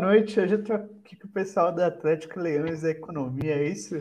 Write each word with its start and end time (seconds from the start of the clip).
boa 0.00 0.12
noite. 0.12 0.40
Hoje 0.40 0.54
eu 0.54 0.64
tô 0.64 0.72
aqui 0.72 1.14
com 1.14 1.28
o 1.28 1.30
pessoal 1.30 1.70
da 1.70 1.88
Atlético 1.88 2.40
Leões 2.40 2.80
da 2.80 2.90
Economia, 2.90 3.56
é 3.56 3.68
isso? 3.68 3.96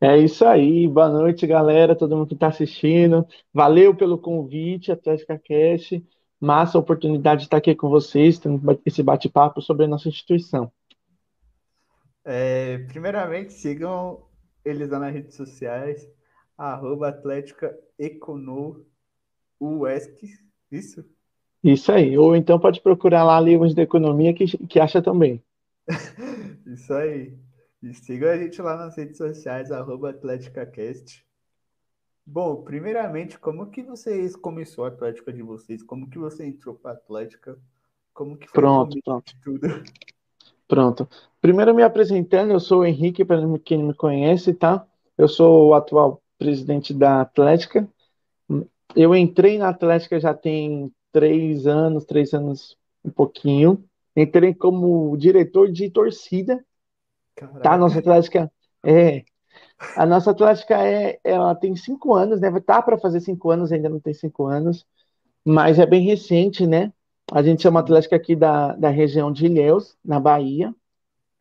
É 0.00 0.16
isso 0.16 0.46
aí, 0.46 0.88
boa 0.88 1.10
noite, 1.10 1.46
galera, 1.46 1.94
todo 1.94 2.16
mundo 2.16 2.28
que 2.28 2.34
está 2.34 2.46
assistindo. 2.46 3.26
Valeu 3.52 3.94
pelo 3.94 4.16
convite, 4.16 4.90
Atlética 4.90 5.38
Cash. 5.38 6.00
Massa 6.40 6.78
oportunidade 6.78 7.42
de 7.42 7.46
estar 7.48 7.58
aqui 7.58 7.74
com 7.74 7.90
vocês, 7.90 8.38
tendo 8.38 8.80
esse 8.86 9.02
bate-papo 9.02 9.60
sobre 9.60 9.84
a 9.84 9.88
nossa 9.88 10.08
instituição. 10.08 10.72
É, 12.24 12.78
primeiramente, 12.88 13.52
sigam 13.52 14.26
eles 14.64 14.88
lá 14.88 14.98
nas 14.98 15.12
redes 15.12 15.36
sociais, 15.36 16.08
arroba 16.56 17.08
Atlética 17.08 17.78
Econo 17.98 18.86
UESC, 19.60 20.30
isso? 20.72 21.04
Isso 21.64 21.90
aí. 21.90 22.18
Ou 22.18 22.36
então 22.36 22.60
pode 22.60 22.80
procurar 22.82 23.24
lá 23.24 23.40
livros 23.40 23.74
de 23.74 23.80
economia 23.80 24.34
que, 24.34 24.44
que 24.66 24.78
acha 24.78 25.00
também. 25.00 25.42
Isso 26.66 26.92
aí. 26.92 27.34
E 27.82 27.94
sigam 27.94 28.30
a 28.30 28.36
gente 28.36 28.60
lá 28.60 28.76
nas 28.76 28.96
redes 28.96 29.16
sociais, 29.16 29.72
arroba 29.72 30.10
AtléticaCast. 30.10 31.24
Bom, 32.26 32.62
primeiramente, 32.62 33.38
como 33.38 33.70
que 33.70 33.82
vocês 33.82 34.36
começou 34.36 34.84
a 34.84 34.88
Atlética 34.88 35.32
de 35.32 35.42
vocês? 35.42 35.82
Como 35.82 36.08
que 36.08 36.18
você 36.18 36.46
entrou 36.46 36.74
para 36.74 36.92
a 36.92 36.94
Atlética? 36.94 37.58
Como 38.12 38.36
que 38.36 38.48
foi 38.48 38.62
pronto, 38.62 38.98
pronto. 39.02 39.32
tudo? 39.42 39.66
Pronto. 40.66 41.06
Primeiro 41.42 41.74
me 41.74 41.82
apresentando, 41.82 42.52
eu 42.52 42.58
sou 42.58 42.80
o 42.80 42.84
Henrique, 42.86 43.22
para 43.22 43.38
quem 43.62 43.76
não 43.76 43.88
me 43.88 43.94
conhece, 43.94 44.54
tá? 44.54 44.86
Eu 45.16 45.28
sou 45.28 45.68
o 45.68 45.74
atual 45.74 46.22
presidente 46.38 46.94
da 46.94 47.20
Atlética. 47.20 47.86
Eu 48.96 49.14
entrei 49.14 49.58
na 49.58 49.68
Atlética 49.68 50.18
já 50.18 50.32
tem 50.32 50.90
três 51.14 51.64
anos, 51.64 52.04
três 52.04 52.34
anos 52.34 52.76
um 53.04 53.10
pouquinho. 53.10 53.84
Entrei 54.16 54.52
como 54.52 55.16
diretor 55.16 55.70
de 55.70 55.88
torcida. 55.88 56.62
Caraca. 57.36 57.60
Tá, 57.60 57.78
nossa 57.78 58.00
Atlética 58.00 58.50
é. 58.84 59.22
A 59.96 60.04
nossa 60.04 60.32
Atlética 60.32 60.76
é, 60.84 61.20
ela 61.22 61.54
tem 61.54 61.76
cinco 61.76 62.14
anos, 62.14 62.40
né? 62.40 62.50
Tá 62.60 62.82
para 62.82 62.98
fazer 62.98 63.20
cinco 63.20 63.50
anos, 63.50 63.70
ainda 63.70 63.88
não 63.88 64.00
tem 64.00 64.12
cinco 64.12 64.46
anos, 64.46 64.84
mas 65.44 65.78
é 65.78 65.86
bem 65.86 66.02
recente, 66.02 66.66
né? 66.66 66.92
A 67.30 67.42
gente 67.42 67.64
é 67.64 67.70
uma 67.70 67.80
Atlética 67.80 68.16
aqui 68.16 68.34
da, 68.34 68.74
da 68.74 68.88
região 68.88 69.30
de 69.30 69.46
Ilhéus, 69.46 69.96
na 70.04 70.18
Bahia. 70.18 70.74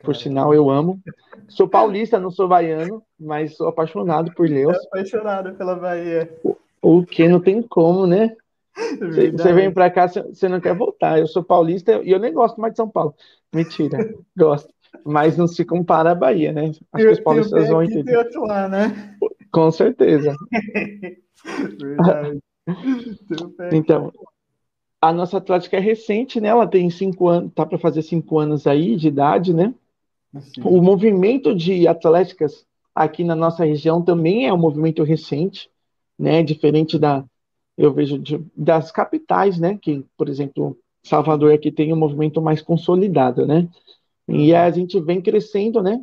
Por 0.03 0.15
sinal, 0.15 0.53
eu 0.53 0.69
amo. 0.69 1.01
Sou 1.47 1.67
paulista, 1.67 2.19
não 2.19 2.29
sou 2.29 2.47
baiano, 2.47 3.01
mas 3.19 3.55
sou 3.55 3.67
apaixonado 3.67 4.33
por 4.35 4.45
Ilhéus. 4.45 4.77
apaixonado 4.85 5.55
pela 5.55 5.75
Bahia. 5.75 6.29
O, 6.43 6.57
o 6.81 7.05
que 7.05 7.27
não 7.27 7.39
tem 7.39 7.61
como, 7.61 8.05
né? 8.05 8.35
Você 9.31 9.53
vem 9.53 9.71
para 9.71 9.89
cá, 9.89 10.07
você 10.07 10.47
não 10.47 10.59
quer 10.59 10.75
voltar. 10.75 11.19
Eu 11.19 11.27
sou 11.27 11.43
paulista 11.43 12.01
e 12.03 12.11
eu 12.11 12.19
nem 12.19 12.33
gosto 12.33 12.59
mais 12.59 12.73
de 12.73 12.77
São 12.77 12.89
Paulo. 12.89 13.13
Mentira, 13.53 13.97
gosto. 14.37 14.71
Mas 15.03 15.37
não 15.37 15.47
se 15.47 15.65
compara 15.65 16.11
à 16.11 16.15
Bahia, 16.15 16.51
né? 16.51 16.71
Acho 16.91 17.05
que 17.05 17.11
os 17.11 17.19
paulistas 17.19 17.67
vão 17.67 17.83
entender. 17.83 18.15
Outro 18.17 18.45
lá, 18.45 18.69
né? 18.69 19.17
Com 19.51 19.71
certeza. 19.71 20.35
Verdade. 21.79 22.39
então, 23.71 24.11
a 25.01 25.11
nossa 25.11 25.37
Atlética 25.37 25.77
é 25.77 25.79
recente, 25.79 26.39
né? 26.39 26.49
Ela 26.49 26.67
tem 26.67 26.89
cinco 26.89 27.27
anos, 27.27 27.51
tá 27.53 27.65
para 27.65 27.77
fazer 27.77 28.01
cinco 28.03 28.39
anos 28.39 28.65
aí 28.65 28.95
de 28.95 29.09
idade, 29.09 29.53
né? 29.53 29.73
Sim. 30.39 30.61
O 30.63 30.81
movimento 30.81 31.53
de 31.55 31.87
atléticas 31.87 32.65
aqui 32.95 33.23
na 33.23 33.35
nossa 33.35 33.65
região 33.65 34.01
também 34.01 34.47
é 34.47 34.53
um 34.53 34.57
movimento 34.57 35.03
recente, 35.03 35.69
né? 36.17 36.41
Diferente 36.41 36.97
da, 36.97 37.25
eu 37.77 37.93
vejo 37.93 38.17
de, 38.17 38.43
das 38.55 38.91
capitais, 38.91 39.59
né? 39.59 39.77
Que, 39.81 40.05
por 40.17 40.29
exemplo, 40.29 40.77
Salvador 41.03 41.53
aqui 41.53 41.71
tem 41.71 41.91
um 41.91 41.97
movimento 41.97 42.41
mais 42.41 42.61
consolidado, 42.61 43.45
né? 43.45 43.67
E 44.27 44.53
a 44.53 44.69
gente 44.71 44.99
vem 45.01 45.21
crescendo, 45.21 45.81
né? 45.81 46.01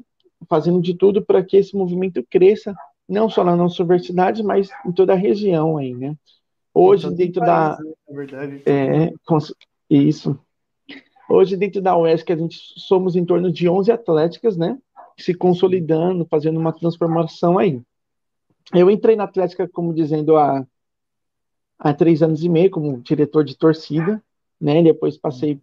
Fazendo 0.49 0.81
de 0.81 0.95
tudo 0.95 1.23
para 1.25 1.43
que 1.43 1.57
esse 1.57 1.77
movimento 1.77 2.25
cresça, 2.29 2.75
não 3.09 3.29
só 3.29 3.45
na 3.45 3.57
nossa 3.57 3.83
universidade, 3.83 4.43
mas 4.43 4.71
em 4.87 4.93
toda 4.93 5.13
a 5.13 5.17
região 5.17 5.77
aí, 5.77 5.95
né? 5.95 6.17
Hoje, 6.73 7.11
dentro 7.15 7.41
da. 7.41 7.77
Na 8.09 8.17
verdade. 8.17 8.63
É, 8.67 9.13
isso. 9.89 10.39
Hoje, 11.29 11.57
dentro 11.57 11.81
da 11.81 11.97
UESC, 11.97 12.33
a 12.33 12.37
gente 12.37 12.59
somos 12.77 13.15
em 13.17 13.25
torno 13.25 13.53
de 13.53 13.69
11 13.69 13.91
atléticas, 13.93 14.57
né? 14.57 14.79
Se 15.19 15.35
consolidando, 15.35 16.27
fazendo 16.29 16.59
uma 16.59 16.73
transformação 16.73 17.59
aí. 17.59 17.81
Eu 18.73 18.91
entrei 18.91 19.17
na 19.17 19.25
Atlética, 19.25 19.69
como 19.69 19.93
dizendo, 19.93 20.37
há 20.37 20.65
há 21.81 21.95
três 21.95 22.23
anos 22.23 22.45
e 22.45 22.49
meio 22.49 22.71
como 22.71 23.01
diretor 23.01 23.43
de 23.43 23.57
torcida, 23.57 24.23
né? 24.61 24.83
Depois 24.83 25.17
passei 25.17 25.59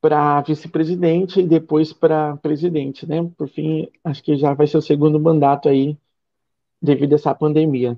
para 0.00 0.40
vice-presidente 0.40 1.40
e 1.40 1.46
depois 1.46 1.92
para 1.92 2.36
presidente, 2.38 3.06
né? 3.06 3.30
Por 3.38 3.48
fim, 3.48 3.88
acho 4.02 4.22
que 4.22 4.36
já 4.36 4.52
vai 4.52 4.66
ser 4.66 4.78
o 4.78 4.82
segundo 4.82 5.20
mandato 5.20 5.68
aí 5.68 5.96
devido 6.82 7.12
a 7.12 7.16
essa 7.16 7.34
pandemia. 7.34 7.96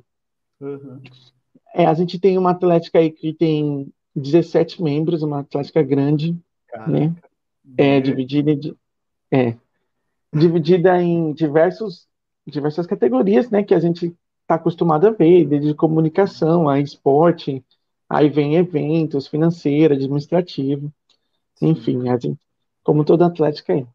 Uhum. 0.61 1.01
É, 1.75 1.87
a 1.87 1.95
gente 1.95 2.21
tem 2.21 2.37
uma 2.37 2.51
atlética 2.51 2.99
aí 2.99 3.11
que 3.11 3.33
tem 3.33 3.91
17 4.15 4.83
membros, 4.83 5.23
uma 5.23 5.41
atlética 5.41 5.83
grande, 5.83 6.37
Caraca. 6.69 6.91
né? 6.91 7.15
É 7.79 8.01
dividida 8.01 8.55
de, 8.55 8.77
é 9.31 9.57
dividida 10.35 11.01
em 11.01 11.33
diversos 11.33 12.07
diversas 12.45 12.87
categorias, 12.87 13.49
né? 13.49 13.63
Que 13.63 13.75
a 13.75 13.79
gente 13.79 14.15
está 14.43 14.57
acostumado 14.57 15.07
a 15.07 15.11
ver, 15.11 15.47
desde 15.47 15.75
comunicação, 15.75 16.69
a 16.69 16.81
esporte, 16.81 17.65
aí 18.09 18.29
vem 18.29 18.57
eventos, 18.57 19.27
financeiro, 19.27 19.95
administrativo, 19.95 20.93
enfim, 21.61 22.09
a 22.09 22.19
gente, 22.19 22.39
como 22.83 23.05
toda 23.05 23.27
atlética 23.27 23.75
é. 23.75 23.87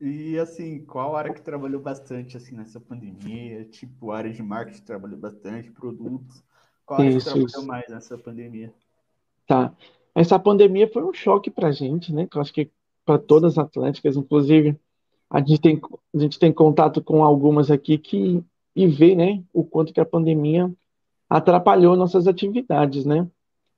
E 0.00 0.38
assim, 0.38 0.84
qual 0.84 1.16
área 1.16 1.34
que 1.34 1.42
trabalhou 1.42 1.80
bastante 1.80 2.36
assim 2.36 2.54
nessa 2.54 2.80
pandemia? 2.80 3.64
Tipo, 3.64 4.12
área 4.12 4.32
de 4.32 4.42
marketing 4.42 4.82
trabalhou 4.82 5.18
bastante, 5.18 5.70
produtos. 5.70 6.42
Qual 6.86 7.00
área 7.00 7.10
isso, 7.10 7.18
que 7.18 7.24
trabalhou 7.24 7.46
isso. 7.48 7.66
mais 7.66 7.88
nessa 7.88 8.16
pandemia? 8.16 8.72
Tá. 9.46 9.74
Essa 10.14 10.38
pandemia 10.38 10.88
foi 10.92 11.02
um 11.02 11.12
choque 11.12 11.50
para 11.50 11.68
a 11.68 11.72
gente, 11.72 12.12
né? 12.12 12.28
Eu 12.32 12.40
acho 12.40 12.52
que 12.52 12.70
para 13.04 13.18
todas 13.18 13.58
as 13.58 13.64
atléticas, 13.64 14.16
inclusive, 14.16 14.78
a 15.30 15.40
gente 15.40 15.60
tem, 15.60 15.80
a 16.14 16.18
gente 16.18 16.38
tem 16.38 16.52
contato 16.52 17.02
com 17.02 17.24
algumas 17.24 17.70
aqui 17.70 17.98
que 17.98 18.44
e 18.78 18.86
ver, 18.86 19.16
né, 19.16 19.42
o 19.52 19.64
quanto 19.64 19.92
que 19.92 20.00
a 20.00 20.04
pandemia 20.04 20.72
atrapalhou 21.28 21.96
nossas 21.96 22.28
atividades, 22.28 23.04
né? 23.04 23.26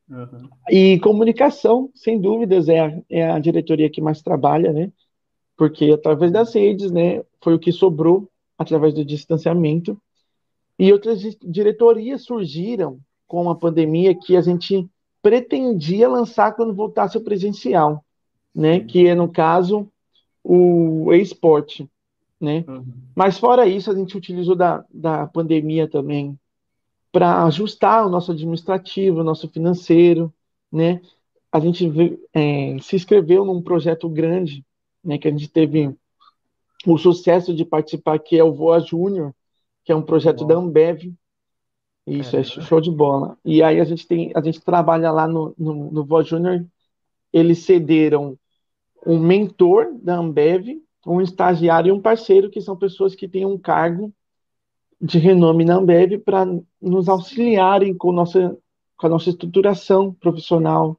Uhum. 0.06 0.50
E 0.68 1.00
comunicação, 1.00 1.90
sem 1.94 2.20
dúvidas, 2.20 2.68
é 2.68 2.80
a, 2.80 3.02
é 3.08 3.30
a 3.30 3.38
diretoria 3.38 3.88
que 3.88 4.02
mais 4.02 4.20
trabalha, 4.20 4.74
né? 4.74 4.92
Porque 5.56 5.90
através 5.90 6.30
das 6.30 6.54
redes, 6.54 6.90
né, 6.90 7.24
foi 7.40 7.54
o 7.54 7.58
que 7.58 7.72
sobrou 7.72 8.28
através 8.58 8.92
do 8.92 9.02
distanciamento. 9.02 9.98
E 10.78 10.92
outras 10.92 11.22
diretorias 11.42 12.22
surgiram 12.24 12.98
com 13.26 13.48
a 13.48 13.54
pandemia 13.54 14.14
que 14.14 14.36
a 14.36 14.42
gente 14.42 14.86
pretendia 15.22 16.10
lançar 16.10 16.54
quando 16.54 16.74
voltasse 16.74 17.16
ao 17.16 17.24
presencial, 17.24 18.04
né? 18.54 18.80
Que 18.80 19.06
é, 19.06 19.14
no 19.14 19.32
caso, 19.32 19.88
o 20.44 21.10
esporte 21.14 21.88
né? 22.40 22.64
Uhum. 22.66 22.84
Mas 23.14 23.38
fora 23.38 23.66
isso, 23.66 23.90
a 23.90 23.94
gente 23.94 24.16
utilizou 24.16 24.56
da, 24.56 24.84
da 24.92 25.26
pandemia 25.26 25.86
também 25.86 26.38
para 27.12 27.44
ajustar 27.44 28.06
o 28.06 28.08
nosso 28.08 28.32
administrativo, 28.32 29.20
o 29.20 29.24
nosso 29.24 29.48
financeiro, 29.48 30.32
né? 30.72 31.02
A 31.52 31.58
gente 31.58 31.84
é, 32.32 32.78
se 32.80 32.96
inscreveu 32.96 33.44
num 33.44 33.60
projeto 33.60 34.08
grande, 34.08 34.64
né? 35.04 35.18
Que 35.18 35.28
a 35.28 35.30
gente 35.30 35.48
teve 35.48 35.94
o 36.86 36.96
sucesso 36.96 37.52
de 37.52 37.64
participar, 37.64 38.18
que 38.18 38.38
é 38.38 38.44
o 38.44 38.54
Voa 38.54 38.80
Júnior, 38.80 39.34
que 39.84 39.92
é 39.92 39.96
um 39.96 40.02
projeto 40.02 40.46
da 40.46 40.54
Ambev. 40.54 41.12
Isso, 42.06 42.36
é, 42.36 42.40
é 42.40 42.44
show 42.44 42.80
de 42.80 42.90
bola. 42.90 43.36
E 43.44 43.62
aí 43.62 43.80
a 43.80 43.84
gente 43.84 44.06
tem, 44.06 44.32
a 44.34 44.40
gente 44.40 44.60
trabalha 44.60 45.10
lá 45.10 45.28
no, 45.28 45.54
no, 45.58 45.90
no 45.90 46.04
Voa 46.04 46.22
Júnior, 46.22 46.64
eles 47.32 47.60
cederam 47.60 48.38
um 49.04 49.18
mentor 49.18 49.92
da 50.00 50.16
Ambev 50.16 50.80
um 51.06 51.20
estagiário 51.20 51.88
e 51.88 51.92
um 51.92 52.00
parceiro, 52.00 52.50
que 52.50 52.60
são 52.60 52.76
pessoas 52.76 53.14
que 53.14 53.28
têm 53.28 53.46
um 53.46 53.58
cargo 53.58 54.12
de 55.00 55.18
renome 55.18 55.64
na 55.64 55.76
Ambev 55.76 56.18
para 56.18 56.46
nos 56.80 57.08
auxiliarem 57.08 57.94
com, 57.94 58.12
nossa, 58.12 58.56
com 58.96 59.06
a 59.06 59.10
nossa 59.10 59.30
estruturação 59.30 60.12
profissional, 60.12 60.98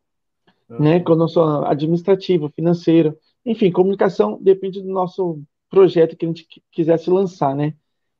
uhum. 0.69 0.79
né, 0.79 0.99
com 0.99 1.13
o 1.13 1.15
nosso 1.15 1.39
administrativo, 1.65 2.49
financeiro. 2.49 3.15
Enfim, 3.45 3.71
comunicação 3.71 4.39
depende 4.41 4.81
do 4.81 4.89
nosso 4.89 5.41
projeto 5.69 6.17
que 6.17 6.25
a 6.25 6.27
gente 6.27 6.47
quisesse 6.71 7.09
lançar, 7.09 7.55
né? 7.55 7.73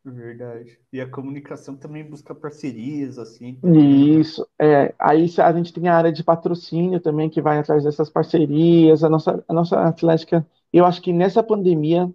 Verdade. 0.03 0.79
E 0.91 0.99
a 0.99 1.07
comunicação 1.07 1.75
também 1.75 2.03
busca 2.03 2.33
parcerias, 2.33 3.19
assim. 3.19 3.59
Isso. 3.63 4.47
É, 4.59 4.95
aí 4.97 5.29
a 5.37 5.53
gente 5.53 5.73
tem 5.73 5.87
a 5.87 5.95
área 5.95 6.11
de 6.11 6.23
patrocínio 6.23 6.99
também, 6.99 7.29
que 7.29 7.41
vai 7.41 7.59
atrás 7.59 7.83
dessas 7.83 8.09
parcerias. 8.09 9.03
A 9.03 9.09
nossa, 9.09 9.43
a 9.47 9.53
nossa 9.53 9.79
Atlética 9.79 10.45
eu 10.71 10.85
acho 10.85 11.01
que 11.01 11.11
nessa 11.11 11.43
pandemia, 11.43 12.09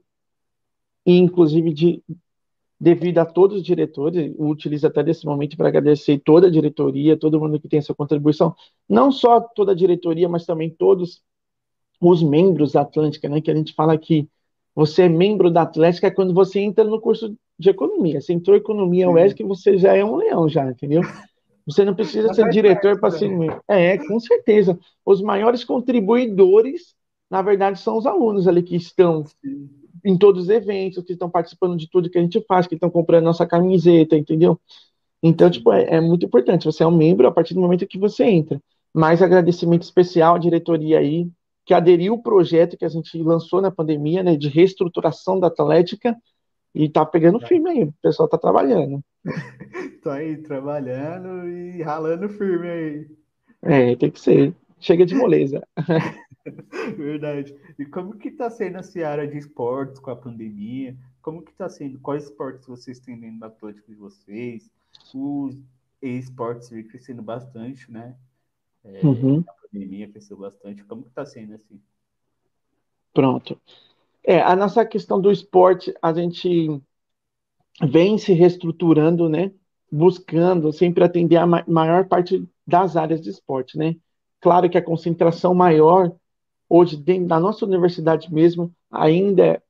e 1.05 1.17
inclusive 1.17 1.73
de, 1.73 2.03
devido 2.79 3.19
a 3.19 3.25
todos 3.25 3.59
os 3.59 3.63
diretores, 3.63 4.35
eu 4.39 4.47
utilizo 4.47 4.87
até 4.87 5.03
desse 5.03 5.25
momento 5.25 5.57
para 5.57 5.69
agradecer 5.69 6.19
toda 6.19 6.47
a 6.47 6.51
diretoria, 6.51 7.17
todo 7.17 7.41
mundo 7.41 7.61
que 7.61 7.69
tem 7.69 7.79
essa 7.79 7.95
contribuição, 7.95 8.55
não 8.89 9.11
só 9.11 9.41
toda 9.41 9.73
a 9.73 9.75
diretoria, 9.75 10.29
mas 10.29 10.47
também 10.47 10.71
todos 10.71 11.23
os 12.01 12.23
membros 12.23 12.73
da 12.73 12.83
Atlântica, 12.83 13.29
né? 13.29 13.41
Que 13.41 13.51
a 13.51 13.55
gente 13.55 13.73
fala 13.73 13.97
que 13.97 14.29
você 14.75 15.05
é 15.05 15.09
membro 15.09 15.51
da 15.51 15.63
Atlética 15.63 16.11
quando 16.11 16.35
você 16.35 16.61
entra 16.61 16.85
no 16.85 17.01
curso 17.01 17.35
de 17.59 17.71
economia. 17.71 18.21
Você 18.21 18.35
entrou 18.35 18.57
em 18.57 18.61
economia 18.61 19.11
UESC 19.11 19.37
que 19.37 19.45
você 19.45 19.79
já 19.79 19.97
é 19.97 20.05
um 20.05 20.17
leão, 20.17 20.49
já, 20.49 20.71
entendeu? 20.71 21.01
Você 21.67 21.85
não 21.85 21.95
precisa 21.95 22.33
ser 22.33 22.49
diretor 22.51 23.01
para 23.01 23.11
ser 23.11 23.29
membro. 23.29 23.61
É, 23.67 23.99
com 23.99 24.21
certeza. 24.21 24.79
Os 25.05 25.21
maiores 25.21 25.65
contribuidores, 25.65 26.95
na 27.31 27.43
verdade, 27.43 27.81
são 27.81 27.97
os 27.97 28.07
alunos 28.07 28.47
ali 28.47 28.63
que 28.63 28.77
estão 28.77 29.25
Sim. 29.25 29.69
em 30.05 30.17
todos 30.17 30.45
os 30.45 30.49
eventos, 30.49 31.03
que 31.05 31.13
estão 31.13 31.29
participando 31.29 31.77
de 31.77 31.89
tudo 31.91 32.11
que 32.11 32.19
a 32.19 32.23
gente 32.23 32.41
faz, 32.47 32.67
que 32.67 32.75
estão 32.75 32.91
comprando 32.91 33.25
nossa 33.25 33.47
camiseta, 33.47 34.17
entendeu? 34.17 34.61
Então, 35.23 35.51
tipo, 35.51 35.73
é, 35.73 35.97
é 35.97 36.01
muito 36.01 36.25
importante. 36.27 36.67
Você 36.67 36.83
é 36.83 36.87
um 36.87 36.97
membro 36.97 37.27
a 37.27 37.33
partir 37.33 37.55
do 37.55 37.61
momento 37.61 37.87
que 37.87 37.99
você 37.99 38.25
entra. 38.25 38.61
Mais 38.95 39.21
agradecimento 39.21 39.83
especial 39.83 40.37
à 40.37 40.39
diretoria 40.39 40.99
aí, 40.99 41.29
que 41.65 41.75
aderiu 41.75 42.15
o 42.15 42.23
projeto 42.23 42.77
que 42.77 42.85
a 42.85 42.89
gente 42.89 43.21
lançou 43.21 43.61
na 43.61 43.71
pandemia, 43.71 44.23
né, 44.23 44.37
de 44.37 44.49
reestruturação 44.49 45.41
da 45.41 45.49
Atlética, 45.49 46.17
e 46.73 46.89
tá 46.89 47.05
pegando 47.05 47.41
firme 47.41 47.71
aí, 47.71 47.83
o 47.85 47.95
pessoal 48.03 48.29
tá 48.29 48.39
trabalhando. 48.39 49.03
Tô 50.03 50.11
aí 50.11 50.37
trabalhando 50.37 51.49
e 51.49 51.83
ralando 51.83 52.29
firme 52.29 52.69
aí. 52.69 53.07
É, 53.63 53.97
tem 53.97 54.11
que 54.11 54.21
ser. 54.21 54.55
Chega 54.79 55.05
de 55.05 55.15
moleza. 55.15 55.67
Verdade. 56.97 57.55
E 57.79 57.85
como 57.85 58.17
que 58.17 58.31
tá 58.31 58.51
sendo 58.51 58.79
a 58.79 59.09
área 59.09 59.27
de 59.27 59.39
esportes 59.39 60.01
com 60.01 60.11
a 60.11 60.17
pandemia? 60.17 60.97
Como 61.23 61.43
que 61.43 61.53
tá 61.53 61.69
sendo? 61.69 61.99
Quais 61.99 62.25
esportes 62.25 62.67
vocês 62.67 63.01
têm 63.01 63.19
dentro 63.19 63.41
da 63.41 63.47
Atlético 63.47 63.89
de 63.89 63.97
vocês? 63.97 64.71
Os 65.15 65.57
esportes 66.01 66.71
vem 66.71 66.85
crescendo 66.85 67.23
bastante, 67.23 67.91
né? 67.91 68.17
É, 68.85 69.05
uhum. 69.05 69.45
A 69.47 69.53
pandemia 69.69 70.09
cresceu 70.09 70.37
bastante. 70.37 70.85
Como 70.85 71.03
que 71.03 71.09
está 71.09 71.27
sendo 71.27 71.55
assim? 71.55 71.81
Pronto. 73.13 73.61
É, 74.23 74.41
a 74.41 74.55
nossa 74.55 74.85
questão 74.85 75.21
do 75.21 75.31
esporte, 75.31 75.95
a 76.03 76.13
gente 76.13 76.81
vem 77.83 78.19
se 78.19 78.33
reestruturando, 78.33 79.29
né? 79.29 79.53
Buscando 79.91 80.73
sempre 80.73 81.05
atender 81.05 81.37
a 81.37 81.47
maior 81.47 82.07
parte 82.09 82.47
das 82.67 82.97
áreas 82.97 83.21
de 83.21 83.31
esporte, 83.31 83.79
né? 83.79 83.97
Claro 84.41 84.69
que 84.69 84.77
a 84.77 84.85
concentração 84.85 85.55
maior, 85.55 86.15
hoje, 86.69 86.97
dentro 86.97 87.29
da 87.29 87.41
nossa 87.41 87.65
universidade 87.65 88.33
mesmo, 88.33 88.73
ainda 88.91 89.63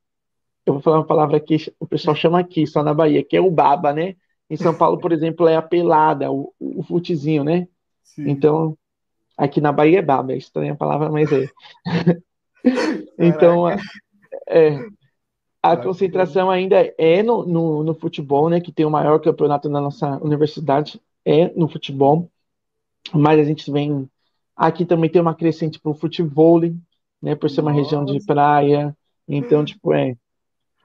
eu 0.65 0.73
vou 0.73 0.81
falar 0.81 0.97
uma 0.97 1.05
palavra 1.07 1.39
que 1.39 1.73
o 1.79 1.87
pessoal 1.87 2.15
chama 2.15 2.39
aqui, 2.39 2.67
só 2.67 2.83
na 2.83 2.93
Bahia, 2.93 3.23
que 3.23 3.37
é 3.37 3.41
o 3.41 3.49
baba, 3.49 3.93
né? 3.93 4.15
Em 4.49 4.57
São 4.57 4.73
Paulo, 4.73 4.97
por 4.99 5.11
exemplo, 5.11 5.47
é 5.47 5.55
a 5.55 5.61
pelada, 5.61 6.31
o, 6.31 6.53
o 6.59 6.83
futezinho, 6.83 7.43
né? 7.43 7.67
Sim. 8.03 8.29
Então, 8.29 8.77
Aqui 9.37 9.61
na 9.61 9.71
Bahia 9.71 9.99
é 9.99 10.01
baba, 10.01 10.33
é 10.33 10.37
estranha 10.37 10.73
a 10.73 10.75
palavra, 10.75 11.11
mas 11.11 11.31
é. 11.31 11.47
então, 13.19 13.69
é, 14.49 14.83
a 15.61 15.77
concentração 15.77 16.49
ainda 16.49 16.91
é 16.97 17.21
no, 17.21 17.45
no, 17.45 17.83
no, 17.83 17.93
futebol, 17.93 18.49
né? 18.49 18.59
Que 18.59 18.71
tem 18.71 18.83
o 18.83 18.89
maior 18.89 19.19
campeonato 19.19 19.69
na 19.69 19.79
nossa 19.79 20.17
universidade, 20.23 20.99
é 21.23 21.49
no 21.49 21.67
futebol. 21.67 22.31
Mas 23.13 23.39
a 23.39 23.43
gente 23.43 23.71
vem. 23.71 24.09
Aqui 24.55 24.83
também 24.85 25.07
tem 25.07 25.21
uma 25.21 25.35
crescente 25.35 25.79
para 25.79 25.91
o 25.91 25.95
futebol, 25.95 26.59
né? 27.21 27.35
Por 27.35 27.49
ser 27.49 27.61
uma 27.61 27.71
nossa. 27.71 27.83
região 27.83 28.05
de 28.05 28.25
praia. 28.25 28.95
Então, 29.27 29.63
tipo, 29.63 29.93
é. 29.93 30.15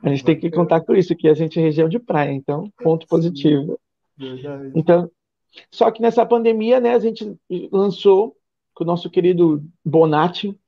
A 0.02 0.08
gente 0.08 0.24
tem 0.24 0.38
que 0.38 0.50
contar 0.50 0.80
com 0.80 0.94
isso, 0.94 1.14
que 1.14 1.28
a 1.28 1.34
gente 1.34 1.58
é 1.60 1.62
região 1.62 1.88
de 1.88 1.98
praia, 1.98 2.32
então, 2.32 2.68
ponto 2.82 3.06
positivo. 3.06 3.78
Verdade. 4.16 4.72
Então, 4.74 5.08
só 5.70 5.90
que 5.90 6.02
nessa 6.02 6.26
pandemia, 6.26 6.80
né, 6.80 6.94
a 6.94 6.98
gente 6.98 7.36
lançou 7.70 8.36
com 8.74 8.84
o 8.84 8.86
nosso 8.86 9.08
querido 9.08 9.64
Bonatti, 9.84 10.58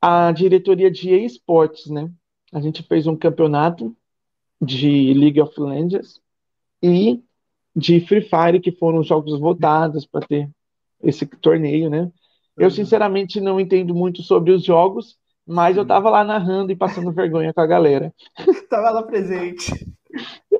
a 0.00 0.32
diretoria 0.32 0.90
de 0.90 1.10
esportes, 1.12 1.90
né? 1.90 2.10
A 2.52 2.60
gente 2.60 2.82
fez 2.82 3.06
um 3.06 3.16
campeonato 3.16 3.94
de 4.60 5.12
League 5.14 5.40
of 5.40 5.58
Legends 5.58 6.20
e 6.82 7.22
de 7.74 8.00
Free 8.00 8.22
Fire, 8.22 8.60
que 8.60 8.72
foram 8.72 9.00
os 9.00 9.06
jogos 9.06 9.38
votados 9.38 10.06
para 10.06 10.26
ter 10.26 10.50
esse 11.02 11.26
torneio, 11.26 11.88
né? 11.88 12.10
Eu, 12.60 12.66
uhum. 12.66 12.70
sinceramente, 12.70 13.40
não 13.40 13.58
entendo 13.58 13.94
muito 13.94 14.22
sobre 14.22 14.52
os 14.52 14.62
jogos, 14.62 15.16
mas 15.46 15.78
eu 15.78 15.86
tava 15.86 16.10
lá 16.10 16.22
narrando 16.22 16.70
e 16.70 16.76
passando 16.76 17.10
vergonha 17.10 17.54
com 17.54 17.60
a 17.62 17.66
galera. 17.66 18.12
tava 18.68 18.90
lá 18.90 19.02
presente. 19.02 19.72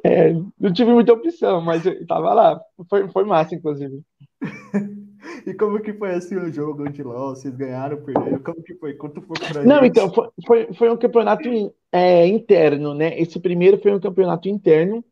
É, 0.02 0.32
não 0.58 0.72
tive 0.72 0.90
muita 0.90 1.12
opção, 1.12 1.60
mas 1.60 1.84
eu 1.84 2.06
tava 2.06 2.32
lá. 2.32 2.60
Foi, 2.88 3.06
foi 3.10 3.24
massa, 3.24 3.54
inclusive. 3.54 4.00
E 5.46 5.52
como 5.52 5.80
que 5.80 5.92
foi 5.92 6.14
assim 6.14 6.34
o 6.36 6.50
jogo 6.50 6.88
de 6.90 7.02
LOL? 7.02 7.36
Vocês 7.36 7.54
ganharam, 7.54 8.02
perderam? 8.02 8.38
Como 8.38 8.62
que 8.62 8.74
foi? 8.76 8.94
Conta 8.94 9.20
um 9.20 9.22
pouco 9.22 9.52
pra 9.52 9.62
Não, 9.64 9.82
gente. 9.82 9.90
então, 9.90 10.10
foi, 10.10 10.28
foi, 10.46 10.72
foi 10.72 10.90
um 10.90 10.96
campeonato 10.96 11.74
é, 11.92 12.26
interno, 12.26 12.94
né? 12.94 13.20
Esse 13.20 13.38
primeiro 13.38 13.78
foi 13.82 13.94
um 13.94 14.00
campeonato 14.00 14.48
interno, 14.48 15.04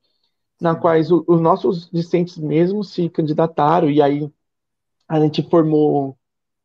na 0.61 0.75
qual 0.75 0.94
os 0.99 1.41
nossos 1.43 1.91
discentes 1.91 2.38
mesmo 2.38 2.82
se 2.82 3.11
candidataram, 3.11 3.91
e 3.91 4.00
aí 4.00 4.31
a 5.06 5.20
gente 5.20 5.43
formou 5.50 6.17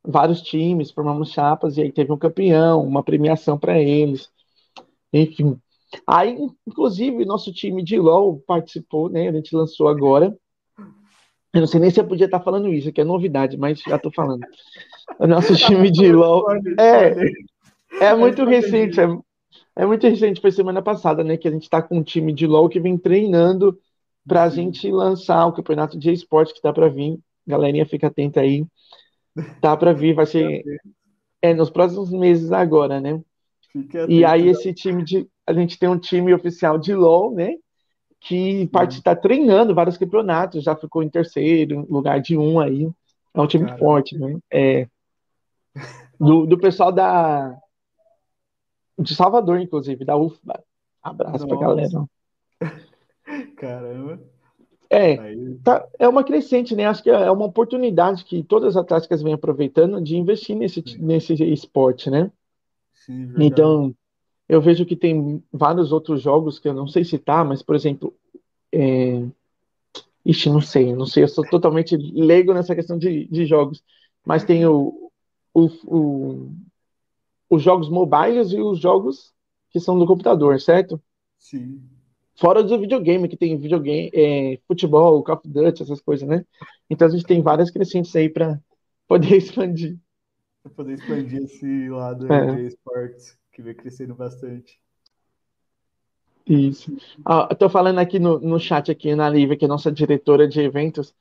vários 0.06 0.42
times, 0.42 0.92
formamos 0.92 1.32
chapas, 1.32 1.78
e 1.78 1.82
aí 1.82 1.92
teve 1.92 2.12
um 2.12 2.18
campeão, 2.18 2.84
uma 2.84 3.04
premiação 3.04 3.58
para 3.58 3.80
eles, 3.80 4.30
enfim. 5.12 5.58
Aí, 6.08 6.38
inclusive, 6.68 7.26
nosso 7.26 7.54
time 7.54 7.84
de 7.84 8.00
LOL 8.00 8.42
participou, 8.48 9.10
né? 9.10 9.30
A 9.30 9.32
gente 9.32 9.56
lançou 9.56 9.88
agora 9.88 10.36
eu 11.54 11.60
não 11.60 11.68
sei 11.68 11.80
nem 11.80 11.92
se 11.92 12.00
eu 12.00 12.08
podia 12.08 12.26
estar 12.26 12.40
falando 12.40 12.74
isso, 12.74 12.92
que 12.92 13.00
é 13.00 13.04
novidade, 13.04 13.56
mas 13.58 13.80
já 13.80 13.96
estou 13.96 14.12
falando. 14.12 14.44
O 15.20 15.28
nosso 15.28 15.54
time 15.56 15.92
de 15.92 16.12
LOL. 16.12 16.44
É, 16.80 17.14
é 18.02 18.16
muito 18.16 18.44
recente, 18.44 19.00
é, 19.00 19.08
é 19.76 19.86
muito 19.86 20.08
recente, 20.08 20.42
foi 20.42 20.52
semana 20.52 20.82
passada, 20.82 21.24
né? 21.24 21.38
Que 21.38 21.48
a 21.48 21.52
gente 21.52 21.64
está 21.64 21.80
com 21.80 22.00
um 22.00 22.04
time 22.04 22.34
de 22.34 22.48
LOL 22.48 22.68
que 22.68 22.80
vem 22.80 22.98
treinando 22.98 23.78
para 24.28 24.44
a 24.44 24.50
gente 24.50 24.90
lançar 24.92 25.46
o 25.46 25.54
campeonato 25.54 25.98
de 25.98 26.12
esporte 26.12 26.54
que 26.54 26.58
está 26.58 26.74
para 26.74 26.90
vir. 26.90 27.20
Galerinha, 27.46 27.86
fica 27.86 28.08
atenta 28.08 28.42
aí. 28.42 28.66
Tá 29.60 29.76
para 29.76 29.94
vir, 29.94 30.14
vai 30.14 30.26
ser 30.26 30.64
é, 31.42 31.54
nos 31.54 31.70
próximos 31.70 32.12
meses 32.12 32.52
agora, 32.52 33.02
né? 33.02 33.22
E 34.08 34.24
aí, 34.24 34.48
esse 34.48 34.74
time 34.74 35.04
de. 35.04 35.28
A 35.46 35.54
gente 35.54 35.78
tem 35.78 35.90
um 35.90 35.98
time 35.98 36.34
oficial 36.34 36.78
de 36.78 36.94
LOL, 36.94 37.34
né? 37.34 37.56
que 38.24 38.70
está 38.90 39.14
treinando 39.14 39.76
vários 39.76 39.98
campeonatos, 39.98 40.64
já 40.64 40.76
ficou 40.78 41.04
em 41.04 41.10
terceiro, 41.10 41.86
lugar 41.90 42.22
de 42.22 42.38
um 42.38 42.58
aí. 42.58 42.90
É 43.34 43.42
um 43.42 43.48
time 43.48 43.66
Caramba. 43.66 43.80
forte, 43.80 44.18
né? 44.18 44.40
É, 44.50 44.88
do, 46.18 46.46
do 46.46 46.58
pessoal 46.58 46.92
da 46.92 47.58
de 48.98 49.14
Salvador, 49.14 49.60
inclusive, 49.60 50.06
da 50.06 50.16
UFBA. 50.16 50.64
Abraço 51.02 51.46
Nossa. 51.46 51.48
pra 51.48 51.58
galera. 51.58 52.06
Caramba. 53.58 54.33
É, 54.94 55.18
tá, 55.64 55.88
é 55.98 56.08
uma 56.08 56.24
crescente, 56.24 56.76
né? 56.76 56.86
Acho 56.86 57.02
que 57.02 57.10
é 57.10 57.32
uma 57.32 57.46
oportunidade 57.46 58.24
que 58.24 58.44
todas 58.44 58.76
as 58.76 58.84
atléticas 58.84 59.24
vêm 59.24 59.34
aproveitando 59.34 60.00
de 60.02 60.16
investir 60.16 60.56
nesse, 60.56 60.84
nesse 61.00 61.34
esporte, 61.46 62.10
né? 62.10 62.32
Sim, 62.94 63.34
então, 63.40 63.94
eu 64.48 64.62
vejo 64.62 64.86
que 64.86 64.96
tem 64.96 65.44
vários 65.52 65.92
outros 65.92 66.22
jogos 66.22 66.60
que 66.60 66.68
eu 66.68 66.74
não 66.74 66.88
sei 66.88 67.04
citar, 67.04 67.44
mas, 67.44 67.64
por 67.64 67.76
exemplo, 67.76 68.14
é... 68.72 69.26
Ixi, 70.26 70.50
não 70.50 70.62
sei, 70.62 70.96
não 70.96 71.06
sei, 71.06 71.24
eu 71.24 71.28
sou 71.28 71.44
totalmente 71.50 71.98
leigo 71.98 72.54
nessa 72.54 72.74
questão 72.74 72.98
de, 72.98 73.26
de 73.26 73.46
jogos, 73.46 73.84
mas 74.26 74.46
tem 74.46 74.66
o, 74.66 75.12
o, 75.54 75.66
o, 75.86 76.52
os 77.50 77.62
jogos 77.62 77.90
mobiles 77.90 78.52
e 78.54 78.62
os 78.62 78.80
jogos 78.80 79.34
que 79.70 79.82
são 79.82 80.00
do 80.00 80.06
computador, 80.06 80.62
certo? 80.62 81.02
Sim. 81.38 81.82
Fora 82.36 82.64
do 82.64 82.80
videogame, 82.80 83.28
que 83.28 83.38
tem 83.38 83.58
videogame, 83.58 84.10
é, 84.14 84.60
futebol, 84.68 85.24
Call 85.24 85.36
of 85.36 85.48
Duty, 85.48 85.84
essas 85.84 86.02
coisas, 86.02 86.28
né? 86.28 86.46
Então 86.90 87.08
a 87.08 87.12
gente 87.12 87.26
tem 87.26 87.42
várias 87.42 87.70
crescentes 87.70 88.16
aí 88.16 88.30
para 88.30 88.60
poder 89.08 89.36
expandir. 89.38 89.98
Para 90.64 90.72
poder 90.72 90.94
expandir 90.94 91.44
esse 91.44 91.90
lado 91.90 92.32
é. 92.32 92.56
de 92.56 92.68
esportes 92.68 93.38
que 93.52 93.62
vem 93.62 93.76
crescendo 93.76 94.16
bastante. 94.16 94.80
Isso. 96.46 96.96
Ah, 97.24 97.54
tô 97.56 97.70
falando 97.70 98.00
aqui 98.00 98.20
no, 98.20 98.40
no 98.40 98.60
chat 98.60 98.92
aqui 98.92 99.16
na 99.16 99.30
Lívia, 99.30 99.56
que 99.56 99.66
é 99.66 99.68
nossa 99.68 99.92
diretora 99.92 100.48
de 100.48 100.60
eventos, 100.60 101.14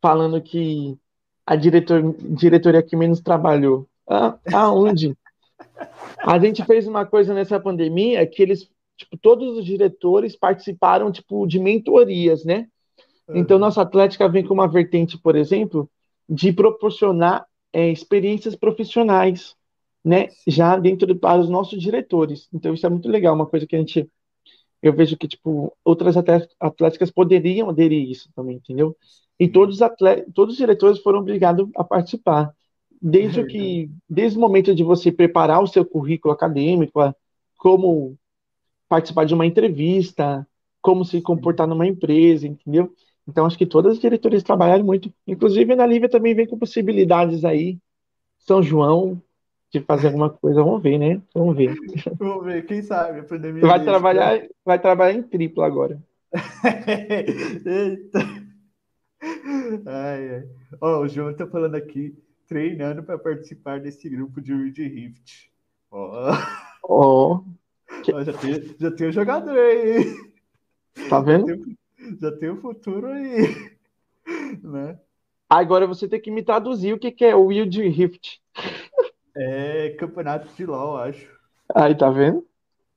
falando 0.00 0.40
que 0.40 0.96
a 1.44 1.56
diretor, 1.56 2.14
diretoria 2.20 2.82
que 2.82 2.94
menos 2.94 3.20
trabalhou. 3.20 3.88
Ah, 4.06 4.38
aonde? 4.52 5.16
a 6.18 6.38
gente 6.38 6.64
fez 6.64 6.86
uma 6.86 7.04
coisa 7.04 7.34
nessa 7.34 7.58
pandemia 7.58 8.24
que 8.26 8.42
eles, 8.42 8.70
tipo, 8.98 9.16
todos 9.16 9.56
os 9.56 9.64
diretores 9.64 10.36
participaram, 10.36 11.10
tipo, 11.10 11.46
de 11.46 11.58
mentorias, 11.58 12.44
né? 12.44 12.68
Então, 13.32 13.58
nossa 13.58 13.82
Atlética 13.82 14.28
vem 14.28 14.44
com 14.44 14.54
uma 14.54 14.68
vertente, 14.68 15.18
por 15.18 15.36
exemplo, 15.36 15.88
de 16.28 16.52
proporcionar 16.52 17.46
é, 17.72 17.90
experiências 17.90 18.54
profissionais 18.56 19.54
né, 20.04 20.28
já 20.46 20.76
dentro 20.78 21.14
para 21.16 21.40
os 21.40 21.48
nossos 21.48 21.80
diretores. 21.80 22.48
Então 22.52 22.72
isso 22.72 22.86
é 22.86 22.88
muito 22.88 23.08
legal, 23.08 23.34
uma 23.34 23.46
coisa 23.46 23.66
que 23.66 23.76
a 23.76 23.78
gente 23.78 24.08
eu 24.80 24.92
vejo 24.92 25.16
que 25.16 25.26
tipo 25.26 25.76
outras 25.84 26.16
atléticas 26.16 27.10
poderiam 27.10 27.68
aderir 27.68 28.06
a 28.06 28.10
isso 28.10 28.30
também, 28.34 28.56
entendeu? 28.56 28.96
E 29.38 29.48
todos 29.48 29.76
os 29.76 29.82
atletas, 29.82 30.32
todos 30.32 30.54
os 30.54 30.58
diretores 30.58 31.00
foram 31.00 31.20
obrigados 31.20 31.68
a 31.76 31.84
participar. 31.84 32.54
desde 33.00 33.40
o 33.40 33.46
que, 33.46 33.90
desde 34.08 34.38
o 34.38 34.40
momento 34.40 34.74
de 34.74 34.82
você 34.82 35.12
preparar 35.12 35.62
o 35.62 35.66
seu 35.68 35.84
currículo 35.84 36.34
acadêmico, 36.34 37.00
como 37.56 38.16
participar 38.88 39.24
de 39.24 39.34
uma 39.34 39.46
entrevista, 39.46 40.46
como 40.80 41.04
se 41.04 41.20
comportar 41.20 41.66
numa 41.66 41.86
empresa, 41.86 42.46
entendeu? 42.46 42.92
Então, 43.26 43.44
acho 43.44 43.58
que 43.58 43.66
todas 43.66 43.92
as 43.92 43.98
diretorias 43.98 44.42
trabalharam 44.42 44.84
muito. 44.84 45.12
Inclusive, 45.26 45.76
na 45.76 45.86
Lívia 45.86 46.08
também 46.08 46.34
vem 46.34 46.46
com 46.46 46.58
possibilidades 46.58 47.44
aí. 47.44 47.78
São 48.38 48.62
João, 48.62 49.20
de 49.70 49.80
fazer 49.80 50.06
alguma 50.06 50.30
coisa, 50.30 50.62
vamos 50.62 50.82
ver, 50.82 50.98
né? 50.98 51.20
Vamos 51.34 51.54
ver. 51.54 51.74
Vamos 52.18 52.44
ver, 52.46 52.64
quem 52.64 52.80
sabe 52.80 53.20
a 53.20 53.24
pandemia. 53.24 53.60
Vai 53.60 53.84
trabalhar, 53.84 54.38
né? 54.38 54.48
vai 54.64 54.78
trabalhar 54.78 55.12
em 55.12 55.22
triplo 55.22 55.62
agora. 55.62 56.02
Eita. 57.66 58.20
Ai, 59.86 60.34
ai. 60.34 60.48
Ó, 60.80 61.00
o 61.00 61.08
João 61.08 61.34
tá 61.34 61.46
falando 61.46 61.74
aqui, 61.74 62.16
treinando 62.46 63.02
para 63.02 63.18
participar 63.18 63.80
desse 63.80 64.08
grupo 64.08 64.40
de 64.40 64.54
Wind 64.54 64.78
Rift. 64.78 65.50
Ó. 65.90 66.32
Ó. 66.82 67.42
Ó, 68.12 68.24
já 68.24 68.32
tem, 68.32 68.76
já 68.78 68.90
tem 68.90 69.08
o 69.08 69.12
jogador 69.12 69.58
aí. 69.58 70.04
Tá 71.08 71.20
vendo? 71.20 71.46
Já 71.46 71.56
tem, 71.56 71.78
já 72.20 72.32
tem 72.38 72.50
o 72.50 72.60
futuro 72.60 73.08
aí. 73.08 73.78
Né? 74.62 74.98
Agora 75.48 75.86
você 75.86 76.06
tem 76.06 76.20
que 76.20 76.30
me 76.30 76.42
traduzir 76.42 76.92
o 76.92 76.98
que, 76.98 77.10
que 77.10 77.24
é 77.24 77.34
o 77.34 77.46
Wild 77.46 77.80
Rift. 77.88 78.42
É 79.34 79.90
campeonato 79.98 80.54
de 80.54 80.66
LOL, 80.66 80.98
acho. 80.98 81.26
Aí, 81.74 81.96
tá 81.96 82.10
vendo? 82.10 82.46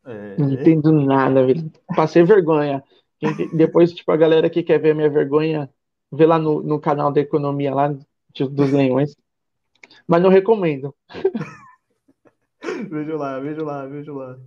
É. 0.05 0.35
Não 0.37 0.51
entendo 0.51 0.91
nada, 0.91 1.45
velho. 1.45 1.71
Passei 1.95 2.23
vergonha. 2.23 2.83
Depois, 3.53 3.93
tipo, 3.93 4.11
a 4.11 4.17
galera 4.17 4.49
que 4.49 4.63
quer 4.63 4.79
ver 4.79 4.91
a 4.91 4.95
minha 4.95 5.09
vergonha, 5.09 5.69
vê 6.11 6.25
lá 6.25 6.39
no, 6.39 6.61
no 6.61 6.79
canal 6.79 7.11
da 7.11 7.21
economia 7.21 7.73
lá 7.73 7.87
dos 7.87 8.71
leões. 8.71 9.15
Mas 10.07 10.21
não 10.21 10.29
recomendo. 10.29 10.93
vejo 12.89 13.15
lá, 13.17 13.39
vejo 13.39 13.63
lá, 13.63 13.85
vejo 13.85 14.13
lá. 14.13 14.37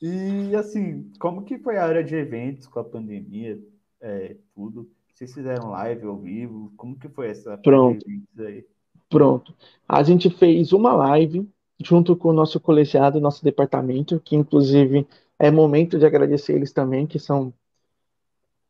E 0.00 0.54
assim, 0.54 1.10
como 1.18 1.44
que 1.44 1.58
foi 1.58 1.76
a 1.78 1.84
área 1.84 2.04
de 2.04 2.14
eventos 2.14 2.66
com 2.66 2.78
a 2.78 2.84
pandemia? 2.84 3.58
É, 4.00 4.36
tudo. 4.54 4.90
Vocês 5.12 5.32
fizeram 5.32 5.70
live 5.70 6.06
ao 6.06 6.18
vivo? 6.18 6.72
Como 6.76 6.98
que 6.98 7.08
foi 7.08 7.28
essa 7.28 7.56
Pronto. 7.56 8.04
aí? 8.38 8.66
Pronto. 9.08 9.54
A 9.88 10.02
gente 10.02 10.28
fez 10.28 10.72
uma 10.72 10.92
live 10.92 11.48
junto 11.82 12.14
com 12.16 12.28
o 12.28 12.32
nosso 12.32 12.60
colegiado, 12.60 13.20
nosso 13.20 13.42
departamento, 13.42 14.20
que 14.20 14.36
inclusive 14.36 15.06
é 15.38 15.50
momento 15.50 15.98
de 15.98 16.06
agradecer 16.06 16.54
eles 16.54 16.72
também, 16.72 17.06
que 17.06 17.18
são 17.18 17.52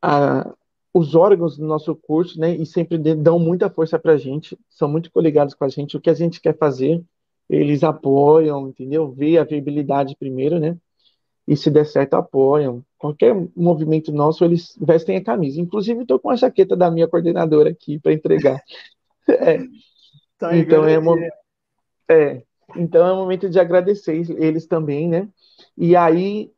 a, 0.02 0.54
os 0.92 1.14
órgãos 1.14 1.56
do 1.56 1.66
nosso 1.66 1.94
curso, 1.94 2.38
né, 2.38 2.54
e 2.54 2.64
sempre 2.64 2.98
dão 2.98 3.38
muita 3.38 3.70
força 3.70 3.98
para 3.98 4.12
a 4.12 4.16
gente, 4.16 4.58
são 4.68 4.88
muito 4.88 5.10
coligados 5.10 5.54
com 5.54 5.64
a 5.64 5.68
gente, 5.68 5.96
o 5.96 6.00
que 6.00 6.10
a 6.10 6.14
gente 6.14 6.40
quer 6.40 6.56
fazer, 6.56 7.02
eles 7.48 7.84
apoiam, 7.84 8.68
entendeu? 8.68 9.10
Vê 9.10 9.38
a 9.38 9.44
viabilidade 9.44 10.16
primeiro, 10.16 10.58
né? 10.58 10.76
E 11.46 11.56
se 11.56 11.70
der 11.70 11.86
certo, 11.86 12.14
apoiam. 12.14 12.84
Qualquer 12.98 13.34
movimento 13.54 14.12
nosso, 14.12 14.44
eles 14.44 14.76
vestem 14.80 15.16
a 15.16 15.22
camisa. 15.22 15.60
Inclusive, 15.60 16.02
estou 16.02 16.18
com 16.18 16.30
a 16.30 16.36
jaqueta 16.36 16.76
da 16.76 16.90
minha 16.90 17.06
coordenadora 17.06 17.70
aqui 17.70 17.98
para 17.98 18.12
entregar. 18.12 18.60
é. 19.28 19.58
Tá 20.38 20.56
então, 20.56 20.84
é, 20.84 20.98
mo... 20.98 21.16
é. 22.08 22.42
então 22.76 23.06
é 23.06 23.12
um 23.12 23.16
momento 23.16 23.48
de 23.48 23.58
agradecer 23.58 24.14
eles 24.38 24.66
também, 24.66 25.08
né? 25.08 25.28
E 25.78 25.96
aí, 25.96 26.50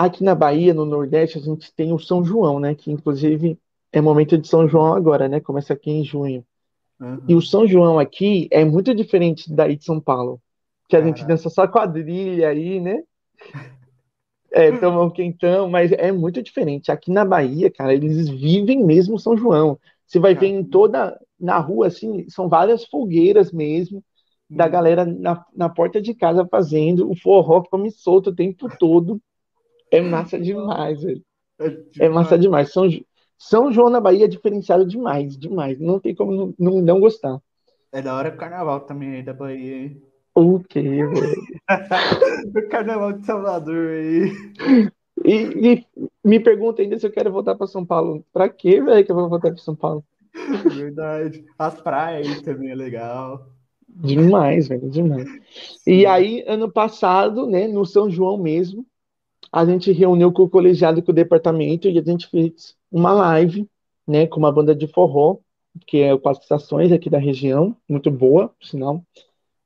Aqui 0.00 0.24
na 0.24 0.34
Bahia, 0.34 0.72
no 0.72 0.86
Nordeste, 0.86 1.36
a 1.36 1.42
gente 1.42 1.70
tem 1.74 1.92
o 1.92 1.98
São 1.98 2.24
João, 2.24 2.58
né? 2.58 2.74
Que 2.74 2.90
inclusive 2.90 3.58
é 3.92 4.00
momento 4.00 4.38
de 4.38 4.48
São 4.48 4.66
João 4.66 4.94
agora, 4.94 5.28
né? 5.28 5.40
Começa 5.40 5.74
aqui 5.74 5.90
em 5.90 6.02
junho. 6.02 6.42
Uhum. 6.98 7.20
E 7.28 7.34
o 7.34 7.42
São 7.42 7.66
João 7.66 7.98
aqui 7.98 8.48
é 8.50 8.64
muito 8.64 8.94
diferente 8.94 9.52
daí 9.52 9.76
de 9.76 9.84
São 9.84 10.00
Paulo. 10.00 10.40
Que 10.88 10.96
a 10.96 11.02
gente 11.02 11.22
dança 11.26 11.50
só 11.50 11.68
quadrilha 11.68 12.48
aí, 12.48 12.80
né? 12.80 13.02
É, 14.52 14.72
toma 14.78 15.02
um 15.02 15.10
quentão, 15.10 15.70
mas 15.70 15.92
é 15.92 16.10
muito 16.10 16.42
diferente. 16.42 16.90
Aqui 16.90 17.10
na 17.10 17.24
Bahia, 17.24 17.70
cara, 17.70 17.94
eles 17.94 18.28
vivem 18.28 18.84
mesmo 18.84 19.18
São 19.18 19.36
João. 19.36 19.78
Você 20.06 20.18
vai 20.18 20.34
ver 20.34 20.48
em 20.48 20.64
toda, 20.64 21.20
na 21.38 21.58
rua, 21.58 21.86
assim, 21.86 22.28
são 22.28 22.48
várias 22.48 22.84
fogueiras 22.84 23.52
mesmo, 23.52 24.02
da 24.48 24.64
uhum. 24.64 24.70
galera 24.70 25.04
na, 25.04 25.46
na 25.54 25.68
porta 25.68 26.02
de 26.02 26.12
casa 26.12 26.44
fazendo 26.50 27.08
o 27.08 27.14
forró 27.14 27.62
come 27.62 27.92
solto 27.92 28.30
o 28.30 28.34
tempo 28.34 28.68
todo. 28.76 29.20
É 29.92 30.00
massa 30.00 30.38
demais, 30.38 31.00
velho. 31.00 31.22
É, 31.60 32.06
é 32.06 32.08
massa 32.08 32.36
demais. 32.36 32.72
São, 32.72 32.88
São 33.38 33.72
João 33.72 33.88
na 33.88 34.00
Bahia 34.00 34.24
é 34.24 34.28
diferenciado 34.28 34.84
demais, 34.84 35.38
demais. 35.38 35.78
Não 35.78 36.00
tem 36.00 36.12
como 36.12 36.32
não, 36.32 36.54
não, 36.58 36.82
não 36.82 37.00
gostar. 37.00 37.40
É 37.92 38.02
da 38.02 38.16
hora 38.16 38.30
o 38.30 38.36
carnaval 38.36 38.80
também 38.80 39.14
aí 39.14 39.22
da 39.22 39.32
Bahia, 39.32 39.76
hein? 39.76 40.02
O 40.34 40.60
quê, 40.60 40.82
velho? 40.82 41.42
o 42.56 42.68
carnaval 42.68 43.12
de 43.12 43.26
Salvador 43.26 43.88
aí. 43.88 44.32
E, 45.24 45.34
e, 45.34 45.86
me 46.24 46.40
pergunta 46.40 46.82
ainda 46.82 46.98
se 46.98 47.06
eu 47.06 47.12
quero 47.12 47.32
voltar 47.32 47.54
para 47.54 47.66
São 47.66 47.84
Paulo. 47.84 48.24
Pra 48.32 48.48
quê, 48.48 48.80
velho, 48.80 49.04
que 49.04 49.10
eu 49.10 49.16
vou 49.16 49.28
voltar 49.28 49.50
para 49.50 49.58
São 49.58 49.74
Paulo? 49.74 50.04
Verdade. 50.74 51.44
As 51.58 51.80
praias 51.80 52.40
também 52.42 52.70
é 52.70 52.74
legal. 52.74 53.46
Demais, 53.88 54.68
velho, 54.68 54.88
demais. 54.88 55.28
Sim. 55.78 55.92
E 55.92 56.06
aí, 56.06 56.44
ano 56.46 56.70
passado, 56.70 57.46
né, 57.46 57.66
no 57.66 57.84
São 57.84 58.08
João 58.08 58.38
mesmo, 58.38 58.86
a 59.52 59.64
gente 59.64 59.90
reuniu 59.92 60.32
com 60.32 60.44
o 60.44 60.50
colegiado 60.50 61.00
e 61.00 61.02
com 61.02 61.10
o 61.10 61.14
departamento 61.14 61.88
e 61.88 61.98
a 61.98 62.02
gente 62.02 62.28
fez 62.28 62.76
uma 62.90 63.12
live, 63.12 63.68
né, 64.06 64.26
com 64.26 64.38
uma 64.38 64.52
banda 64.52 64.74
de 64.74 64.86
forró, 64.86 65.38
que 65.86 65.98
é 65.98 66.14
o 66.14 66.18
Quatro 66.18 66.42
Estações 66.42 66.92
aqui 66.92 67.10
da 67.10 67.18
região, 67.18 67.76
muito 67.88 68.10
boa, 68.10 68.48
por 68.48 68.66
sinal. 68.66 69.04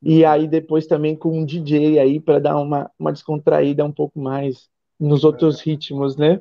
E 0.04 0.24
aí 0.24 0.46
depois 0.46 0.86
também 0.86 1.16
com 1.16 1.38
um 1.38 1.46
DJ 1.46 1.98
aí 1.98 2.20
para 2.20 2.38
dar 2.38 2.58
uma, 2.58 2.90
uma 2.98 3.12
descontraída 3.12 3.84
um 3.84 3.92
pouco 3.92 4.20
mais 4.20 4.68
nos 5.00 5.24
outros 5.24 5.60
ritmos, 5.60 6.16
né? 6.16 6.40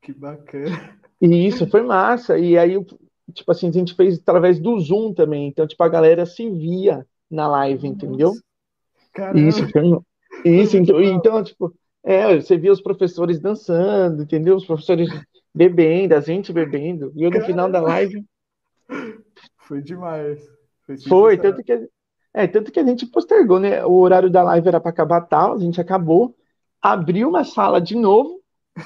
Que 0.00 0.12
bacana. 0.12 0.98
E 1.20 1.46
isso 1.46 1.68
foi 1.68 1.82
massa. 1.82 2.38
E 2.38 2.56
aí, 2.56 2.76
tipo 3.34 3.50
assim, 3.50 3.68
a 3.68 3.72
gente 3.72 3.94
fez 3.94 4.18
através 4.18 4.58
do 4.58 4.78
Zoom 4.78 5.12
também. 5.12 5.48
Então, 5.48 5.66
tipo, 5.66 5.82
a 5.82 5.88
galera 5.88 6.24
se 6.24 6.48
via 6.48 7.06
na 7.30 7.46
live, 7.48 7.88
Nossa. 7.88 8.06
entendeu? 8.06 8.32
Caramba. 9.12 9.40
Isso, 9.40 9.64
isso, 10.44 10.76
então, 10.76 11.00
então, 11.02 11.42
tipo, 11.42 11.74
é, 12.02 12.40
você 12.40 12.56
via 12.56 12.72
os 12.72 12.80
professores 12.80 13.40
dançando, 13.40 14.22
entendeu? 14.22 14.56
Os 14.56 14.64
professores 14.64 15.08
bebendo, 15.54 16.14
a 16.14 16.20
gente 16.20 16.52
bebendo. 16.52 17.12
E 17.14 17.22
eu 17.24 17.30
no 17.30 17.40
final 17.42 17.70
da 17.70 17.80
live. 17.80 18.24
Foi 19.58 19.82
demais. 19.82 20.40
Foi, 20.86 20.96
Foi 20.98 21.38
tanto 21.38 21.62
que, 21.62 21.88
é, 22.32 22.46
tanto 22.46 22.70
que 22.70 22.80
a 22.80 22.84
gente 22.84 23.06
postergou, 23.06 23.58
né? 23.58 23.84
O 23.84 23.94
horário 23.94 24.30
da 24.30 24.42
live 24.42 24.68
era 24.68 24.80
para 24.80 24.90
acabar 24.90 25.22
tal, 25.22 25.54
a 25.54 25.58
gente 25.58 25.80
acabou, 25.80 26.34
abriu 26.80 27.28
uma 27.28 27.44
sala 27.44 27.80
de 27.80 27.96
novo 27.96 28.40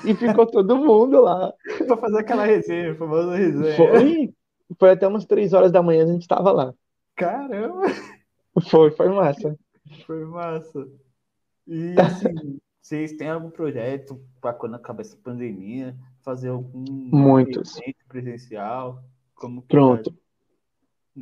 e 0.04 0.14
ficou 0.14 0.46
todo 0.46 0.76
mundo 0.76 1.20
lá. 1.20 1.52
para 1.86 1.96
fazer 1.96 2.18
aquela 2.18 2.44
resenha, 2.44 2.94
famosa 2.94 3.36
resenha. 3.36 3.76
Foi, 3.76 4.34
foi 4.78 4.90
até 4.90 5.06
umas 5.06 5.26
três 5.26 5.52
horas 5.52 5.70
da 5.70 5.82
manhã 5.82 6.04
a 6.04 6.08
gente 6.08 6.22
estava 6.22 6.50
lá. 6.50 6.74
Caramba! 7.16 7.82
Foi, 8.70 8.90
foi 8.90 9.08
massa. 9.08 9.56
Foi 10.06 10.24
massa. 10.24 10.88
E 11.66 11.94
assim, 12.00 12.58
vocês 12.80 13.12
têm 13.12 13.28
algum 13.28 13.50
projeto 13.50 14.20
para 14.40 14.52
quando 14.52 14.74
acabar 14.74 15.02
essa 15.02 15.16
pandemia, 15.16 15.96
fazer 16.22 16.48
algum 16.48 16.84
Muitos. 16.88 17.76
evento 17.78 18.06
presencial? 18.08 19.02
Como 19.34 19.62
Pronto. 19.62 20.10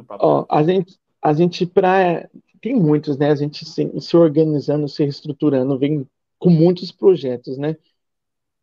Tá 0.06 0.16
Ó, 0.20 0.46
a 0.50 0.62
gente, 0.62 0.98
a 1.22 1.32
gente 1.32 1.66
para 1.66 2.28
tem 2.60 2.74
muitos, 2.74 3.16
né? 3.18 3.30
A 3.30 3.34
gente 3.34 3.64
se, 3.64 4.00
se 4.00 4.16
organizando, 4.16 4.88
se 4.88 5.02
reestruturando, 5.02 5.78
vem 5.78 6.06
com 6.38 6.50
muitos 6.50 6.92
projetos, 6.92 7.58
né? 7.58 7.76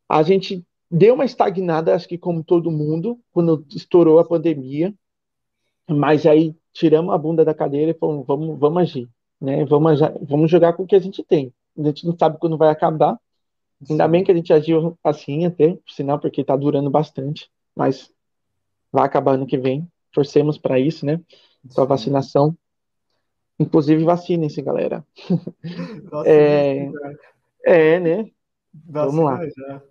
A 0.07 0.23
gente 0.23 0.65
deu 0.89 1.15
uma 1.15 1.25
estagnada, 1.25 1.95
acho 1.95 2.07
que 2.07 2.17
como 2.17 2.43
todo 2.43 2.71
mundo, 2.71 3.19
quando 3.31 3.65
estourou 3.69 4.19
a 4.19 4.25
pandemia, 4.25 4.93
mas 5.89 6.25
aí 6.25 6.55
tiramos 6.73 7.13
a 7.13 7.17
bunda 7.17 7.43
da 7.43 7.53
cadeira 7.53 7.91
e 7.91 7.93
falamos, 7.93 8.25
vamos, 8.25 8.59
vamos 8.59 8.81
agir, 8.81 9.09
né? 9.41 9.65
Vamos, 9.65 9.99
vamos 10.21 10.51
jogar 10.51 10.73
com 10.73 10.83
o 10.83 10.87
que 10.87 10.95
a 10.95 10.99
gente 10.99 11.23
tem 11.23 11.53
a 11.77 11.87
gente 11.87 12.05
não 12.05 12.17
sabe 12.17 12.37
quando 12.37 12.57
vai 12.57 12.69
acabar. 12.69 13.19
Ainda 13.89 14.07
bem 14.07 14.23
que 14.23 14.31
a 14.31 14.35
gente 14.35 14.51
agiu 14.51 14.97
assim 15.03 15.45
até, 15.45 15.75
por 15.75 15.91
sinal, 15.91 16.19
porque 16.19 16.41
está 16.41 16.55
durando 16.55 16.89
bastante, 16.89 17.49
mas 17.75 18.13
vai 18.91 19.05
acabar 19.05 19.33
ano 19.33 19.47
que 19.47 19.57
vem. 19.57 19.89
Torcemos 20.11 20.57
para 20.57 20.79
isso, 20.79 21.05
né? 21.05 21.21
Para 21.73 21.85
vacinação. 21.85 22.55
Inclusive, 23.59 24.03
vacinem-se, 24.03 24.61
galera. 24.61 25.05
é, 26.25 26.89
é, 27.65 27.99
né? 27.99 28.31
Vamos 28.73 29.25
lá. 29.25 29.41
Já. 29.47 29.81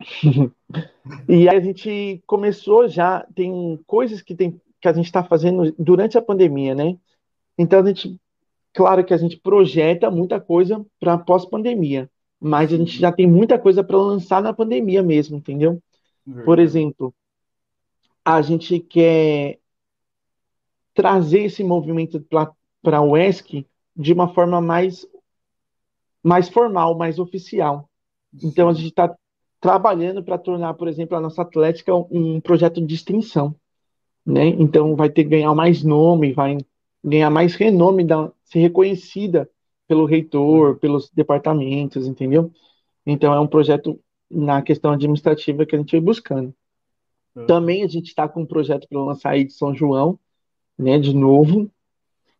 e 1.28 1.48
aí 1.48 1.56
a 1.56 1.60
gente 1.60 2.22
começou 2.26 2.88
já, 2.88 3.26
tem 3.34 3.78
coisas 3.86 4.22
que, 4.22 4.34
tem, 4.34 4.60
que 4.80 4.88
a 4.88 4.92
gente 4.92 5.06
está 5.06 5.22
fazendo 5.22 5.74
durante 5.78 6.16
a 6.18 6.22
pandemia, 6.22 6.74
né? 6.74 6.96
Então 7.56 7.80
a 7.80 7.86
gente 7.86 8.18
Claro 8.78 9.04
que 9.04 9.12
a 9.12 9.16
gente 9.16 9.36
projeta 9.36 10.08
muita 10.08 10.40
coisa 10.40 10.86
para 11.00 11.18
pós-pandemia, 11.18 12.08
mas 12.38 12.72
a 12.72 12.76
gente 12.76 12.96
já 12.96 13.10
tem 13.10 13.26
muita 13.26 13.58
coisa 13.58 13.82
para 13.82 13.96
lançar 13.96 14.40
na 14.40 14.52
pandemia 14.52 15.02
mesmo, 15.02 15.36
entendeu? 15.36 15.82
Por 16.44 16.60
exemplo, 16.60 17.12
a 18.24 18.40
gente 18.40 18.78
quer 18.78 19.58
trazer 20.98 21.44
esse 21.44 21.62
movimento 21.62 22.20
para 22.82 23.00
o 23.00 23.16
ESC 23.16 23.64
de 23.94 24.12
uma 24.12 24.34
forma 24.34 24.60
mais, 24.60 25.06
mais 26.20 26.48
formal, 26.48 26.98
mais 26.98 27.20
oficial. 27.20 27.88
Então, 28.42 28.68
a 28.68 28.72
gente 28.72 28.88
está 28.88 29.16
trabalhando 29.60 30.24
para 30.24 30.36
tornar, 30.36 30.74
por 30.74 30.88
exemplo, 30.88 31.16
a 31.16 31.20
nossa 31.20 31.42
Atlética 31.42 31.94
um 31.94 32.40
projeto 32.40 32.84
de 32.84 32.96
extensão. 32.96 33.54
Né? 34.26 34.48
Então, 34.48 34.96
vai 34.96 35.08
ter 35.08 35.22
que 35.22 35.30
ganhar 35.30 35.54
mais 35.54 35.84
nome, 35.84 36.32
vai 36.32 36.58
ganhar 37.04 37.30
mais 37.30 37.54
renome, 37.54 38.02
da, 38.02 38.32
ser 38.42 38.58
reconhecida 38.58 39.48
pelo 39.86 40.04
reitor, 40.04 40.78
pelos 40.78 41.08
departamentos, 41.10 42.08
entendeu? 42.08 42.50
Então, 43.06 43.32
é 43.32 43.38
um 43.38 43.46
projeto 43.46 44.00
na 44.28 44.62
questão 44.62 44.90
administrativa 44.90 45.64
que 45.64 45.76
a 45.76 45.78
gente 45.78 45.92
vem 45.92 46.02
buscando. 46.02 46.52
Também 47.46 47.84
a 47.84 47.86
gente 47.86 48.08
está 48.08 48.28
com 48.28 48.40
um 48.40 48.46
projeto 48.46 48.88
para 48.88 49.00
lançar 49.00 49.30
aí 49.30 49.44
de 49.44 49.52
São 49.52 49.72
João, 49.72 50.18
né, 50.78 50.98
de 50.98 51.14
novo. 51.14 51.70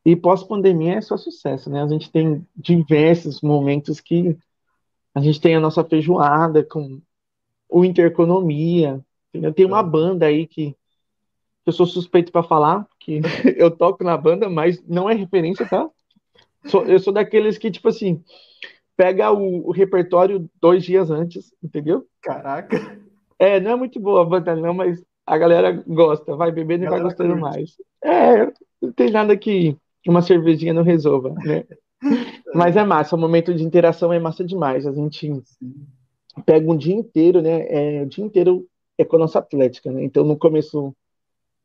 E 0.04 0.16
pós-pandemia 0.16 0.94
é 0.94 1.00
só 1.00 1.16
sucesso, 1.16 1.68
né? 1.68 1.82
A 1.82 1.88
gente 1.88 2.10
tem 2.10 2.46
diversos 2.56 3.40
momentos 3.42 4.00
que 4.00 4.38
a 5.14 5.20
gente 5.20 5.40
tem 5.40 5.54
a 5.54 5.60
nossa 5.60 5.84
feijoada 5.84 6.62
com 6.62 7.00
o 7.68 7.84
Intereconomia. 7.84 9.04
Entendeu? 9.28 9.52
Tem 9.52 9.66
uma 9.66 9.82
banda 9.82 10.26
aí 10.26 10.46
que 10.46 10.74
eu 11.66 11.72
sou 11.72 11.84
suspeito 11.84 12.32
para 12.32 12.42
falar, 12.42 12.86
que 12.98 13.20
eu 13.56 13.70
toco 13.70 14.02
na 14.02 14.16
banda, 14.16 14.48
mas 14.48 14.82
não 14.86 15.10
é 15.10 15.14
referência, 15.14 15.68
tá? 15.68 15.88
eu 16.86 16.98
sou 16.98 17.12
daqueles 17.12 17.56
que, 17.56 17.70
tipo 17.70 17.88
assim, 17.88 18.22
pega 18.96 19.30
o, 19.30 19.68
o, 19.68 19.70
repertório 19.70 20.50
dois 20.60 20.84
dias 20.84 21.10
antes, 21.10 21.52
entendeu? 21.62 22.06
Caraca. 22.20 22.98
É, 23.38 23.60
não 23.60 23.72
é 23.72 23.76
muito 23.76 24.00
boa 24.00 24.22
a 24.22 24.24
banda, 24.24 24.56
não, 24.56 24.74
mas 24.74 25.02
a 25.28 25.36
galera 25.36 25.72
gosta, 25.86 26.34
vai 26.34 26.50
bebendo 26.50 26.84
e 26.84 26.88
vai 26.88 27.00
gostando 27.00 27.38
curte. 27.38 27.42
mais. 27.42 27.76
É, 28.02 28.50
não 28.80 28.92
tem 28.92 29.10
nada 29.10 29.36
que 29.36 29.76
uma 30.06 30.22
cervejinha 30.22 30.72
não 30.72 30.82
resolva, 30.82 31.34
né? 31.34 31.64
mas 32.54 32.76
é 32.76 32.84
massa, 32.84 33.14
o 33.14 33.18
momento 33.18 33.52
de 33.54 33.62
interação 33.62 34.12
é 34.12 34.18
massa 34.18 34.42
demais. 34.42 34.86
A 34.86 34.92
gente 34.92 35.30
pega 36.46 36.70
um 36.70 36.76
dia 36.76 36.94
inteiro, 36.94 37.42
né? 37.42 37.66
É, 37.68 38.02
o 38.02 38.06
dia 38.06 38.24
inteiro 38.24 38.66
é 38.96 39.04
com 39.04 39.16
a 39.16 39.18
nossa 39.18 39.38
atlética, 39.38 39.92
né? 39.92 40.02
Então, 40.02 40.24
no 40.24 40.36
começo 40.36 40.94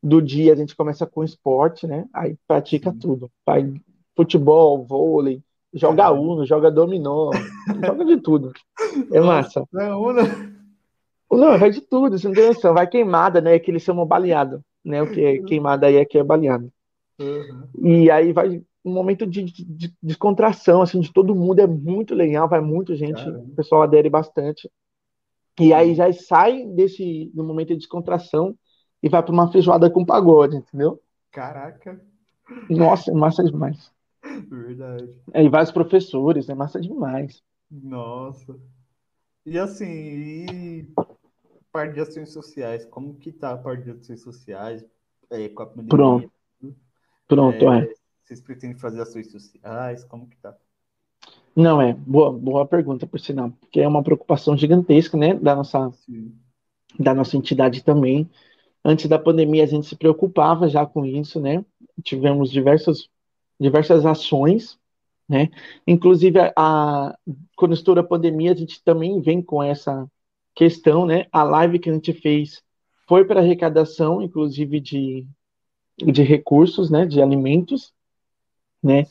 do 0.02 0.20
dia, 0.20 0.52
a 0.52 0.56
gente 0.56 0.76
começa 0.76 1.06
com 1.06 1.24
esporte, 1.24 1.86
né? 1.86 2.04
Aí 2.12 2.36
pratica 2.46 2.92
Sim. 2.92 2.98
tudo. 2.98 3.30
Vai 3.46 3.72
futebol, 4.14 4.84
vôlei, 4.84 5.40
joga 5.72 6.10
Uno, 6.10 6.44
joga 6.44 6.70
dominó, 6.70 7.30
joga 7.82 8.04
de 8.04 8.18
tudo. 8.18 8.52
É 9.10 9.20
massa. 9.20 9.66
É 9.74 9.94
Uno. 9.94 10.53
Não, 11.36 11.58
vai 11.58 11.70
de 11.70 11.80
tudo, 11.80 12.18
você 12.18 12.26
não 12.26 12.34
tem 12.34 12.46
noção. 12.46 12.74
Vai 12.74 12.86
queimada, 12.86 13.40
né? 13.40 13.58
Que 13.58 13.70
eles 13.70 13.82
chamam 13.82 14.06
baleado, 14.06 14.60
né? 14.84 15.02
O 15.02 15.10
que 15.10 15.24
é 15.24 15.38
queimada 15.42 15.86
aí 15.86 15.96
é 15.96 16.04
que 16.04 16.18
é 16.18 16.24
baleado. 16.24 16.72
Uhum. 17.18 17.68
E 17.82 18.10
aí 18.10 18.32
vai 18.32 18.62
um 18.84 18.92
momento 18.92 19.26
de, 19.26 19.42
de, 19.42 19.64
de, 19.64 19.94
descontração, 20.02 20.82
assim, 20.82 21.00
de 21.00 21.10
todo 21.10 21.34
mundo, 21.34 21.60
é 21.60 21.66
muito 21.66 22.14
legal, 22.14 22.46
vai 22.46 22.60
muita 22.60 22.94
gente, 22.94 23.24
Caramba. 23.24 23.44
o 23.44 23.54
pessoal 23.54 23.82
adere 23.82 24.10
bastante. 24.10 24.70
E 25.58 25.72
aí 25.72 25.94
já 25.94 26.12
sai 26.12 26.66
desse 26.66 27.30
no 27.34 27.44
momento 27.44 27.68
de 27.68 27.76
descontração 27.76 28.54
e 29.02 29.08
vai 29.08 29.22
para 29.22 29.32
uma 29.32 29.50
feijoada 29.50 29.88
com 29.88 30.04
pagode, 30.04 30.56
entendeu? 30.56 31.00
Caraca. 31.30 31.98
Nossa, 32.68 33.10
é 33.10 33.14
massa 33.14 33.42
demais. 33.42 33.90
Verdade. 34.50 35.18
É, 35.32 35.42
e 35.42 35.48
vários 35.48 35.72
professores, 35.72 36.48
é 36.48 36.54
massa 36.54 36.80
demais. 36.80 37.42
Nossa. 37.70 38.54
E 39.46 39.58
assim, 39.58 39.86
e 39.86 40.88
parte 41.74 41.94
de 41.94 42.00
ações 42.00 42.32
sociais, 42.32 42.84
como 42.84 43.16
que 43.16 43.32
tá 43.32 43.50
a 43.50 43.58
parte 43.58 43.82
de 43.82 43.90
ações 43.90 44.22
sociais 44.22 44.86
é, 45.28 45.48
com 45.48 45.64
a 45.64 45.66
pandemia? 45.66 45.88
Pronto. 45.88 46.32
Pronto, 47.26 47.72
é, 47.72 47.80
é. 47.80 47.94
Vocês 48.22 48.40
pretendem 48.40 48.78
fazer 48.78 49.02
ações 49.02 49.28
sociais? 49.32 50.04
Como 50.04 50.28
que 50.28 50.36
tá? 50.36 50.56
Não, 51.56 51.82
é, 51.82 51.92
boa, 51.92 52.32
boa 52.32 52.64
pergunta, 52.64 53.08
por 53.08 53.18
sinal, 53.18 53.50
porque 53.60 53.80
é 53.80 53.88
uma 53.88 54.04
preocupação 54.04 54.56
gigantesca, 54.56 55.16
né, 55.16 55.34
da 55.34 55.56
nossa, 55.56 55.90
da 56.96 57.12
nossa 57.12 57.36
entidade 57.36 57.82
também. 57.82 58.30
Antes 58.84 59.08
da 59.08 59.18
pandemia, 59.18 59.64
a 59.64 59.66
gente 59.66 59.88
se 59.88 59.96
preocupava 59.96 60.68
já 60.68 60.86
com 60.86 61.04
isso, 61.04 61.40
né, 61.40 61.64
tivemos 62.04 62.52
diversas, 62.52 63.08
diversas 63.58 64.06
ações, 64.06 64.78
né, 65.28 65.50
inclusive, 65.86 66.38
a, 66.38 66.52
a, 66.56 67.18
quando 67.56 67.74
estoura 67.74 68.00
a 68.00 68.04
pandemia, 68.04 68.52
a 68.52 68.56
gente 68.56 68.82
também 68.84 69.20
vem 69.20 69.42
com 69.42 69.60
essa 69.60 70.08
questão, 70.54 71.06
né, 71.06 71.26
a 71.32 71.42
live 71.42 71.78
que 71.78 71.90
a 71.90 71.92
gente 71.92 72.12
fez 72.12 72.62
foi 73.06 73.24
para 73.24 73.40
arrecadação, 73.40 74.22
inclusive, 74.22 74.80
de, 74.80 75.26
de 75.98 76.22
recursos, 76.22 76.90
né, 76.90 77.04
de 77.04 77.20
alimentos, 77.20 77.92
né? 78.82 79.06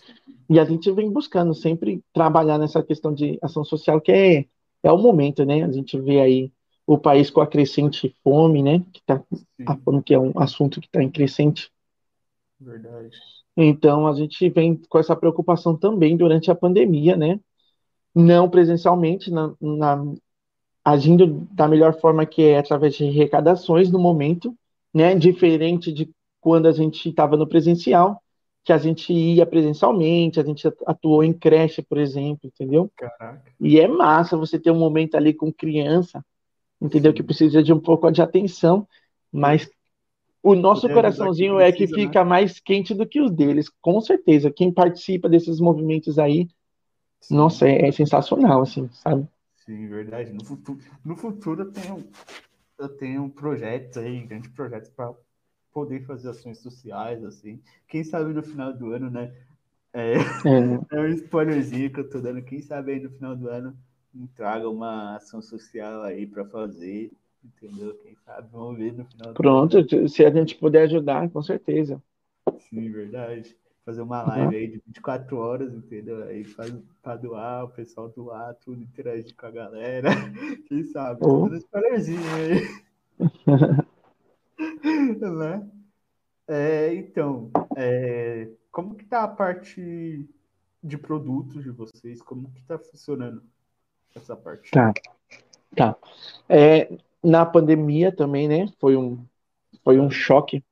E 0.50 0.60
a 0.60 0.66
gente 0.66 0.92
vem 0.92 1.10
buscando 1.10 1.54
sempre 1.54 2.04
trabalhar 2.14 2.58
nessa 2.58 2.84
questão 2.84 3.14
de 3.14 3.40
ação 3.42 3.64
social, 3.64 4.00
que 4.00 4.12
é, 4.12 4.46
é 4.84 4.92
o 4.92 4.98
momento, 4.98 5.46
né? 5.46 5.64
A 5.64 5.72
gente 5.72 6.00
vê 6.00 6.20
aí 6.20 6.52
o 6.86 6.98
país 6.98 7.30
com 7.30 7.42
a 7.42 7.48
crescente 7.48 8.16
fome, 8.24 8.62
né? 8.62 8.84
Que 8.92 9.02
tá, 9.04 9.24
a 9.66 9.76
fome 9.78 10.04
que 10.04 10.14
é 10.14 10.20
um 10.20 10.34
assunto 10.36 10.80
que 10.80 10.88
está 10.88 11.02
em 11.02 11.10
crescente. 11.10 11.72
Verdade. 12.60 13.18
Então 13.56 14.08
a 14.08 14.14
gente 14.14 14.50
vem 14.50 14.80
com 14.90 15.00
essa 15.00 15.16
preocupação 15.16 15.78
também 15.78 16.18
durante 16.18 16.52
a 16.52 16.56
pandemia, 16.56 17.16
né? 17.16 17.40
Não 18.14 18.50
presencialmente, 18.50 19.32
na, 19.32 19.54
na 19.60 20.04
agindo 20.84 21.48
da 21.52 21.68
melhor 21.68 22.00
forma 22.00 22.26
que 22.26 22.42
é 22.42 22.58
através 22.58 22.96
de 22.96 23.08
arrecadações 23.08 23.92
no 23.92 24.00
momento, 24.00 24.56
né? 24.94 25.16
Diferente 25.16 25.92
de 25.92 26.10
quando 26.42 26.68
a 26.68 26.72
gente 26.72 27.10
estava 27.10 27.38
no 27.38 27.48
presencial, 27.48 28.22
que 28.64 28.74
a 28.74 28.78
gente 28.78 29.12
ia 29.14 29.46
presencialmente, 29.46 30.40
a 30.40 30.44
gente 30.44 30.68
atuou 30.86 31.24
em 31.24 31.34
creche, 31.34 31.82
por 31.82 31.98
exemplo, 31.98 32.48
entendeu? 32.48 32.92
Caraca. 32.96 33.52
E 33.60 33.80
é 33.80 33.88
massa 33.88 34.38
você 34.38 34.60
ter 34.60 34.72
um 34.72 34.80
momento 34.80 35.16
ali 35.16 35.34
com 35.34 35.52
criança, 35.52 36.24
entendeu? 36.82 37.12
Sim. 37.12 37.18
Que 37.18 37.24
precisa 37.24 37.64
de 37.64 37.74
um 37.74 37.80
pouco 37.80 38.10
de 38.12 38.22
atenção, 38.22 38.88
mas 39.32 39.70
o 40.42 40.56
nosso 40.56 40.90
coraçãozinho 40.90 41.60
é 41.60 41.72
que 41.72 41.88
fica 41.88 42.24
né? 42.24 42.30
mais 42.30 42.60
quente 42.60 42.94
do 42.94 43.08
que 43.08 43.22
os 43.22 43.32
deles, 43.32 43.70
com 43.82 44.02
certeza. 44.02 44.52
Quem 44.52 44.72
participa 44.72 45.30
desses 45.30 45.60
movimentos 45.62 46.20
aí, 46.20 46.50
Sim. 47.22 47.36
nossa, 47.36 47.68
é, 47.68 47.88
é, 47.88 47.92
sensacional, 47.94 48.62
assim, 48.62 48.90
sabe? 48.92 49.26
Sim, 49.66 49.88
verdade. 49.88 50.34
No 50.34 50.44
futuro, 50.44 50.80
no 51.04 51.16
futuro 51.16 51.62
eu 51.64 51.72
tenho, 51.72 52.12
eu 52.78 52.90
tenho 52.90 53.30
projetos 53.30 53.98
aí, 53.98 54.26
grandes 54.26 54.52
projetos 54.52 54.90
para 54.90 55.14
poder 55.72 56.06
fazer 56.06 56.30
ações 56.30 56.60
sociais, 56.60 57.24
assim. 57.24 57.62
Quem 57.88 58.04
sabe 58.04 58.34
no 58.34 58.44
final 58.44 58.74
do 58.74 58.92
ano, 58.92 59.10
né? 59.10 59.34
É, 59.94 60.14
é. 60.14 60.18
é 60.92 61.00
um 61.00 61.08
spoilerzinho 61.08 61.92
que 61.92 62.00
eu 62.00 62.10
tô 62.10 62.20
dando. 62.20 62.44
Quem 62.44 62.62
sabe 62.62 62.94
aí 62.94 63.00
no 63.00 63.10
final 63.10 63.36
do 63.36 63.48
ano 63.48 63.78
traga 64.36 64.70
uma 64.70 65.16
ação 65.16 65.42
social 65.42 66.04
aí 66.04 66.28
para 66.28 66.46
fazer, 66.46 67.12
entendeu? 67.44 67.96
Quem 68.04 68.16
sabe, 68.26 68.50
vamos 68.52 68.78
ver 68.78 68.94
no 68.94 69.06
final 69.06 69.34
Pronto, 69.34 69.78
ano. 69.78 70.10
se 70.10 70.26
a 70.26 70.30
gente 70.30 70.56
puder 70.56 70.84
ajudar, 70.84 71.30
com 71.30 71.42
certeza. 71.42 72.02
Sim, 72.70 72.92
verdade. 72.92 73.56
Fazer 73.86 74.02
uma 74.02 74.22
live 74.24 74.56
uhum. 74.56 74.62
aí 74.62 74.68
de 74.68 74.82
24 74.88 75.38
horas, 75.38 75.74
entendeu? 75.74 76.24
Aí 76.24 76.44
faz 76.46 76.74
para 77.02 77.18
doar, 77.18 77.66
o 77.66 77.70
pessoal 77.70 78.08
doar, 78.10 78.56
tudo, 78.56 78.82
interagir 78.82 79.36
com 79.36 79.46
a 79.46 79.52
galera. 79.52 80.10
Quem 80.68 80.84
sabe? 80.86 81.20
Oh. 81.22 81.48
Spoilerzinho 81.54 82.22
aí. 82.36 82.84
né? 85.20 85.70
É, 86.48 86.94
então, 86.96 87.50
é, 87.76 88.50
como 88.72 88.96
que 88.96 89.06
tá 89.06 89.24
a 89.24 89.28
parte 89.28 90.28
de 90.84 90.98
produtos 90.98 91.64
de 91.64 91.72
vocês? 91.72 92.22
Como 92.22 92.52
que 92.52 92.64
tá 92.64 92.78
funcionando 92.78 93.44
essa 94.16 94.36
parte? 94.36 94.72
Tá, 94.72 94.94
tá. 95.76 95.96
É, 96.48 96.98
na 97.24 97.46
pandemia 97.46 98.12
também, 98.16 98.48
né? 98.48 98.72
Foi 98.80 98.98
um, 98.98 99.26
foi 99.84 100.00
um 100.00 100.10
choque, 100.10 100.64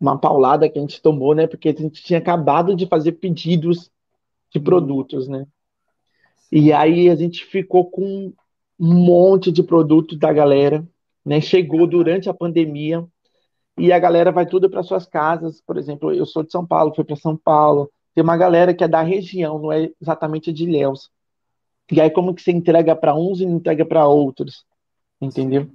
uma 0.00 0.18
paulada 0.18 0.68
que 0.68 0.78
a 0.78 0.80
gente 0.80 1.02
tomou, 1.02 1.34
né? 1.34 1.46
Porque 1.46 1.68
a 1.68 1.72
gente 1.72 2.02
tinha 2.02 2.18
acabado 2.18 2.74
de 2.74 2.86
fazer 2.86 3.12
pedidos 3.12 3.90
de 4.50 4.58
hum. 4.58 4.64
produtos, 4.64 5.28
né? 5.28 5.46
E 6.50 6.72
aí 6.72 7.08
a 7.08 7.14
gente 7.14 7.44
ficou 7.44 7.90
com 7.90 8.32
um 8.78 8.94
monte 8.94 9.52
de 9.52 9.62
produto 9.62 10.16
da 10.16 10.32
galera 10.32 10.84
né? 11.24 11.40
Chegou 11.40 11.86
durante 11.86 12.28
a 12.28 12.34
pandemia 12.34 13.06
e 13.78 13.92
a 13.92 13.98
galera 13.98 14.32
vai 14.32 14.46
tudo 14.46 14.68
para 14.70 14.82
suas 14.82 15.06
casas. 15.06 15.60
Por 15.60 15.76
exemplo, 15.76 16.12
eu 16.12 16.26
sou 16.26 16.42
de 16.42 16.50
São 16.50 16.66
Paulo, 16.66 16.94
fui 16.94 17.04
para 17.04 17.16
São 17.16 17.36
Paulo. 17.36 17.90
Tem 18.14 18.22
uma 18.24 18.36
galera 18.36 18.74
que 18.74 18.84
é 18.84 18.88
da 18.88 19.02
região, 19.02 19.58
não 19.58 19.72
é 19.72 19.90
exatamente 20.00 20.52
de 20.52 20.64
Ilhéus. 20.64 21.10
E 21.90 22.00
aí 22.00 22.10
como 22.10 22.34
que 22.34 22.42
você 22.42 22.52
entrega 22.52 22.94
para 22.96 23.14
uns 23.14 23.40
e 23.40 23.46
não 23.46 23.56
entrega 23.56 23.84
para 23.84 24.06
outros? 24.06 24.64
Entendeu? 25.20 25.70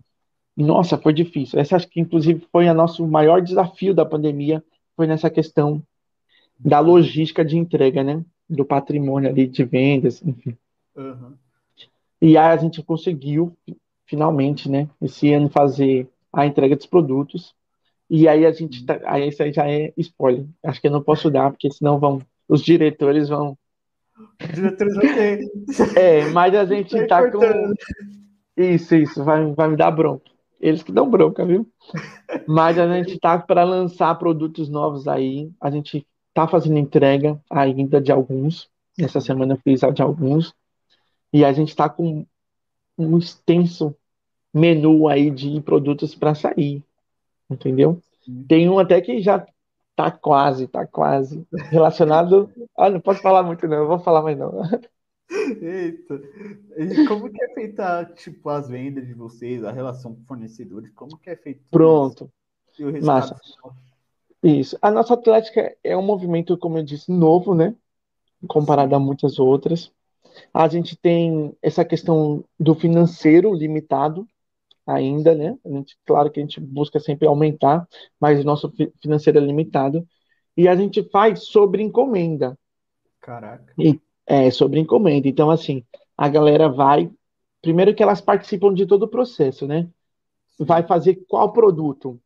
Nossa, 0.56 0.98
foi 0.98 1.14
difícil. 1.14 1.60
Essa 1.60 1.76
acho 1.76 1.88
que 1.88 2.00
inclusive 2.00 2.46
foi 2.52 2.68
o 2.68 2.74
nosso 2.74 3.06
maior 3.06 3.42
desafio 3.42 3.94
da 3.94 4.06
pandemia, 4.06 4.64
foi 4.96 5.06
nessa 5.08 5.30
questão 5.30 5.82
da 6.58 6.80
logística 6.80 7.44
de 7.44 7.58
entrega, 7.58 8.04
né? 8.04 8.24
Do 8.50 8.64
patrimônio 8.64 9.30
ali 9.30 9.48
de 9.48 9.64
vendas, 9.64 10.22
enfim. 10.24 10.56
Uhum. 10.96 11.34
E 12.22 12.38
aí 12.38 12.54
a 12.54 12.58
gente 12.58 12.82
conseguiu 12.82 13.56
finalmente, 14.06 14.70
né, 14.70 14.88
esse 15.02 15.34
ano 15.34 15.50
fazer 15.50 16.08
a 16.32 16.46
entrega 16.46 16.76
dos 16.76 16.86
produtos. 16.86 17.54
E 18.10 18.28
aí 18.28 18.46
a 18.46 18.52
gente 18.52 18.86
tá, 18.86 19.00
aí 19.06 19.28
isso 19.28 19.42
aí 19.42 19.52
já 19.52 19.70
é 19.70 19.92
spoiler. 19.98 20.46
Acho 20.64 20.80
que 20.80 20.88
eu 20.88 20.92
não 20.92 21.02
posso 21.02 21.30
dar, 21.30 21.50
porque 21.50 21.72
senão 21.72 22.00
vão 22.00 22.22
os 22.48 22.64
diretores 22.64 23.30
vão 23.30 23.58
Os 24.40 24.54
diretores 24.54 24.96
vão 24.96 25.02
ter. 25.02 25.40
É, 25.98 26.30
mas 26.30 26.54
a 26.54 26.66
gente 26.66 26.96
Tá 27.08 27.24
tá 27.24 27.32
com 27.32 27.74
isso, 28.56 28.96
isso 28.96 29.24
vai, 29.24 29.52
vai 29.54 29.70
me 29.70 29.76
dar 29.76 29.92
bronca. 29.92 30.35
Eles 30.60 30.84
que 30.84 30.92
dão 30.92 31.10
bronca, 31.10 31.46
viu? 31.46 31.68
Mas 32.48 32.78
a 32.80 32.88
gente 32.88 33.20
tá 33.20 33.38
para 33.38 33.64
lançar 33.64 34.16
produtos 34.16 34.70
novos 34.70 35.08
aí. 35.08 35.52
A 35.60 35.70
gente 35.70 36.06
tá 36.34 36.48
fazendo 36.48 36.78
entrega 36.78 37.40
ainda 37.50 38.02
de 38.02 38.12
alguns. 38.12 38.70
Essa 39.00 39.20
semana 39.20 39.54
eu 39.54 39.58
fiz 39.58 39.84
a 39.84 39.92
de 39.92 40.02
alguns. 40.02 40.54
E 41.32 41.44
a 41.44 41.52
gente 41.52 41.76
tá 41.76 41.90
com 41.90 42.26
um 42.98 43.18
extenso 43.18 43.96
menu 44.54 45.08
aí 45.08 45.30
de 45.30 45.60
produtos 45.62 46.16
para 46.16 46.34
sair, 46.34 46.82
entendeu? 47.50 48.02
Tem 48.48 48.70
um 48.70 48.80
até 48.80 49.02
que 49.02 49.22
já 49.22 49.46
tá 49.96 50.10
quase, 50.10 50.68
tá 50.68 50.86
quase 50.88 51.46
relacionado. 51.70 52.50
Ah, 52.78 52.90
não 52.90 53.02
posso 53.02 53.22
falar 53.22 53.44
muito 53.44 53.68
não, 53.68 53.78
eu 53.78 53.88
vou 53.88 54.00
falar 54.00 54.22
mais 54.22 54.38
não. 54.38 54.52
Eita. 55.30 56.22
E 56.78 57.06
como 57.08 57.30
que 57.30 57.44
é 57.44 57.54
feita, 57.54 58.06
tipo, 58.16 58.50
as 58.50 58.68
vendas 58.68 59.06
de 59.06 59.14
vocês, 59.14 59.64
a 59.64 59.72
relação 59.72 60.16
com 60.16 60.24
fornecedores? 60.26 60.92
Como 60.92 61.18
que 61.18 61.30
é 61.30 61.36
feito 61.36 61.64
Pronto, 61.70 62.32
isso? 62.78 63.06
Massa. 63.06 63.36
Isso. 64.44 64.78
A 64.82 64.92
nossa 64.92 65.16
Atlética 65.16 65.76
é 65.84 65.98
um 65.98 66.04
movimento, 66.04 66.58
como 66.58 66.78
eu 66.78 66.84
disse, 66.84 67.12
novo, 67.12 67.56
né? 67.56 67.76
Comparado 68.48 68.96
a 68.96 69.00
muitas 69.00 69.40
outras. 69.40 69.92
A 70.54 70.68
gente 70.68 70.96
tem 70.96 71.56
essa 71.62 71.84
questão 71.84 72.44
do 72.60 72.76
financeiro 72.76 73.54
limitado 73.54 74.28
ainda, 74.86 75.34
né? 75.34 75.58
A 75.66 75.70
gente, 75.70 75.98
claro 76.06 76.30
que 76.30 76.40
a 76.40 76.44
gente 76.44 76.60
busca 76.60 77.00
sempre 77.00 77.28
aumentar, 77.28 77.88
mas 78.20 78.40
o 78.40 78.44
nosso 78.44 78.70
fi- 78.72 78.94
financeiro 79.02 79.40
é 79.40 79.42
limitado. 79.42 80.08
E 80.56 80.68
a 80.68 80.76
gente 80.76 81.04
faz 81.10 81.46
sobre 81.46 81.82
encomenda. 81.82 82.58
Caraca. 83.20 83.74
E 83.80 84.00
é 84.26 84.50
sobre 84.52 84.80
encomenda. 84.80 85.28
Então, 85.28 85.50
assim, 85.50 85.84
a 86.18 86.28
galera 86.28 86.70
vai. 86.70 87.10
Primeiro 87.62 87.94
que 87.94 88.04
elas 88.04 88.22
participam 88.22 88.74
de 88.74 88.86
todo 88.86 89.04
o 89.04 89.08
processo, 89.08 89.68
né? 89.68 89.88
Vai 90.60 90.84
fazer 90.84 91.16
qual 91.28 91.52
produto. 91.52 92.20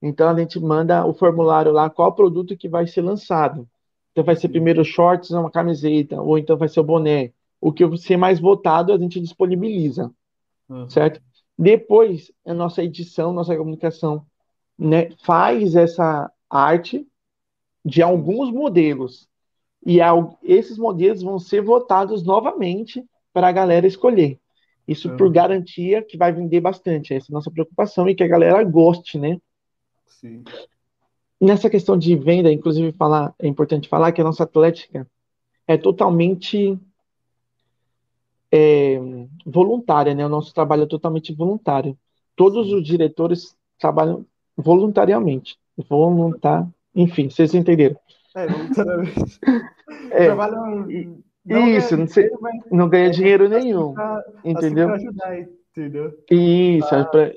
Então 0.00 0.28
a 0.28 0.38
gente 0.38 0.58
manda 0.60 1.04
o 1.06 1.14
formulário 1.14 1.72
lá, 1.72 1.88
qual 1.90 2.12
produto 2.12 2.56
que 2.56 2.68
vai 2.68 2.86
ser 2.86 3.02
lançado. 3.02 3.68
Então 4.12 4.24
vai 4.24 4.36
ser 4.36 4.48
primeiro 4.48 4.84
shorts, 4.84 5.30
uma 5.30 5.50
camiseta, 5.50 6.20
ou 6.20 6.38
então 6.38 6.56
vai 6.56 6.68
ser 6.68 6.80
o 6.80 6.84
boné. 6.84 7.32
O 7.60 7.72
que 7.72 7.84
ser 7.98 8.16
mais 8.16 8.38
votado 8.38 8.92
a 8.92 8.98
gente 8.98 9.20
disponibiliza, 9.20 10.12
Uhum. 10.68 10.88
certo? 10.90 11.20
Depois, 11.58 12.32
a 12.44 12.52
nossa 12.52 12.82
edição, 12.82 13.32
nossa 13.32 13.56
comunicação, 13.56 14.26
né, 14.78 15.10
faz 15.24 15.74
essa 15.74 16.30
arte 16.50 17.06
de 17.84 18.02
alguns 18.02 18.50
modelos. 18.50 19.28
E 19.84 20.00
al- 20.00 20.38
esses 20.42 20.78
modelos 20.78 21.22
vão 21.22 21.38
ser 21.38 21.62
votados 21.62 22.22
novamente 22.24 23.04
para 23.32 23.48
a 23.48 23.52
galera 23.52 23.86
escolher. 23.86 24.38
Isso 24.86 25.10
por 25.16 25.26
Uhum. 25.26 25.32
garantia 25.32 26.02
que 26.02 26.16
vai 26.16 26.32
vender 26.32 26.60
bastante. 26.60 27.12
Essa 27.12 27.26
é 27.26 27.32
a 27.32 27.34
nossa 27.34 27.50
preocupação 27.50 28.08
e 28.08 28.14
que 28.14 28.22
a 28.22 28.28
galera 28.28 28.62
goste, 28.64 29.18
né? 29.18 29.40
Sim. 30.06 30.44
Nessa 31.40 31.68
questão 31.68 31.98
de 31.98 32.16
venda, 32.16 32.52
inclusive 32.52 32.92
falar, 32.92 33.34
é 33.38 33.46
importante 33.46 33.88
falar 33.88 34.12
que 34.12 34.20
a 34.20 34.24
nossa 34.24 34.44
Atlética 34.44 35.06
é 35.66 35.76
totalmente 35.76 36.78
é, 38.50 38.98
voluntária, 39.44 40.14
né? 40.14 40.24
O 40.24 40.28
nosso 40.28 40.54
trabalho 40.54 40.84
é 40.84 40.86
totalmente 40.86 41.34
voluntário. 41.34 41.96
Todos 42.34 42.72
os 42.72 42.84
diretores 42.84 43.56
trabalham 43.78 44.24
voluntariamente. 44.56 45.58
Voluntar, 45.88 46.66
enfim, 46.94 47.28
vocês 47.28 47.54
entenderam. 47.54 47.96
É, 48.36 48.46
voluntariamente. 48.46 49.40
É, 50.10 50.24
Trabalham. 50.26 50.66
não 51.44 51.68
isso, 51.68 51.96
ganham 51.96 51.98
não 52.00 52.06
sei- 52.06 52.24
dinheiro, 52.28 52.64
não 52.70 52.88
ganha 52.88 53.10
dinheiro 53.10 53.44
assim 53.46 53.54
nenhum, 53.54 53.94
pra, 53.94 54.18
assim 54.18 54.28
entendeu? 54.50 54.86
pra 54.88 54.96
ajudar, 54.96 55.38
entendeu? 55.40 56.18
Isso, 56.30 56.94
é, 56.94 57.04
pra- 57.04 57.34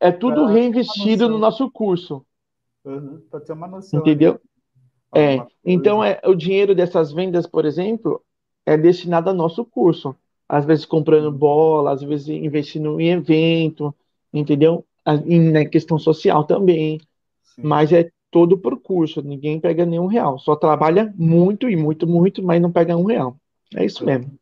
é 0.00 0.10
tudo 0.12 0.34
pra 0.34 0.40
ter 0.46 0.50
uma 0.50 0.52
reinvestido 0.52 1.28
no 1.28 1.38
nosso 1.38 1.70
curso, 1.70 2.24
Uhum. 2.84 3.20
Pra 3.30 3.40
ter 3.40 3.52
uma 3.52 3.68
noção 3.68 4.00
entendeu? 4.00 4.40
ali. 5.14 5.36
É, 5.38 5.46
então 5.64 6.02
é, 6.02 6.18
o 6.24 6.34
dinheiro 6.34 6.74
dessas 6.74 7.12
vendas, 7.12 7.46
por 7.46 7.64
exemplo, 7.66 8.22
é 8.64 8.76
destinado 8.76 9.28
ao 9.28 9.36
nosso 9.36 9.64
curso. 9.66 10.16
Às 10.48 10.64
vezes 10.64 10.84
comprando 10.86 11.30
bola, 11.30 11.92
às 11.92 12.02
vezes 12.02 12.28
investindo 12.28 12.98
em 13.00 13.10
evento, 13.10 13.94
entendeu? 14.32 14.84
Na 15.52 15.64
questão 15.66 15.98
social 15.98 16.42
também, 16.44 16.98
Sim. 17.42 17.62
mas 17.62 17.92
é 17.92 18.10
todo 18.30 18.56
por 18.56 18.80
curso, 18.80 19.22
ninguém 19.22 19.60
pega 19.60 19.84
nenhum 19.84 20.06
real. 20.06 20.38
Só 20.38 20.54
trabalha 20.56 21.12
muito 21.16 21.68
e 21.68 21.76
muito, 21.76 22.06
muito, 22.06 22.42
mas 22.42 22.60
não 22.60 22.70
pega 22.70 22.96
um 22.96 23.04
real. 23.04 23.36
É 23.74 23.84
isso 23.84 24.04
mesmo. 24.04 24.32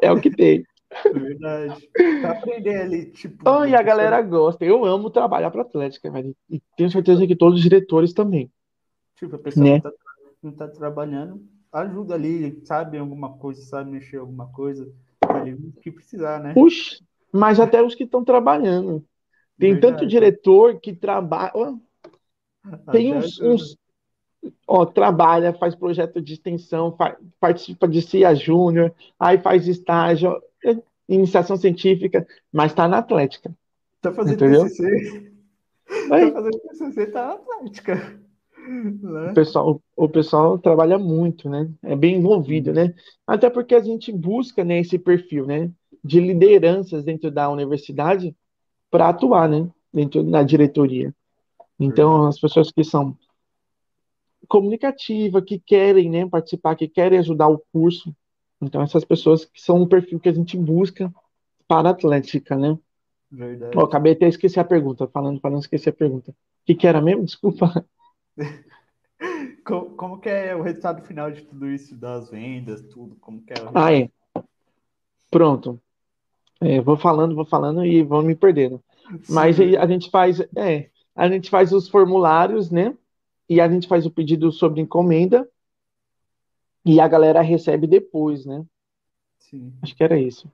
É 0.00 0.10
o 0.10 0.20
que 0.20 0.30
tem. 0.30 0.64
É 1.04 1.12
verdade. 1.12 1.88
Pra 2.20 2.32
aprender 2.32 2.80
ali, 2.80 3.06
tipo. 3.06 3.48
Oh, 3.48 3.64
e 3.64 3.74
a 3.74 3.82
galera 3.82 4.20
gosta. 4.22 4.64
Eu 4.64 4.84
amo 4.84 5.10
trabalhar 5.10 5.50
para 5.50 5.62
Atlética, 5.62 6.10
velho. 6.10 6.34
E 6.48 6.60
tenho 6.76 6.90
certeza 6.90 7.26
que 7.26 7.36
todos 7.36 7.58
os 7.58 7.62
diretores 7.62 8.12
também. 8.12 8.50
Tipo, 9.16 9.36
a 9.36 9.38
pessoa 9.38 9.64
Né? 9.64 9.76
que 9.76 9.82
tá, 9.82 9.92
não 10.42 10.52
tá 10.52 10.68
trabalhando, 10.68 11.42
ajuda 11.72 12.14
ali, 12.14 12.60
sabe 12.64 12.98
alguma 12.98 13.32
coisa, 13.36 13.62
sabe 13.62 13.90
mexer 13.90 14.18
alguma 14.18 14.46
coisa, 14.48 14.88
tá 15.20 15.36
ali 15.38 15.54
o 15.54 15.72
que 15.80 15.90
precisar, 15.90 16.40
né? 16.40 16.52
Puxa, 16.54 16.98
mas 17.32 17.58
até 17.58 17.82
os 17.82 17.94
que 17.94 18.04
estão 18.04 18.24
trabalhando. 18.24 19.04
Tem 19.58 19.72
Verdade. 19.72 19.94
tanto 19.94 20.06
diretor 20.06 20.78
que 20.80 20.92
trabalha. 20.94 21.52
ó, 21.54 21.74
Tem 22.92 23.12
Até 23.12 23.18
uns, 23.18 23.40
uns- 23.40 23.76
ó, 24.66 24.84
trabalha, 24.84 25.52
faz 25.54 25.74
projeto 25.74 26.20
de 26.20 26.34
extensão, 26.34 26.96
participa 27.40 27.86
de 27.88 28.02
CIA 28.02 28.34
Júnior, 28.34 28.92
aí 29.18 29.38
faz 29.38 29.66
estágio, 29.68 30.40
é, 30.64 30.76
iniciação 31.08 31.56
científica, 31.56 32.26
mas 32.52 32.72
está 32.72 32.88
na 32.88 32.98
Atlética. 32.98 33.54
Tá 34.00 34.12
fazendo 34.12 34.34
Entendeu? 34.34 34.62
TCC, 34.64 35.32
Aí, 36.10 36.30
tá 36.32 36.42
fazendo 36.42 36.58
TCC, 36.60 37.06
tá 37.06 37.26
na 37.26 37.34
o 37.34 39.02
Né? 39.02 39.32
pessoal, 39.32 39.80
o 39.96 40.08
pessoal 40.08 40.58
trabalha 40.58 40.98
muito, 40.98 41.48
né? 41.48 41.70
É 41.82 41.94
bem 41.94 42.16
envolvido, 42.16 42.72
né? 42.72 42.92
Até 43.26 43.48
porque 43.48 43.74
a 43.74 43.80
gente 43.80 44.10
busca, 44.12 44.64
né, 44.64 44.80
esse 44.80 44.98
perfil, 44.98 45.46
né, 45.46 45.70
de 46.02 46.20
lideranças 46.20 47.04
dentro 47.04 47.30
da 47.30 47.48
universidade 47.48 48.34
para 48.90 49.08
atuar, 49.08 49.48
né, 49.48 49.68
dentro 49.92 50.22
da 50.24 50.42
diretoria. 50.42 51.14
Então, 51.78 52.26
as 52.26 52.40
pessoas 52.40 52.70
que 52.70 52.82
são 52.82 53.16
comunicativas, 54.48 55.44
que 55.44 55.58
querem, 55.58 56.10
né, 56.10 56.26
participar, 56.28 56.76
que 56.76 56.88
querem 56.88 57.18
ajudar 57.18 57.48
o 57.48 57.62
curso. 57.72 58.14
Então, 58.60 58.80
essas 58.82 59.04
pessoas 59.04 59.44
que 59.44 59.60
são 59.60 59.82
o 59.82 59.88
perfil 59.88 60.18
que 60.20 60.28
a 60.28 60.32
gente 60.32 60.56
busca 60.56 61.12
para 61.68 61.88
a 61.88 61.92
Atlética, 61.92 62.56
né? 62.56 62.78
Verdade. 63.30 63.76
Ó, 63.76 63.82
acabei 63.82 64.12
até 64.12 64.28
esquecer 64.28 64.60
a 64.60 64.64
pergunta, 64.64 65.06
falando 65.08 65.40
para 65.40 65.50
não 65.50 65.58
esquecer 65.58 65.90
a 65.90 65.92
pergunta. 65.92 66.30
O 66.30 66.34
que 66.64 66.74
que 66.74 66.86
era 66.86 67.02
mesmo? 67.02 67.24
Desculpa. 67.24 67.84
Como, 69.64 69.96
como 69.96 70.20
que 70.20 70.28
é 70.28 70.54
o 70.54 70.62
resultado 70.62 71.02
final 71.02 71.30
de 71.30 71.42
tudo 71.42 71.68
isso, 71.68 71.96
das 71.96 72.30
vendas, 72.30 72.82
tudo? 72.82 73.16
Como 73.16 73.42
que 73.42 73.52
é 73.52 73.56
o 73.64 73.70
Ah, 73.74 73.92
é. 73.92 74.10
Pronto. 75.30 75.80
É, 76.60 76.80
vou 76.80 76.96
falando, 76.96 77.34
vou 77.34 77.44
falando 77.44 77.84
e 77.84 78.02
vão 78.02 78.22
me 78.22 78.36
perdendo. 78.36 78.80
Mas 79.28 79.56
Sim. 79.56 79.62
aí 79.62 79.76
a 79.76 79.86
gente 79.86 80.10
faz, 80.10 80.40
é, 80.56 80.90
a 81.16 81.28
gente 81.28 81.50
faz 81.50 81.72
os 81.72 81.88
formulários, 81.88 82.70
né? 82.70 82.96
E 83.48 83.60
a 83.60 83.68
gente 83.68 83.88
faz 83.88 84.06
o 84.06 84.10
pedido 84.12 84.52
sobre 84.52 84.80
encomenda 84.80 85.48
e 86.86 87.00
a 87.00 87.06
galera 87.06 87.42
recebe 87.42 87.86
depois, 87.86 88.46
né? 88.46 88.64
Sim. 89.38 89.72
Acho 89.82 89.96
que 89.96 90.04
era 90.04 90.18
isso. 90.20 90.52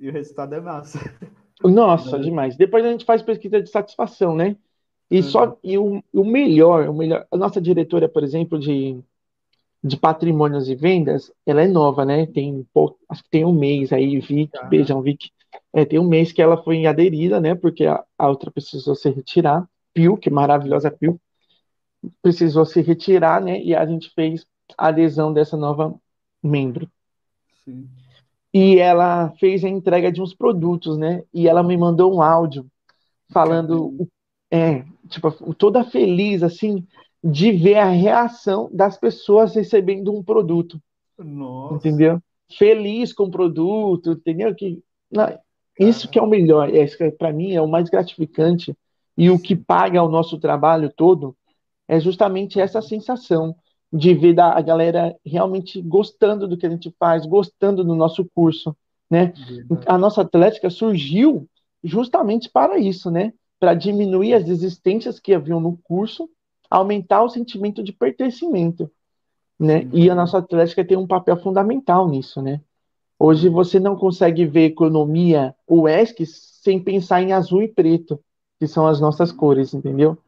E 0.00 0.08
o 0.08 0.12
resultado 0.12 0.54
é 0.54 0.60
massa. 0.60 0.98
Nossa, 1.62 2.18
Né? 2.18 2.24
demais. 2.24 2.56
Depois 2.56 2.84
a 2.84 2.90
gente 2.90 3.04
faz 3.04 3.22
pesquisa 3.22 3.60
de 3.62 3.68
satisfação, 3.70 4.34
né? 4.34 4.56
E 5.10 5.22
Uhum. 5.22 5.22
só 5.22 5.58
e 5.64 5.76
o, 5.78 6.02
o 6.14 6.24
melhor, 6.24 6.88
o 6.88 6.94
melhor, 6.94 7.26
a 7.30 7.36
nossa 7.36 7.60
diretora, 7.60 8.08
por 8.08 8.22
exemplo, 8.24 8.58
de, 8.58 9.02
de 9.84 9.96
patrimônios 9.98 10.68
e 10.68 10.74
vendas, 10.76 11.32
ela 11.46 11.62
é 11.62 11.68
nova, 11.68 12.04
né? 12.04 12.26
Tem 12.26 12.66
pouco, 12.74 12.98
acho 13.08 13.24
que 13.24 13.30
tem 13.30 13.44
um 13.44 13.52
mês 13.54 13.92
aí, 13.92 14.20
Vic, 14.20 14.52
Aham. 14.56 14.68
beijão, 14.68 15.02
Vic. 15.02 15.30
É, 15.74 15.84
tem 15.84 15.98
um 16.00 16.08
mês 16.08 16.32
que 16.32 16.42
ela 16.42 16.62
foi 16.62 16.86
aderida, 16.86 17.40
né? 17.40 17.54
Porque 17.54 17.86
a, 17.86 18.04
a 18.18 18.28
outra 18.30 18.50
precisou 18.50 18.94
se 18.96 19.10
retirar. 19.10 19.68
Que 20.20 20.30
maravilhosa 20.30 20.90
Pio, 20.90 21.20
precisou 22.22 22.64
se 22.64 22.80
retirar, 22.80 23.40
né? 23.40 23.62
E 23.62 23.74
a 23.74 23.84
gente 23.84 24.10
fez 24.14 24.46
a 24.76 24.88
adesão 24.88 25.32
dessa 25.32 25.56
nova 25.56 25.94
membro. 26.42 26.88
Sim. 27.64 27.88
E 28.52 28.78
ela 28.78 29.30
fez 29.38 29.64
a 29.64 29.68
entrega 29.68 30.10
de 30.10 30.20
uns 30.20 30.34
produtos, 30.34 30.96
né? 30.96 31.22
E 31.32 31.48
ela 31.48 31.62
me 31.62 31.76
mandou 31.76 32.14
um 32.14 32.22
áudio 32.22 32.66
falando, 33.32 34.08
é, 34.50 34.84
tipo, 35.08 35.30
toda 35.54 35.84
feliz, 35.84 36.42
assim, 36.42 36.84
de 37.22 37.52
ver 37.52 37.76
a 37.76 37.88
reação 37.88 38.68
das 38.72 38.98
pessoas 38.98 39.54
recebendo 39.54 40.12
um 40.12 40.22
produto, 40.22 40.80
Nossa. 41.16 41.76
entendeu? 41.76 42.20
Feliz 42.58 43.12
com 43.12 43.24
o 43.24 43.30
produto, 43.30 44.12
entendeu? 44.12 44.52
Que, 44.54 44.82
não, 45.10 45.38
isso 45.78 46.08
que 46.08 46.18
é 46.18 46.22
o 46.22 46.26
melhor, 46.26 46.74
é, 46.74 46.86
para 47.12 47.32
mim 47.32 47.52
é 47.52 47.62
o 47.62 47.68
mais 47.68 47.88
gratificante, 47.88 48.74
E 49.16 49.30
o 49.30 49.38
que 49.38 49.54
paga 49.54 50.02
o 50.02 50.08
nosso 50.08 50.38
trabalho 50.38 50.92
todo 50.94 51.36
é 51.88 51.98
justamente 52.00 52.60
essa 52.60 52.80
sensação 52.80 53.54
de 53.92 54.14
ver 54.14 54.38
a 54.38 54.60
galera 54.60 55.16
realmente 55.26 55.82
gostando 55.82 56.46
do 56.46 56.56
que 56.56 56.64
a 56.66 56.70
gente 56.70 56.94
faz, 56.98 57.26
gostando 57.26 57.82
do 57.82 57.94
nosso 57.94 58.24
curso, 58.34 58.76
né? 59.10 59.32
A 59.86 59.98
nossa 59.98 60.22
atlética 60.22 60.70
surgiu 60.70 61.48
justamente 61.82 62.48
para 62.48 62.78
isso, 62.78 63.10
né? 63.10 63.32
Para 63.58 63.74
diminuir 63.74 64.34
as 64.34 64.44
desistências 64.44 65.18
que 65.18 65.34
haviam 65.34 65.60
no 65.60 65.76
curso, 65.82 66.30
aumentar 66.70 67.22
o 67.24 67.28
sentimento 67.28 67.82
de 67.82 67.92
pertencimento, 67.92 68.90
né? 69.58 69.88
E 69.92 70.08
a 70.08 70.14
nossa 70.14 70.38
atlética 70.38 70.84
tem 70.84 70.96
um 70.96 71.06
papel 71.06 71.36
fundamental 71.36 72.08
nisso, 72.08 72.40
né? 72.40 72.60
Hoje 73.18 73.48
você 73.48 73.80
não 73.80 73.96
consegue 73.96 74.46
ver 74.46 74.66
economia 74.66 75.54
UESC 75.68 76.24
sem 76.24 76.82
pensar 76.82 77.20
em 77.20 77.32
azul 77.32 77.62
e 77.62 77.68
preto, 77.68 78.18
que 78.60 78.68
são 78.68 78.86
as 78.86 79.00
nossas 79.00 79.32
cores, 79.32 79.72
entendeu? 79.72 80.18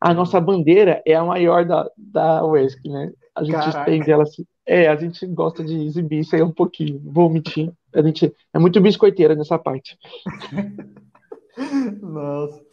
A 0.00 0.14
nossa 0.14 0.40
bandeira 0.40 1.02
é 1.04 1.14
a 1.14 1.24
maior 1.24 1.64
da, 1.64 1.90
da 1.98 2.46
UESC, 2.46 2.88
né? 2.88 3.12
A 3.34 3.42
gente 3.42 3.56
Caraca. 3.56 3.80
estende 3.80 4.12
ela 4.12 4.22
assim. 4.22 4.46
É, 4.64 4.86
a 4.88 4.94
gente 4.94 5.26
gosta 5.26 5.64
de 5.64 5.74
exibir 5.74 6.20
isso 6.20 6.36
aí 6.36 6.42
um 6.42 6.52
pouquinho. 6.52 7.00
Vou 7.04 7.26
omitir. 7.26 7.72
A 7.92 8.00
gente 8.00 8.32
é 8.52 8.58
muito 8.58 8.80
biscoiteira 8.80 9.34
nessa 9.34 9.58
parte. 9.58 9.98
Nossa. 12.00 12.64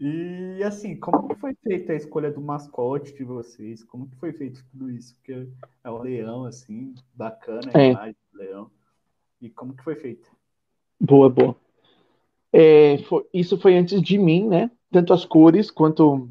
E 0.00 0.62
assim, 0.62 0.96
como 0.98 1.28
que 1.28 1.34
foi 1.34 1.54
feita 1.62 1.92
a 1.92 1.96
escolha 1.96 2.30
do 2.30 2.40
mascote 2.40 3.14
de 3.14 3.24
vocês? 3.24 3.84
Como 3.84 4.08
que 4.08 4.16
foi 4.16 4.32
feito 4.32 4.64
tudo 4.70 4.90
isso? 4.90 5.14
Porque 5.16 5.48
é 5.84 5.90
um 5.90 5.98
leão, 5.98 6.44
assim, 6.44 6.94
bacana 7.14 7.70
a 7.74 7.80
é. 7.80 7.90
imagem 7.90 8.16
do 8.32 8.38
leão. 8.38 8.70
E 9.40 9.50
como 9.50 9.74
que 9.74 9.84
foi 9.84 9.96
feito? 9.96 10.30
Boa, 11.00 11.28
boa. 11.28 11.56
É, 12.52 12.98
foi, 13.04 13.26
isso 13.32 13.58
foi 13.58 13.76
antes 13.76 14.00
de 14.00 14.18
mim, 14.18 14.48
né? 14.48 14.70
tanto 14.90 15.12
as 15.12 15.24
cores 15.24 15.70
quanto 15.70 16.28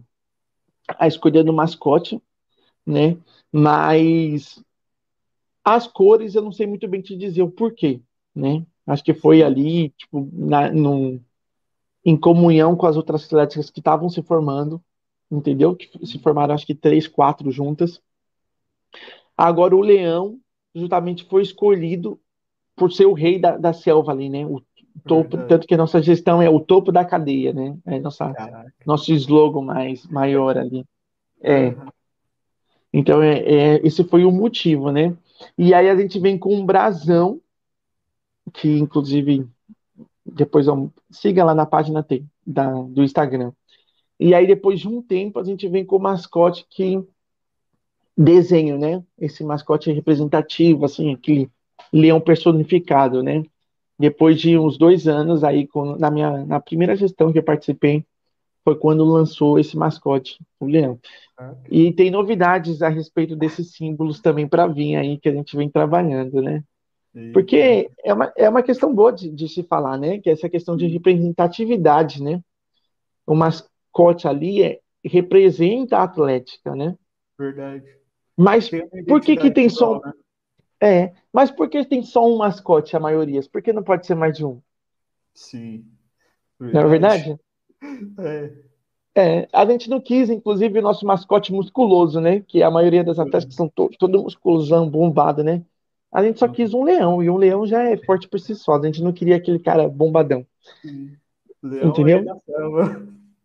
a 0.97 1.07
escolha 1.07 1.43
do 1.43 1.53
mascote, 1.53 2.21
né? 2.85 3.17
Mas 3.51 4.63
as 5.63 5.87
cores 5.87 6.35
eu 6.35 6.41
não 6.41 6.51
sei 6.51 6.65
muito 6.65 6.87
bem 6.87 7.01
te 7.01 7.15
dizer 7.17 7.43
o 7.43 7.51
porquê, 7.51 8.01
né? 8.33 8.65
Acho 8.85 9.03
que 9.03 9.13
foi 9.13 9.43
ali, 9.43 9.89
tipo, 9.91 10.29
na, 10.33 10.71
no, 10.71 11.19
em 12.05 12.17
comunhão 12.17 12.75
com 12.75 12.85
as 12.87 12.95
outras 12.97 13.25
atléticas 13.25 13.69
que 13.69 13.79
estavam 13.79 14.09
se 14.09 14.21
formando, 14.23 14.81
entendeu? 15.29 15.75
Que 15.75 16.05
se 16.05 16.19
formaram 16.19 16.55
acho 16.55 16.65
que 16.65 16.75
três, 16.75 17.07
quatro 17.07 17.51
juntas. 17.51 18.01
Agora 19.35 19.75
o 19.75 19.81
leão 19.81 20.39
justamente 20.73 21.25
foi 21.25 21.41
escolhido 21.41 22.19
por 22.75 22.91
ser 22.91 23.05
o 23.05 23.13
rei 23.13 23.39
da, 23.39 23.57
da 23.57 23.73
selva 23.73 24.11
ali, 24.11 24.29
né? 24.29 24.45
O, 24.45 24.61
topo, 25.05 25.37
tanto 25.47 25.67
que 25.67 25.73
a 25.73 25.77
nossa 25.77 26.01
gestão 26.01 26.41
é 26.41 26.49
o 26.49 26.59
topo 26.59 26.91
da 26.91 27.05
cadeia, 27.05 27.53
né? 27.53 27.77
É 27.85 27.99
nossa, 27.99 28.33
nosso 28.85 29.13
slogan 29.13 29.61
mais 29.61 30.05
maior 30.07 30.57
ali. 30.57 30.85
É. 31.41 31.75
Então, 32.91 33.21
é, 33.21 33.39
é, 33.39 33.87
esse 33.87 34.03
foi 34.03 34.25
o 34.25 34.31
motivo, 34.31 34.91
né? 34.91 35.15
E 35.57 35.73
aí 35.73 35.89
a 35.89 35.95
gente 35.95 36.19
vem 36.19 36.37
com 36.37 36.55
um 36.55 36.65
brasão, 36.65 37.39
que 38.53 38.79
inclusive 38.79 39.47
depois 40.25 40.67
siga 41.09 41.43
lá 41.43 41.53
na 41.53 41.65
página 41.65 42.03
T, 42.03 42.23
da, 42.45 42.71
do 42.71 43.03
Instagram. 43.03 43.51
E 44.19 44.33
aí 44.33 44.47
depois 44.47 44.79
de 44.79 44.87
um 44.87 45.01
tempo 45.01 45.39
a 45.39 45.43
gente 45.43 45.67
vem 45.67 45.85
com 45.85 45.97
o 45.97 46.01
mascote 46.01 46.65
que 46.69 47.03
desenho, 48.17 48.77
né? 48.79 49.03
Esse 49.19 49.43
mascote 49.43 49.91
representativo, 49.91 50.85
assim, 50.85 51.13
aquele 51.13 51.49
leão 51.93 52.19
personificado, 52.19 53.21
né? 53.21 53.43
Depois 53.99 54.39
de 54.39 54.57
uns 54.57 54.77
dois 54.77 55.07
anos, 55.07 55.43
aí, 55.43 55.67
na 55.97 56.11
minha 56.11 56.45
na 56.45 56.59
primeira 56.59 56.95
gestão 56.95 57.31
que 57.31 57.39
eu 57.39 57.43
participei, 57.43 58.05
foi 58.63 58.75
quando 58.75 59.03
lançou 59.03 59.57
esse 59.57 59.77
mascote, 59.77 60.37
o 60.59 60.65
leão. 60.65 60.99
Ah. 61.37 61.55
E 61.71 61.93
tem 61.93 62.11
novidades 62.11 62.81
a 62.81 62.89
respeito 62.89 63.35
desses 63.35 63.71
símbolos 63.71 64.19
também 64.19 64.47
para 64.47 64.67
vir 64.67 64.95
aí, 64.95 65.17
que 65.17 65.29
a 65.29 65.31
gente 65.31 65.55
vem 65.55 65.69
trabalhando, 65.69 66.41
né? 66.41 66.63
Porque 67.33 67.89
é 68.03 68.13
uma, 68.13 68.33
é 68.35 68.47
uma 68.47 68.61
questão 68.61 68.93
boa 68.93 69.11
de, 69.11 69.31
de 69.31 69.49
se 69.49 69.63
falar, 69.63 69.97
né? 69.97 70.19
Que 70.19 70.29
é 70.29 70.33
essa 70.33 70.47
questão 70.47 70.77
de 70.77 70.85
representatividade, 70.85 72.21
né? 72.21 72.41
O 73.25 73.33
mascote 73.33 74.27
ali 74.27 74.61
é, 74.61 74.79
representa 75.03 75.97
a 75.97 76.03
Atlética, 76.03 76.75
né? 76.75 76.95
Verdade. 77.39 77.85
Mas 78.37 78.69
por 79.07 79.21
que 79.21 79.35
que 79.35 79.49
tem 79.49 79.67
só... 79.67 79.99
Né? 79.99 80.11
É, 80.81 81.13
mas 81.33 81.49
por 81.49 81.69
que 81.69 81.83
tem 81.85 82.03
só 82.03 82.25
um 82.25 82.37
mascote, 82.37 82.95
a 82.95 82.99
maioria? 82.99 83.41
Por 83.51 83.61
que 83.61 83.73
não 83.73 83.83
pode 83.83 84.05
ser 84.05 84.15
mais 84.15 84.37
de 84.37 84.45
um? 84.45 84.61
Sim. 85.33 85.85
Verdade. 86.59 86.73
Não 86.73 86.81
é 86.81 86.89
verdade? 86.89 87.39
É. 88.19 88.67
É, 89.19 89.47
a 89.51 89.65
gente 89.65 89.89
não 89.89 89.99
quis, 89.99 90.29
inclusive, 90.29 90.77
o 90.77 90.81
nosso 90.81 91.03
mascote 91.03 91.51
musculoso, 91.51 92.21
né? 92.21 92.41
Que 92.41 92.61
a 92.61 92.69
maioria 92.69 93.03
das 93.03 93.17
atletas 93.17 93.55
são 93.55 93.67
to 93.67 93.89
todo 93.97 94.21
musculosão, 94.21 94.87
bombado, 94.87 95.43
né? 95.43 95.65
A 96.11 96.23
gente 96.23 96.37
só 96.37 96.47
quis 96.47 96.71
um 96.71 96.83
leão, 96.83 97.23
e 97.23 97.29
um 97.29 97.35
leão 97.35 97.65
já 97.65 97.81
é 97.81 97.97
forte 97.97 98.27
por 98.27 98.39
si 98.39 98.53
só. 98.53 98.75
A 98.75 98.85
gente 98.85 99.01
não 99.01 99.11
queria 99.11 99.35
aquele 99.35 99.57
cara 99.57 99.89
bombadão. 99.89 100.45
Leão 101.63 101.89
Entendeu? 101.89 102.23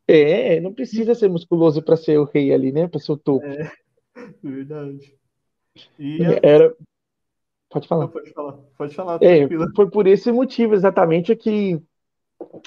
É, 0.06 0.60
não 0.60 0.74
precisa 0.74 1.14
ser 1.14 1.28
musculoso 1.28 1.82
para 1.82 1.96
ser 1.96 2.18
o 2.18 2.24
rei 2.24 2.52
ali, 2.52 2.70
né? 2.70 2.86
Para 2.86 3.00
ser 3.00 3.12
o 3.12 3.16
topo. 3.16 3.46
É, 3.46 3.72
verdade. 4.44 5.14
E 5.98 6.18
Era, 6.42 6.74
Pode 7.72 7.88
falar. 7.88 8.02
Não, 8.02 8.10
pode 8.10 8.30
falar. 8.32 8.52
Pode 8.76 8.94
falar. 8.94 9.18
É, 9.22 9.48
foi 9.74 9.90
por 9.90 10.06
esse 10.06 10.30
motivo 10.30 10.74
exatamente 10.74 11.34
que 11.34 11.82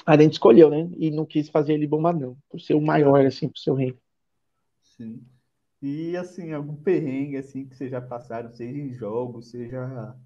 a 0.04 0.20
gente 0.20 0.32
escolheu, 0.32 0.68
né? 0.68 0.90
E 0.96 1.10
não 1.10 1.24
quis 1.24 1.48
fazer 1.48 1.74
ele 1.74 1.86
bombadão, 1.86 2.36
por 2.50 2.60
ser 2.60 2.74
o 2.74 2.80
maior, 2.80 3.24
assim, 3.24 3.48
pro 3.48 3.60
seu 3.60 3.74
rei. 3.74 3.96
Sim. 4.82 5.22
E, 5.80 6.16
assim, 6.16 6.52
algum 6.52 6.74
perrengue, 6.74 7.36
assim, 7.36 7.66
que 7.66 7.76
vocês 7.76 7.90
já 7.90 8.00
passaram, 8.00 8.50
seja 8.50 8.78
em 8.78 8.92
jogos, 8.94 9.50
seja 9.50 10.16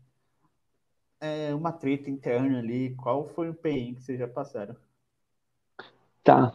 é, 1.21 1.55
uma 1.55 1.73
treta 1.73 2.09
interna 2.09 2.61
ali, 2.61 2.95
qual 2.95 3.25
foi 3.25 3.51
o 3.51 3.55
perrengue 3.55 3.97
que 3.97 4.05
vocês 4.05 4.19
já 4.19 4.29
passaram? 4.29 4.77
Tá. 6.23 6.55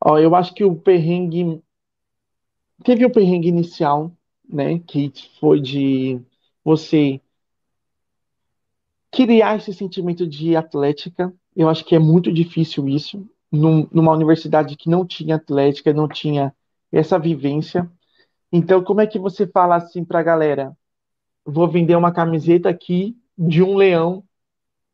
Ó, 0.00 0.18
eu 0.18 0.34
acho 0.36 0.54
que 0.54 0.62
o 0.64 0.76
perrengue... 0.76 1.60
Teve 2.84 3.04
o 3.04 3.10
perrengue 3.10 3.48
inicial, 3.48 4.12
né, 4.48 4.78
que 4.78 5.12
foi 5.40 5.60
de 5.60 6.20
você 6.64 7.20
criar 9.10 9.56
esse 9.56 9.72
sentimento 9.72 10.26
de 10.26 10.56
atlética. 10.56 11.32
Eu 11.56 11.68
acho 11.68 11.84
que 11.84 11.94
é 11.94 11.98
muito 11.98 12.32
difícil 12.32 12.88
isso, 12.88 13.28
num, 13.50 13.88
numa 13.90 14.12
universidade 14.12 14.76
que 14.76 14.88
não 14.88 15.04
tinha 15.04 15.36
atlética, 15.36 15.92
não 15.92 16.08
tinha 16.08 16.54
essa 16.92 17.18
vivência. 17.18 17.90
Então, 18.52 18.82
como 18.82 19.00
é 19.00 19.06
que 19.06 19.18
você 19.18 19.46
fala 19.46 19.76
assim 19.76 20.04
para 20.04 20.20
a 20.20 20.22
galera? 20.22 20.76
Vou 21.44 21.68
vender 21.68 21.96
uma 21.96 22.12
camiseta 22.12 22.68
aqui 22.68 23.16
de 23.36 23.62
um 23.62 23.74
leão 23.76 24.24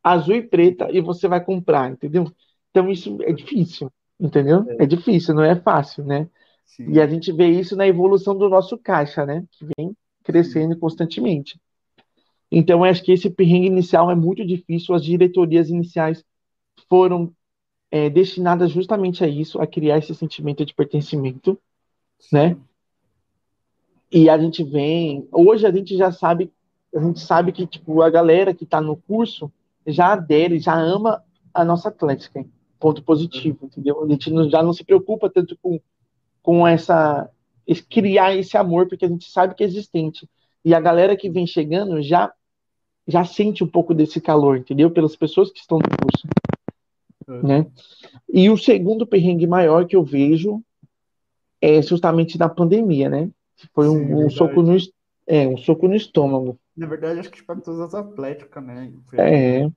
azul 0.03 0.35
e 0.35 0.43
preta 0.43 0.89
e 0.91 1.01
você 1.01 1.27
vai 1.27 1.43
comprar, 1.43 1.91
entendeu? 1.91 2.31
Então, 2.71 2.91
isso 2.91 3.19
é 3.23 3.33
difícil, 3.33 3.91
entendeu? 4.19 4.65
É, 4.79 4.85
é 4.85 4.87
difícil, 4.87 5.35
não 5.35 5.45
é 5.45 5.57
fácil, 5.57 6.05
né? 6.05 6.29
Sim. 6.65 6.91
E 6.91 7.01
a 7.01 7.07
gente 7.07 7.33
vê 7.33 7.49
isso 7.49 7.77
na 7.77 7.87
evolução 7.87 8.37
do 8.37 8.49
nosso 8.49 8.77
caixa, 8.79 9.25
né? 9.25 9.45
Que 9.53 9.67
vem 9.77 9.97
crescendo 10.25 10.77
constantemente. 10.77 11.61
Então, 12.51 12.81
eu 12.81 12.85
acho 12.85 13.03
que 13.03 13.13
esse 13.13 13.31
perrengue 13.31 13.67
inicial 13.67 14.11
é 14.11 14.15
muito 14.15 14.45
difícil. 14.45 14.95
As 14.95 15.05
diretorias 15.05 15.69
iniciais 15.69 16.25
foram 16.89 17.33
é, 17.91 18.11
destinadas 18.11 18.71
justamente 18.71 19.23
a 19.23 19.29
isso, 19.29 19.61
a 19.61 19.67
criar 19.67 19.99
esse 19.99 20.15
sentimento 20.15 20.65
de 20.65 20.75
pertencimento, 20.75 21.59
né? 22.33 22.57
E 24.11 24.29
a 24.29 24.39
gente 24.39 24.63
vem, 24.63 25.29
hoje 25.33 25.67
a 25.67 25.73
gente 25.73 25.97
já 25.97 26.13
sabe, 26.13 26.53
a 26.95 27.01
gente 27.01 27.21
sabe 27.21 27.53
que 27.53 27.67
tipo 27.67 28.03
a 28.03 28.11
galera 28.11 28.55
que 28.55 28.65
está 28.65 28.81
no 28.81 28.97
curso 28.97 29.53
já 29.87 30.13
adere, 30.13 30.59
já 30.59 30.75
ama 30.75 31.23
a 31.53 31.65
nossa 31.65 31.89
Atlética, 31.89 32.45
ponto 32.79 33.03
positivo, 33.03 33.67
entendeu? 33.67 34.03
A 34.03 34.09
gente 34.09 34.31
não, 34.31 34.49
já 34.49 34.63
não 34.63 34.73
se 34.73 34.85
preocupa 34.85 35.29
tanto 35.29 35.57
com 35.61 35.81
com 36.45 36.69
essa 36.69 37.31
criar 37.89 38.37
esse 38.37 38.57
amor, 38.57 38.89
porque 38.89 39.05
a 39.05 39.09
gente 39.09 39.31
sabe 39.31 39.55
que 39.55 39.63
é 39.63 39.67
existente. 39.67 40.29
E 40.65 40.75
a 40.75 40.81
galera 40.81 41.17
que 41.17 41.31
vem 41.31 41.47
chegando 41.47 42.03
já 42.03 42.33
já 43.07 43.23
sente 43.23 43.63
um 43.63 43.67
pouco 43.67 43.93
desse 43.93 44.19
calor, 44.19 44.57
entendeu? 44.57 44.91
Pelas 44.91 45.15
pessoas 45.15 45.51
que 45.51 45.59
estão 45.59 45.79
no 45.79 45.85
curso. 45.85 46.27
É. 47.29 47.47
Né? 47.47 47.67
E 48.33 48.49
o 48.49 48.57
segundo 48.57 49.07
perrengue 49.07 49.47
maior 49.47 49.87
que 49.87 49.95
eu 49.95 50.03
vejo 50.03 50.63
é 51.61 51.81
justamente 51.83 52.39
na 52.39 52.49
pandemia, 52.49 53.09
né? 53.09 53.31
Foi 53.73 53.89
um, 53.89 54.07
Sim, 54.07 54.15
um 54.15 54.31
soco 54.31 54.63
no 54.63 54.77
é, 55.27 55.47
um 55.49 55.57
soco 55.57 55.89
no 55.89 55.95
estômago. 55.95 56.59
Na 56.77 56.87
verdade, 56.87 57.21
acho 57.21 57.31
que 57.31 57.43
para 57.43 57.61
todas 57.61 57.81
as 57.81 57.95
atléticas, 57.95 58.63
né? 58.63 58.93
É, 59.15 59.69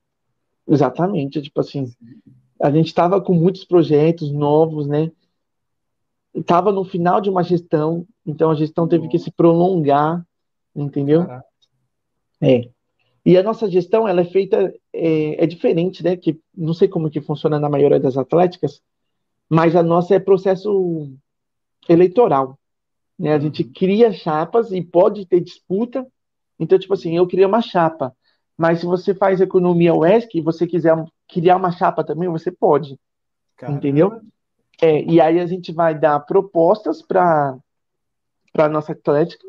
exatamente. 0.68 1.42
Tipo 1.42 1.62
assim, 1.62 1.86
Sim. 1.86 1.96
a 2.62 2.72
gente 2.72 2.88
estava 2.88 3.22
com 3.22 3.34
muitos 3.34 3.64
projetos 3.64 4.32
novos, 4.32 4.88
né? 4.88 5.12
Estava 6.38 6.72
no 6.72 6.84
final 6.84 7.20
de 7.20 7.30
uma 7.30 7.44
gestão, 7.44 8.06
então 8.26 8.52
a 8.52 8.56
gestão 8.56 8.88
teve 8.88 9.08
que 9.08 9.18
se 9.18 9.32
prolongar, 9.32 10.24
entendeu? 10.76 11.26
Caraca. 11.26 11.46
É. 12.42 12.70
E 13.26 13.38
a 13.38 13.44
nossa 13.44 13.70
gestão, 13.70 14.08
ela 14.08 14.22
é 14.22 14.26
feita, 14.26 14.74
é, 14.94 15.44
é, 15.44 15.48
diferente, 15.48 16.04
né? 16.04 16.16
Que 16.16 16.40
não 16.56 16.74
sei 16.74 16.88
como 16.88 17.10
que 17.10 17.20
funciona 17.20 17.60
na 17.60 17.70
maioria 17.70 18.00
das 18.00 18.18
atléticas, 18.18 18.82
mas 19.50 19.76
a 19.76 19.84
nossa 19.84 20.16
é 20.16 20.20
processo 20.20 21.12
eleitoral. 21.90 22.58
Né? 23.18 23.34
A 23.34 23.40
gente 23.40 23.64
cria 23.64 24.14
chapas 24.14 24.72
e 24.72 24.82
pode 24.82 25.26
ter 25.26 25.42
disputa. 25.42 26.06
Então, 26.60 26.78
tipo 26.78 26.94
assim, 26.94 27.18
eu 27.18 27.28
criei 27.28 27.46
uma 27.46 27.62
chapa, 27.62 28.16
mas 28.58 28.80
se 28.80 28.86
você 28.86 29.14
faz 29.14 29.42
economia 29.42 29.94
UESC 29.94 30.38
e 30.38 30.42
você 30.42 30.66
quiser 30.66 30.96
criar 31.28 31.58
uma 31.58 31.72
chapa 31.72 32.04
também, 32.04 32.30
você 32.30 32.52
pode. 32.52 32.98
Caramba. 33.58 33.78
Entendeu? 33.78 34.22
É, 34.82 35.02
e 35.04 35.20
aí 35.20 35.40
a 35.40 35.46
gente 35.46 35.72
vai 35.72 35.98
dar 35.98 36.20
propostas 36.22 37.02
para 37.02 37.58
a 38.58 38.70
nossa 38.70 38.92
atlética, 38.92 39.46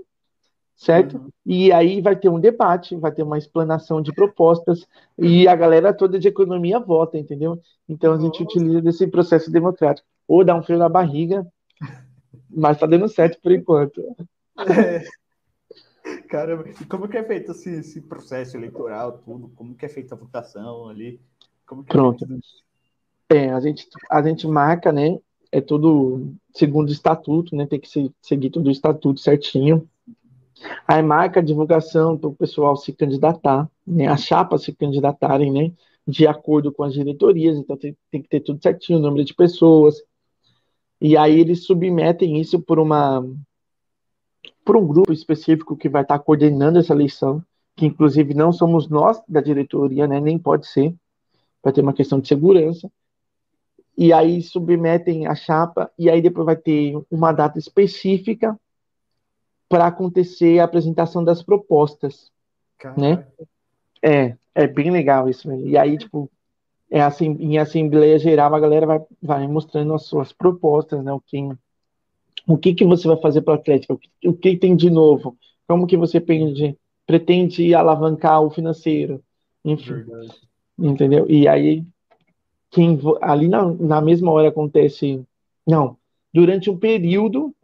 certo? 0.75 1.19
Uhum. 1.19 1.29
E 1.45 1.71
aí 1.73 2.01
vai 2.01 2.17
ter 2.17 2.29
um 2.29 2.41
debate, 2.41 2.97
vai 2.97 3.13
ter 3.13 3.23
uma 3.23 3.37
explanação 3.37 4.01
de 4.01 4.13
propostas 4.13 4.87
e 5.19 5.47
a 5.47 5.55
galera 5.55 5.93
toda 5.93 6.19
de 6.19 6.29
economia 6.29 6.79
vota, 6.79 7.19
entendeu? 7.19 7.61
Então 7.89 8.15
a 8.15 8.19
gente 8.19 8.43
utiliza 8.43 8.81
desse 8.81 9.07
processo 9.07 9.51
democrático. 9.51 10.07
Ou 10.27 10.45
dá 10.45 10.55
um 10.55 10.63
frio 10.63 10.79
na 10.79 10.89
barriga, 10.89 11.47
mas 12.49 12.79
tá 12.79 12.87
dando 12.87 13.09
certo 13.09 13.41
por 13.43 13.53
enquanto. 13.53 14.03
É. 14.59 15.05
Caramba, 16.29 16.69
e 16.69 16.85
como 16.87 17.09
que 17.09 17.19
é 17.19 17.25
feito 17.25 17.53
esse, 17.53 17.71
esse, 17.71 18.01
processo 18.01 18.57
eleitoral, 18.57 19.19
tudo? 19.19 19.49
Como 19.51 19.75
que 19.75 19.85
é 19.85 19.89
feita 19.89 20.15
a 20.15 20.19
votação 20.19 20.89
ali? 20.89 21.21
Como 21.67 21.85
que 21.85 21.91
é 21.91 21.93
Pronto. 21.93 22.27
É, 23.31 23.51
a 23.51 23.61
gente, 23.61 23.87
a 24.11 24.23
gente 24.23 24.47
marca, 24.47 24.91
né? 24.91 25.19
É 25.53 25.61
tudo 25.61 26.35
segundo 26.55 26.89
o 26.89 26.93
estatuto, 26.93 27.55
né? 27.55 27.67
Tem 27.67 27.79
que 27.79 27.89
seguir 28.23 28.51
todo 28.51 28.67
o 28.67 28.71
estatuto 28.71 29.21
certinho. 29.21 29.87
Aí 30.87 31.03
marca 31.03 31.41
a 31.41 31.43
divulgação 31.43 32.17
para 32.17 32.29
o 32.29 32.35
pessoal 32.35 32.75
se 32.77 32.93
candidatar, 32.93 33.71
né? 33.87 34.09
As 34.09 34.23
chapas 34.23 34.63
se 34.63 34.73
candidatarem, 34.73 35.53
né? 35.53 35.73
De 36.07 36.27
acordo 36.27 36.73
com 36.73 36.83
as 36.83 36.95
diretorias, 36.95 37.59
então 37.59 37.77
tem, 37.77 37.95
tem 38.11 38.23
que 38.23 38.29
ter 38.31 38.41
tudo 38.41 38.63
certinho, 38.63 38.99
o 38.99 39.03
número 39.03 39.25
de 39.25 39.35
pessoas. 39.35 40.03
E 40.99 41.15
aí 41.17 41.39
eles 41.39 41.65
submetem 41.67 42.41
isso 42.41 42.59
por 42.59 42.79
uma 42.79 43.25
por 44.65 44.77
um 44.77 44.87
grupo 44.87 45.13
específico 45.13 45.77
que 45.77 45.89
vai 45.89 46.03
estar 46.03 46.19
coordenando 46.19 46.79
essa 46.79 46.93
eleição, 46.95 47.43
que 47.77 47.87
inclusive 47.87 48.35
não 48.35 48.53
somos 48.53 48.89
nós 48.89 49.21
da 49.29 49.41
diretoria, 49.41 50.07
né? 50.07 50.19
Nem 50.19 50.39
pode 50.39 50.67
ser, 50.67 50.95
vai 51.63 51.73
ter 51.73 51.83
uma 51.83 51.93
questão 51.93 52.21
de 52.21 52.29
segurança 52.29 52.91
e 53.99 54.13
aí 54.13 54.41
submetem 54.41 55.27
a 55.27 55.35
chapa, 55.35 55.91
e 55.99 56.09
aí 56.09 56.23
depois 56.23 56.47
vai 56.47 56.55
ter 56.55 56.97
uma 57.11 57.33
data 57.33 57.59
específica 57.59 58.57
para 59.69 59.89
acontecer 59.89 60.61
a 60.61 60.65
apresentação 60.65 61.25
das 61.25 61.43
propostas, 61.43 62.31
né? 62.97 63.27
É, 64.01 64.37
é 64.55 64.69
bem 64.69 64.93
legal 64.93 65.29
isso. 65.29 65.49
Né? 65.49 65.59
E 65.63 65.77
aí, 65.77 65.99
tipo, 65.99 66.31
é 66.89 67.01
assim, 67.03 67.37
em 67.41 67.59
Assembleia 67.59 68.21
Geral, 68.21 68.55
a 68.55 68.61
galera 68.61 68.87
vai, 68.87 69.01
vai 69.21 69.49
mostrando 69.49 69.93
as 69.93 70.05
suas 70.05 70.33
propostas, 70.33 71.03
né? 71.03 71.13
O 71.13 71.21
que, 71.21 71.49
o 72.47 72.57
que, 72.57 72.75
que 72.75 72.85
você 72.85 73.09
vai 73.09 73.17
fazer 73.17 73.43
para 73.43 73.55
a 73.55 73.57
Atlética, 73.57 73.95
o 73.95 73.99
que, 73.99 74.11
o 74.29 74.33
que 74.33 74.57
tem 74.57 74.77
de 74.77 74.91
novo, 74.91 75.37
como 75.67 75.89
que 75.89 75.97
você 75.97 76.21
pretende, 76.21 76.79
pretende 77.05 77.75
alavancar 77.75 78.43
o 78.43 78.51
financeiro, 78.51 79.21
enfim. 79.65 79.95
Verdade. 79.95 80.41
Entendeu? 80.79 81.29
E 81.29 81.49
aí 81.49 81.85
quem 82.71 82.99
ali 83.21 83.49
na, 83.49 83.65
na 83.65 84.01
mesma 84.01 84.31
hora 84.31 84.49
acontece, 84.49 85.25
não, 85.67 85.97
durante 86.33 86.71
um 86.71 86.79
período 86.79 87.55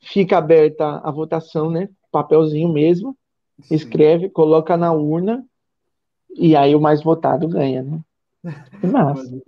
fica 0.00 0.38
aberta 0.38 0.98
a 0.98 1.10
votação, 1.10 1.70
né? 1.70 1.88
Papelzinho 2.10 2.72
mesmo, 2.72 3.16
Sim. 3.62 3.74
escreve, 3.74 4.28
coloca 4.28 4.76
na 4.76 4.92
urna 4.92 5.44
e 6.30 6.56
aí 6.56 6.74
o 6.74 6.80
mais 6.80 7.02
votado 7.02 7.48
ganha, 7.48 7.82
né? 7.82 8.00
É 8.82 8.86
massa. 8.86 9.42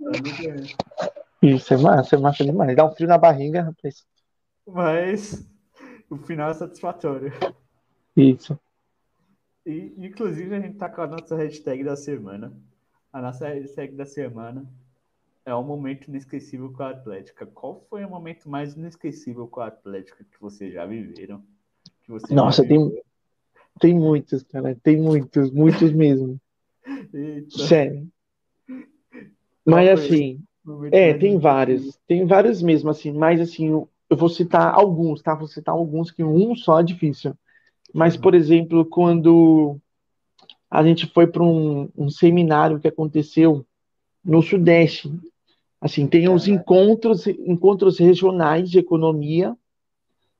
Isso 1.41 1.73
é 1.73 1.77
massa, 1.77 2.15
é 2.15 2.19
massa 2.19 2.45
demais. 2.45 2.75
Dá 2.75 2.85
um 2.85 2.91
frio 2.91 3.07
na 3.07 3.17
barriga, 3.17 3.63
rapaz. 3.63 4.05
Mas 4.65 5.45
o 6.09 6.17
final 6.17 6.51
é 6.51 6.53
satisfatório. 6.53 7.33
Isso. 8.15 8.57
E, 9.65 9.93
inclusive, 9.97 10.55
a 10.55 10.59
gente 10.59 10.77
tá 10.77 10.87
com 10.87 11.01
a 11.01 11.07
nossa 11.07 11.35
hashtag 11.35 11.83
da 11.83 11.95
semana. 11.95 12.53
A 13.11 13.21
nossa 13.21 13.47
hashtag 13.47 13.95
da 13.95 14.05
semana 14.05 14.65
é 15.45 15.55
um 15.55 15.63
momento 15.63 16.07
inesquecível 16.07 16.71
com 16.71 16.83
a 16.83 16.89
Atlética. 16.91 17.45
Qual 17.45 17.85
foi 17.89 18.05
o 18.05 18.09
momento 18.09 18.49
mais 18.49 18.75
inesquecível 18.75 19.47
com 19.47 19.59
a 19.59 19.67
Atlética 19.67 20.23
que 20.23 20.39
vocês 20.39 20.73
já 20.73 20.85
viveram? 20.85 21.43
Você 22.07 22.33
Nossa, 22.33 22.63
já 22.63 22.69
tem, 22.69 23.03
tem 23.79 23.93
muitos, 23.93 24.43
cara. 24.43 24.75
Tem 24.81 24.97
muitos, 24.97 25.51
muitos 25.51 25.91
mesmo. 25.91 26.39
Eita. 27.13 27.57
Sério. 27.57 28.07
Mas 29.65 29.89
assim, 29.89 30.41
é, 30.91 31.13
tem 31.13 31.37
vários. 31.37 31.97
Tem 32.07 32.25
vários 32.25 32.61
mesmo, 32.61 32.89
assim, 32.89 33.11
mas 33.11 33.39
assim, 33.39 33.69
eu, 33.69 33.89
eu 34.09 34.17
vou 34.17 34.29
citar 34.29 34.73
alguns, 34.73 35.21
tá? 35.21 35.35
Vou 35.35 35.47
citar 35.47 35.73
alguns 35.73 36.11
que 36.11 36.23
um 36.23 36.55
só 36.55 36.79
é 36.79 36.83
difícil. 36.83 37.35
Mas, 37.93 38.17
por 38.17 38.33
exemplo, 38.33 38.85
quando 38.85 39.79
a 40.69 40.83
gente 40.83 41.05
foi 41.05 41.27
para 41.27 41.43
um, 41.43 41.89
um 41.95 42.09
seminário 42.09 42.79
que 42.79 42.87
aconteceu 42.87 43.65
no 44.25 44.41
Sudeste, 44.41 45.11
Assim, 45.83 46.07
tem 46.07 46.29
os 46.29 46.47
encontros, 46.47 47.27
encontros 47.27 47.99
regionais 47.99 48.71
de 48.71 48.79
economia, 48.79 49.53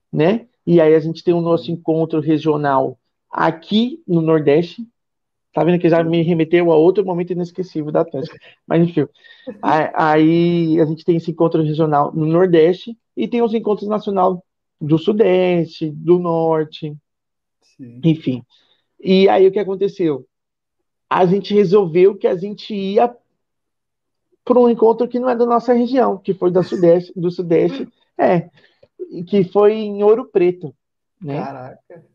né? 0.09 0.47
E 0.65 0.79
aí 0.79 0.95
a 0.95 0.99
gente 1.01 1.21
tem 1.21 1.33
o 1.33 1.41
nosso 1.41 1.69
encontro 1.69 2.21
regional 2.21 2.97
aqui 3.29 4.01
no 4.07 4.21
Nordeste. 4.21 4.87
Tá 5.51 5.61
vendo 5.65 5.81
que 5.81 5.89
já 5.89 6.01
me 6.01 6.21
remeteu 6.21 6.71
a 6.71 6.77
outro 6.77 7.03
momento 7.03 7.33
inesquecível 7.33 7.91
da 7.91 7.99
Atlântica. 7.99 8.39
Mas 8.65 8.87
enfim, 8.87 9.05
aí 9.61 10.79
a 10.79 10.85
gente 10.85 11.03
tem 11.03 11.17
esse 11.17 11.31
encontro 11.31 11.61
regional 11.61 12.13
no 12.15 12.25
Nordeste 12.25 12.97
e 13.13 13.27
tem 13.27 13.41
os 13.41 13.53
encontros 13.53 13.89
nacional 13.89 14.41
do 14.79 14.97
Sudeste, 14.97 15.91
do 15.91 16.19
Norte, 16.19 16.95
Sim. 17.75 17.99
enfim. 18.01 18.45
E 18.97 19.27
aí 19.27 19.45
o 19.45 19.51
que 19.51 19.59
aconteceu? 19.59 20.25
A 21.09 21.25
gente 21.25 21.53
resolveu 21.53 22.15
que 22.15 22.27
a 22.27 22.37
gente 22.37 22.73
ia 22.73 23.13
por 24.45 24.57
um 24.57 24.69
encontro 24.69 25.07
que 25.07 25.19
não 25.19 25.29
é 25.29 25.35
da 25.35 25.45
nossa 25.45 25.73
região, 25.73 26.17
que 26.17 26.33
foi 26.33 26.51
da 26.51 26.63
Sudeste, 26.63 27.13
do 27.15 27.31
Sudeste, 27.31 27.87
é, 28.17 28.49
que 29.27 29.43
foi 29.45 29.73
em 29.73 30.03
Ouro 30.03 30.25
Preto. 30.25 30.73
Né? 31.21 31.41
Caraca. 31.41 32.05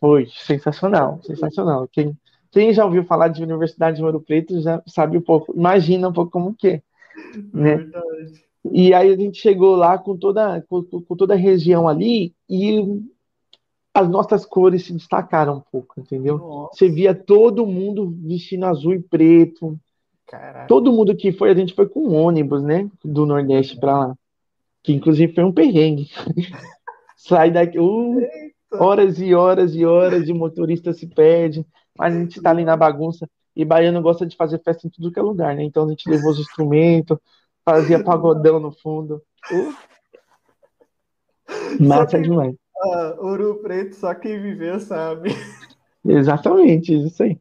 Foi 0.00 0.26
sensacional, 0.26 1.20
sensacional. 1.22 1.86
Quem, 1.92 2.16
quem 2.50 2.72
já 2.72 2.84
ouviu 2.84 3.04
falar 3.04 3.28
de 3.28 3.42
Universidade 3.42 3.98
de 3.98 4.04
Ouro 4.04 4.20
Preto 4.20 4.60
já 4.60 4.82
sabe 4.86 5.18
um 5.18 5.22
pouco, 5.22 5.52
imagina 5.54 6.08
um 6.08 6.12
pouco 6.12 6.30
como 6.30 6.54
que 6.54 6.68
é. 6.68 6.82
Né? 7.52 7.76
Verdade. 7.76 8.44
E 8.72 8.94
aí 8.94 9.12
a 9.12 9.16
gente 9.16 9.38
chegou 9.38 9.76
lá 9.76 9.98
com 9.98 10.16
toda, 10.16 10.62
com, 10.62 10.82
com 10.82 11.16
toda 11.16 11.34
a 11.34 11.36
região 11.36 11.86
ali 11.86 12.34
e 12.48 13.02
as 13.92 14.08
nossas 14.08 14.46
cores 14.46 14.86
se 14.86 14.92
destacaram 14.92 15.58
um 15.58 15.60
pouco, 15.60 16.00
entendeu? 16.00 16.38
Nossa. 16.38 16.76
Você 16.76 16.88
via 16.88 17.14
todo 17.14 17.66
mundo 17.66 18.12
vestindo 18.22 18.64
azul 18.64 18.94
e 18.94 19.00
preto, 19.00 19.78
Caraca. 20.34 20.66
Todo 20.66 20.92
mundo 20.92 21.16
que 21.16 21.30
foi, 21.30 21.50
a 21.50 21.54
gente 21.54 21.74
foi 21.74 21.88
com 21.88 22.12
ônibus, 22.12 22.62
né? 22.62 22.90
Do 23.04 23.24
Nordeste 23.24 23.78
para 23.78 23.98
lá. 23.98 24.14
Que 24.82 24.92
inclusive 24.92 25.32
foi 25.32 25.44
um 25.44 25.52
perrengue. 25.52 26.10
Sai 27.16 27.52
daqui, 27.52 27.78
uh, 27.78 28.20
horas 28.72 29.20
e 29.20 29.32
horas 29.32 29.74
e 29.76 29.84
horas 29.84 30.26
de 30.26 30.32
motorista 30.32 30.92
se 30.92 31.06
perde, 31.06 31.64
mas 31.96 32.14
a 32.14 32.18
gente 32.18 32.42
tá 32.42 32.50
ali 32.50 32.64
na 32.64 32.76
bagunça. 32.76 33.28
E 33.54 33.64
baiano 33.64 34.02
gosta 34.02 34.26
de 34.26 34.36
fazer 34.36 34.60
festa 34.62 34.86
em 34.86 34.90
tudo 34.90 35.12
que 35.12 35.18
é 35.18 35.22
lugar, 35.22 35.54
né? 35.54 35.62
Então 35.62 35.84
a 35.84 35.88
gente 35.88 36.10
levou 36.10 36.32
os 36.32 36.40
instrumentos, 36.40 37.16
fazia 37.64 38.02
pagodão 38.04 38.58
no 38.58 38.72
fundo. 38.72 39.22
Uh. 39.52 39.74
Massa 41.80 42.20
demais. 42.20 42.54
Uh, 42.84 43.24
Ouro 43.24 43.60
Preto, 43.62 43.94
só 43.94 44.12
quem 44.12 44.42
viveu 44.42 44.80
sabe. 44.80 45.30
Exatamente, 46.04 46.92
isso 46.92 47.22
aí. 47.22 47.38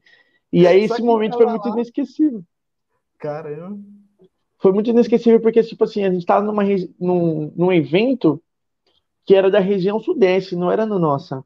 E 0.51 0.67
aí 0.67 0.87
só 0.87 0.93
esse 0.93 1.03
momento 1.03 1.35
foi 1.35 1.47
muito 1.47 1.67
lá. 1.67 1.75
inesquecível. 1.75 2.43
Caramba. 3.23 3.79
Foi 4.59 4.73
muito 4.73 4.89
inesquecível 4.89 5.39
porque, 5.39 5.63
tipo 5.63 5.85
assim, 5.85 6.03
a 6.03 6.11
gente 6.11 6.19
estava 6.19 6.45
numa, 6.45 6.61
num, 6.99 7.53
num 7.55 7.71
evento 7.71 8.43
que 9.25 9.33
era 9.33 9.49
da 9.49 9.59
região 9.59 9.97
sudeste, 9.97 10.57
não 10.57 10.69
era 10.69 10.85
no 10.85 10.99
nossa. 10.99 11.41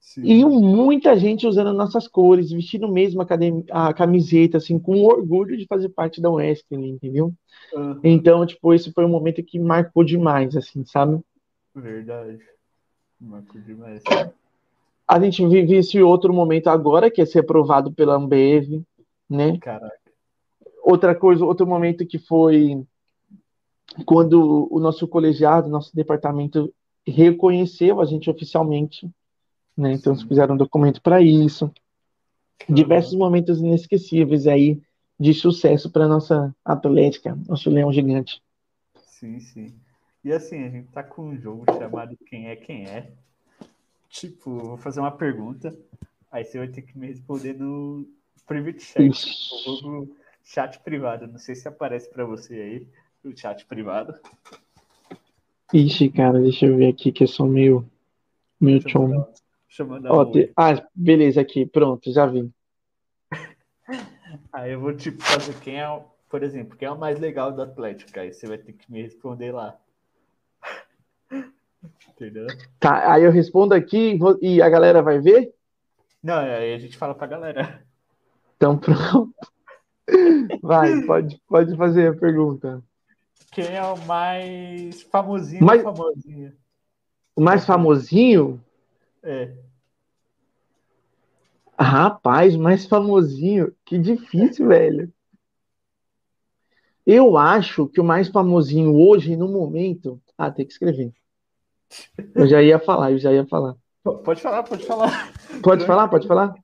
Sim. 0.00 0.22
E 0.24 0.44
muita 0.46 1.14
gente 1.16 1.46
usando 1.46 1.74
nossas 1.74 2.08
cores, 2.08 2.50
vestindo 2.50 2.88
mesmo 2.88 3.20
a, 3.20 3.88
a, 3.88 3.92
camiseta, 3.92 4.56
assim, 4.56 4.78
com 4.78 5.04
orgulho 5.04 5.58
de 5.58 5.66
fazer 5.66 5.90
parte 5.90 6.22
da 6.22 6.30
Wesley, 6.30 6.88
entendeu? 6.88 7.34
Uhum. 7.74 8.00
Então, 8.02 8.46
tipo, 8.46 8.72
esse 8.72 8.90
foi 8.90 9.04
um 9.04 9.08
momento 9.08 9.42
que 9.42 9.58
marcou 9.58 10.04
demais, 10.04 10.56
assim, 10.56 10.86
sabe? 10.86 11.20
Verdade. 11.74 12.38
Marcou 13.20 13.60
demais. 13.60 14.02
A 15.06 15.20
gente 15.20 15.46
vive 15.46 15.76
esse 15.76 16.00
outro 16.00 16.32
momento 16.32 16.68
agora, 16.68 17.10
que 17.10 17.20
é 17.20 17.26
ser 17.26 17.40
aprovado 17.40 17.92
pela 17.92 18.14
Ambev, 18.14 18.82
né? 19.28 19.58
Caraca. 19.58 20.03
Outra 20.84 21.14
coisa, 21.14 21.42
outro 21.46 21.66
momento 21.66 22.06
que 22.06 22.18
foi 22.18 22.84
quando 24.04 24.68
o 24.70 24.78
nosso 24.78 25.08
colegiado, 25.08 25.68
nosso 25.68 25.94
departamento 25.96 26.72
reconheceu 27.06 28.02
a 28.02 28.04
gente 28.04 28.28
oficialmente, 28.28 29.10
né? 29.74 29.94
Então, 29.94 30.12
eles 30.12 30.24
fizeram 30.24 30.54
um 30.54 30.58
documento 30.58 31.00
para 31.00 31.22
isso. 31.22 31.72
Diversos 32.68 33.14
momentos 33.14 33.60
inesquecíveis 33.60 34.46
aí 34.46 34.80
de 35.18 35.32
sucesso 35.32 35.90
para 35.90 36.06
nossa 36.06 36.54
Atlética, 36.62 37.38
nosso 37.48 37.70
leão 37.70 37.90
gigante. 37.90 38.42
Sim, 39.06 39.40
sim. 39.40 39.74
E 40.22 40.32
assim, 40.32 40.64
a 40.64 40.68
gente 40.68 40.88
tá 40.88 41.02
com 41.02 41.28
um 41.28 41.36
jogo 41.38 41.64
chamado 41.78 42.16
Quem 42.26 42.48
é 42.48 42.56
Quem 42.56 42.84
é. 42.84 43.10
Tipo, 44.10 44.58
vou 44.58 44.76
fazer 44.76 45.00
uma 45.00 45.10
pergunta, 45.10 45.74
aí 46.30 46.44
você 46.44 46.58
vai 46.58 46.68
ter 46.68 46.82
que 46.82 46.96
me 46.96 47.06
responder 47.06 47.54
no 47.54 48.06
private 48.46 48.80
chat, 48.80 49.10
o 49.66 49.76
jogo 49.80 50.16
chat 50.44 50.78
privado. 50.80 51.26
Não 51.26 51.38
sei 51.38 51.54
se 51.54 51.66
aparece 51.66 52.08
para 52.10 52.24
você 52.24 52.54
aí 52.54 52.88
o 53.24 53.36
chat 53.36 53.64
privado. 53.66 54.14
Ixi, 55.72 56.10
cara, 56.10 56.40
deixa 56.40 56.66
eu 56.66 56.76
ver 56.76 56.88
aqui 56.88 57.10
que 57.10 57.24
eu 57.24 57.28
sou 57.28 57.46
meio, 57.46 57.88
meio 58.60 58.80
Deixa 58.80 58.98
eu 58.98 59.02
chom. 59.02 59.08
mandar, 59.08 59.32
deixa 59.66 59.82
eu 59.82 59.86
mandar 59.86 60.12
Ó, 60.12 60.22
um 60.22 60.30
te- 60.30 60.52
Ah, 60.56 60.86
beleza, 60.94 61.40
aqui, 61.40 61.66
pronto, 61.66 62.12
já 62.12 62.26
vi. 62.26 62.48
Aí 64.52 64.72
eu 64.72 64.80
vou 64.80 64.94
tipo 64.94 65.20
fazer 65.22 65.54
quem 65.60 65.80
é, 65.80 66.04
por 66.28 66.42
exemplo, 66.42 66.76
quem 66.76 66.86
é 66.86 66.90
o 66.90 66.98
mais 66.98 67.18
legal 67.18 67.50
do 67.50 67.62
Atlético. 67.62 68.20
Aí 68.20 68.32
você 68.32 68.46
vai 68.46 68.58
ter 68.58 68.74
que 68.74 68.90
me 68.92 69.02
responder 69.02 69.50
lá. 69.52 69.76
Entendeu? 72.10 72.46
Tá, 72.78 73.12
aí 73.12 73.24
eu 73.24 73.32
respondo 73.32 73.74
aqui 73.74 74.16
vou- 74.16 74.38
e 74.40 74.62
a 74.62 74.68
galera 74.68 75.02
vai 75.02 75.18
ver? 75.18 75.52
Não, 76.22 76.38
aí 76.38 76.74
a 76.74 76.78
gente 76.78 76.96
fala 76.96 77.14
pra 77.14 77.26
galera. 77.26 77.84
Então 78.56 78.76
pronto. 78.78 79.34
Vai, 80.62 81.02
pode, 81.02 81.40
pode 81.48 81.76
fazer 81.76 82.08
a 82.08 82.14
pergunta. 82.14 82.82
Quem 83.50 83.66
é 83.76 83.82
o 83.82 83.96
mais 84.06 85.02
famosinho 85.02 85.64
Mais- 85.64 85.84
ou 85.84 85.94
famosinha? 85.94 86.56
O 87.36 87.40
mais 87.40 87.64
famosinho? 87.64 88.62
É. 89.22 89.52
Rapaz, 91.78 92.56
mais 92.56 92.86
famosinho. 92.86 93.74
Que 93.84 93.98
difícil, 93.98 94.68
velho. 94.68 95.12
Eu 97.06 97.36
acho 97.36 97.86
que 97.88 98.00
o 98.00 98.04
mais 98.04 98.28
famosinho 98.28 98.94
hoje, 98.94 99.36
no 99.36 99.48
momento. 99.48 100.20
Ah, 100.38 100.50
tem 100.50 100.64
que 100.64 100.72
escrever. 100.72 101.12
Eu 102.34 102.46
já 102.46 102.62
ia 102.62 102.78
falar, 102.78 103.12
eu 103.12 103.18
já 103.18 103.32
ia 103.32 103.46
falar. 103.46 103.76
Pode 104.02 104.40
falar, 104.40 104.62
pode 104.62 104.86
falar. 104.86 105.32
Pode 105.62 105.86
falar? 105.86 106.08
Pode 106.08 106.26
falar? 106.26 106.54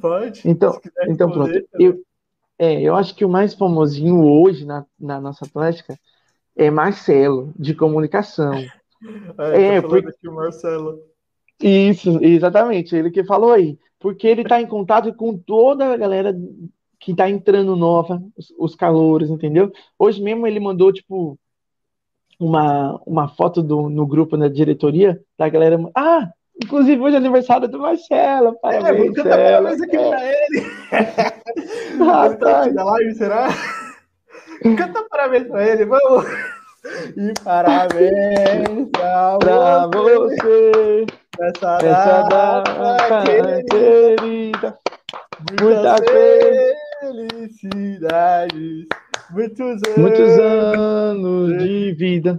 Pode. 0.00 0.48
Então, 0.48 0.80
então 1.08 1.30
pronto. 1.30 1.52
Eu, 1.78 2.02
é, 2.58 2.80
eu 2.80 2.94
acho 2.94 3.14
que 3.14 3.24
o 3.24 3.28
mais 3.28 3.54
famosinho 3.54 4.24
hoje 4.24 4.64
na, 4.64 4.84
na 4.98 5.20
nossa 5.20 5.44
Atlética 5.44 5.98
é 6.56 6.70
Marcelo, 6.70 7.52
de 7.58 7.74
comunicação. 7.74 8.54
É, 8.54 8.68
É, 9.38 9.80
tá 9.82 9.88
falando 9.88 9.88
porque- 9.88 10.08
aqui 10.08 10.28
o 10.28 10.34
Marcelo. 10.34 11.00
Isso, 11.60 12.18
exatamente, 12.22 12.94
ele 12.96 13.10
que 13.10 13.24
falou 13.24 13.52
aí. 13.52 13.78
Porque 13.98 14.26
ele 14.26 14.42
está 14.42 14.60
em 14.60 14.66
contato 14.66 15.14
com 15.14 15.36
toda 15.38 15.92
a 15.92 15.96
galera 15.96 16.34
que 16.98 17.12
está 17.12 17.28
entrando 17.30 17.76
nova, 17.76 18.22
os, 18.36 18.52
os 18.58 18.74
calouros, 18.74 19.30
entendeu? 19.30 19.70
Hoje 19.98 20.20
mesmo 20.22 20.46
ele 20.46 20.58
mandou, 20.60 20.92
tipo, 20.92 21.38
uma, 22.38 23.00
uma 23.06 23.28
foto 23.28 23.62
do, 23.62 23.88
no 23.88 24.06
grupo 24.06 24.36
da 24.36 24.48
diretoria 24.48 25.20
da 25.38 25.48
galera. 25.48 25.78
Ah, 25.96 26.30
inclusive 26.62 27.00
hoje 27.00 27.14
é 27.14 27.18
aniversário 27.18 27.68
do 27.68 27.78
Marcelo, 27.78 28.48
É, 28.48 28.52
parabéns, 28.60 29.06
vou 29.06 29.14
cantar 29.14 29.38
parabéns 29.38 29.82
aqui 29.82 29.96
É. 29.96 30.08
pra 30.08 30.24
ele. 30.26 30.66
Ah, 32.00 32.28
tá 32.36 32.36
tá. 32.36 32.66
na 32.72 32.84
live, 32.84 33.14
será? 33.14 33.48
Canta 34.76 35.04
parabéns 35.10 35.46
pra 35.48 35.66
ele, 35.68 35.84
vamos! 35.84 36.24
E 37.16 37.32
parabéns 37.44 38.88
pra 38.92 39.38
Pra 39.38 39.86
você 39.88 41.06
nessa 41.38 41.76
essa 41.76 42.22
data 42.22 42.72
data 42.72 43.22
querida. 43.24 43.64
querida. 43.70 44.78
Muitas 45.60 46.00
Muita 46.00 46.04
felicidades, 47.00 48.86
muitos 49.30 49.60
anos. 49.60 49.96
Muitos 49.96 50.38
anos 50.38 51.58
de 51.62 51.92
vida. 51.94 52.38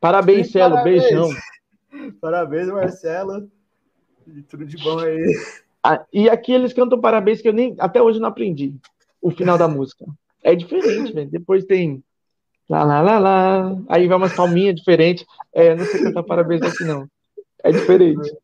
Parabéns, 0.00 0.50
Celo. 0.52 0.82
Beijão. 0.82 1.28
Parabéns, 2.12 2.68
Marcelo. 2.68 3.50
E 4.26 4.42
tudo 4.42 4.64
de 4.64 4.76
bom 4.78 4.98
aí. 4.98 5.22
Ah, 5.82 6.04
e 6.12 6.30
aqui 6.30 6.52
eles 6.52 6.72
cantam 6.72 7.00
parabéns 7.00 7.42
que 7.42 7.48
eu 7.48 7.52
nem 7.52 7.74
até 7.78 8.00
hoje 8.00 8.18
não 8.18 8.28
aprendi 8.28 8.74
o 9.20 9.30
final 9.30 9.58
da 9.58 9.68
música. 9.68 10.06
É 10.42 10.54
diferente, 10.54 11.12
velho. 11.12 11.30
Depois 11.30 11.64
tem 11.64 12.02
lá 12.68 12.84
lá 12.84 13.00
lá 13.02 13.18
lá. 13.18 13.76
Aí 13.88 14.06
vai 14.06 14.16
umas 14.16 14.34
palminhas 14.34 14.74
diferentes. 14.74 15.26
É, 15.52 15.72
eu 15.72 15.76
não 15.76 15.84
sei 15.84 16.02
cantar 16.02 16.22
parabéns 16.22 16.62
aqui 16.62 16.84
não. 16.84 17.08
É 17.62 17.70
diferente. 17.72 18.34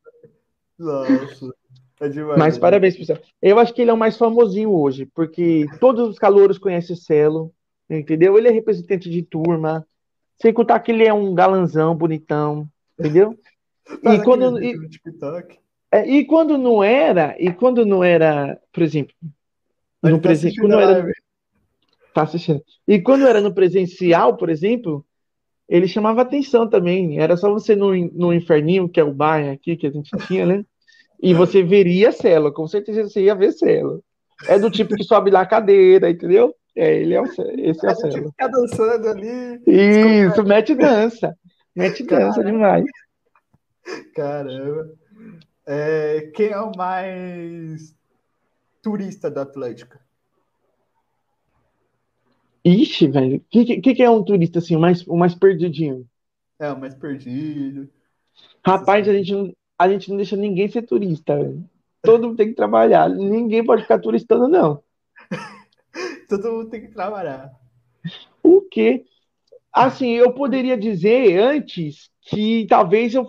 Nossa, 0.78 1.54
é 2.00 2.08
demais. 2.08 2.38
Mas 2.38 2.54
né? 2.54 2.60
parabéns 2.60 2.96
pro 2.96 3.04
Celo. 3.04 3.20
Eu 3.40 3.58
acho 3.58 3.74
que 3.74 3.82
ele 3.82 3.90
é 3.90 3.94
o 3.94 3.98
mais 3.98 4.16
famosinho 4.16 4.72
hoje, 4.72 5.06
porque 5.14 5.66
todos 5.78 6.08
os 6.08 6.18
calouros 6.18 6.58
conhecem 6.58 6.94
o 6.94 6.98
Celo, 6.98 7.52
entendeu? 7.88 8.36
Ele 8.36 8.48
é 8.48 8.50
representante 8.50 9.10
de 9.10 9.22
turma. 9.22 9.86
Sem 10.40 10.54
contar 10.54 10.80
que 10.80 10.90
ele 10.90 11.04
é 11.04 11.12
um 11.12 11.34
galanzão, 11.34 11.94
bonitão, 11.94 12.66
entendeu? 12.98 13.38
E 14.02 14.22
quando, 14.22 14.56
aquele 14.56 14.72
e. 14.72 14.90
É, 15.92 16.08
e 16.08 16.24
quando 16.24 16.56
não 16.56 16.82
era, 16.84 17.34
e 17.38 17.52
quando 17.52 17.84
não 17.84 18.02
era, 18.04 18.60
por 18.72 18.82
exemplo, 18.82 19.14
A 20.02 20.08
no 20.10 20.16
tá 20.16 20.22
presen... 20.22 20.50
assistindo 20.50 20.68
quando 20.68 20.78
a 20.78 20.82
era, 20.82 20.92
live. 20.92 21.12
tá 22.14 22.22
assistindo. 22.22 22.62
E 22.86 23.00
quando 23.00 23.26
era 23.26 23.40
no 23.40 23.52
presencial, 23.54 24.36
por 24.36 24.48
exemplo, 24.50 25.04
ele 25.68 25.88
chamava 25.88 26.22
atenção 26.22 26.68
também. 26.68 27.18
Era 27.18 27.36
só 27.36 27.50
você 27.52 27.74
no, 27.76 27.94
no 28.12 28.32
Inferninho, 28.32 28.88
que 28.88 29.00
é 29.00 29.04
o 29.04 29.12
bar 29.12 29.48
aqui 29.50 29.76
que 29.76 29.86
a 29.86 29.90
gente 29.90 30.10
tinha, 30.26 30.46
né? 30.46 30.64
E 31.22 31.34
você 31.34 31.62
veria 31.62 32.12
Celo, 32.12 32.52
com 32.52 32.66
certeza 32.66 33.04
você 33.04 33.24
ia 33.24 33.34
ver 33.34 33.52
Celo. 33.52 34.02
É 34.48 34.58
do 34.58 34.70
tipo 34.70 34.94
que 34.96 35.04
sobe 35.04 35.30
lá 35.30 35.42
a 35.42 35.46
cadeira, 35.46 36.08
entendeu? 36.10 36.54
É, 36.74 37.00
ele 37.00 37.14
é 37.14 37.20
o, 37.20 37.24
esse 37.26 37.86
é 37.86 37.90
A 37.90 37.94
gente 37.94 38.12
Celo. 38.12 38.30
fica 38.30 38.48
dançando 38.48 39.08
ali. 39.08 39.60
Isso, 39.66 40.42
mete 40.44 40.74
dança. 40.74 41.36
Mete 41.76 42.02
dança 42.04 42.42
demais. 42.42 42.84
Caramba. 44.14 44.94
É, 45.66 46.30
quem 46.34 46.48
é 46.48 46.60
o 46.60 46.72
mais 46.76 47.94
turista 48.82 49.30
da 49.30 49.42
Atlética? 49.42 50.00
Ixi, 52.64 53.08
velho. 53.08 53.36
O 53.36 53.40
que, 53.48 53.80
que, 53.80 53.94
que 53.94 54.02
é 54.02 54.10
um 54.10 54.22
turista 54.22 54.58
assim, 54.58 54.76
o 54.76 54.80
mais, 54.80 55.06
o 55.06 55.16
mais 55.16 55.34
perdidinho? 55.34 56.06
É, 56.58 56.70
o 56.70 56.78
mais 56.78 56.94
perdido. 56.94 57.88
Rapaz, 58.64 59.08
a 59.08 59.12
gente, 59.14 59.32
não- 59.32 59.52
a 59.78 59.88
gente 59.88 60.10
não 60.10 60.16
deixa 60.16 60.36
ninguém 60.36 60.68
ser 60.68 60.82
turista, 60.82 61.36
velho. 61.36 61.64
Todo 62.02 62.28
mundo 62.28 62.36
tem 62.36 62.48
que 62.48 62.54
trabalhar. 62.54 63.08
Ninguém 63.08 63.64
pode 63.64 63.82
ficar 63.82 63.98
turistando, 63.98 64.48
não. 64.48 64.82
Todo 66.28 66.52
mundo 66.52 66.70
tem 66.70 66.82
que 66.82 66.88
trabalhar. 66.88 67.50
O 68.42 68.62
quê? 68.62 69.04
Assim, 69.72 70.10
eu 70.10 70.32
poderia 70.32 70.76
dizer 70.76 71.38
antes 71.38 72.10
que 72.22 72.66
talvez 72.68 73.14
eu. 73.14 73.26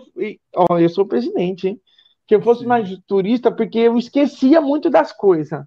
Ó, 0.56 0.78
eu 0.78 0.88
sou 0.88 1.06
presidente, 1.06 1.68
hein? 1.68 1.80
Que 2.26 2.34
eu 2.34 2.42
fosse 2.42 2.66
mais 2.66 2.88
turista 3.06 3.50
porque 3.50 3.78
eu 3.78 3.96
esquecia 3.96 4.60
muito 4.60 4.90
das 4.90 5.12
coisas. 5.12 5.64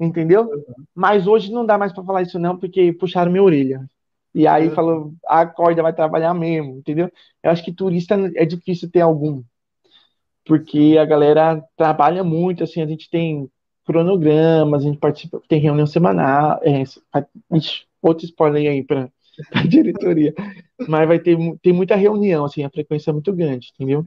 Entendeu? 0.00 0.48
Mas 0.94 1.26
hoje 1.26 1.50
não 1.50 1.66
dá 1.66 1.76
mais 1.76 1.92
pra 1.92 2.04
falar 2.04 2.22
isso, 2.22 2.38
não, 2.38 2.56
porque 2.56 2.92
puxaram 2.92 3.32
minha 3.32 3.42
orelha. 3.42 3.84
E 4.34 4.46
aí 4.46 4.68
Uhum. 4.68 4.74
falou, 4.74 5.12
acorda, 5.26 5.82
vai 5.82 5.92
trabalhar 5.92 6.32
mesmo, 6.34 6.76
entendeu? 6.78 7.10
Eu 7.42 7.50
acho 7.50 7.64
que 7.64 7.72
turista 7.72 8.14
é 8.36 8.44
difícil 8.44 8.90
ter 8.90 9.00
algum. 9.00 9.42
Porque 10.44 10.96
a 10.98 11.04
galera 11.04 11.62
trabalha 11.76 12.24
muito, 12.24 12.64
assim, 12.64 12.80
a 12.80 12.86
gente 12.86 13.10
tem 13.10 13.50
cronogramas, 13.84 14.82
a 14.82 14.86
gente 14.86 14.98
participa, 14.98 15.40
tem 15.48 15.60
reunião 15.60 15.86
semanal, 15.86 16.60
é, 16.62 16.84
outro 18.02 18.24
spoiler 18.24 18.70
aí 18.70 18.82
para 18.84 19.10
a 19.52 19.62
diretoria. 19.66 20.34
Mas 20.88 21.08
vai 21.08 21.18
ter, 21.18 21.36
tem 21.62 21.72
muita 21.72 21.94
reunião, 21.94 22.44
assim, 22.44 22.64
a 22.64 22.70
frequência 22.70 23.10
é 23.10 23.12
muito 23.12 23.32
grande, 23.32 23.70
entendeu? 23.74 24.04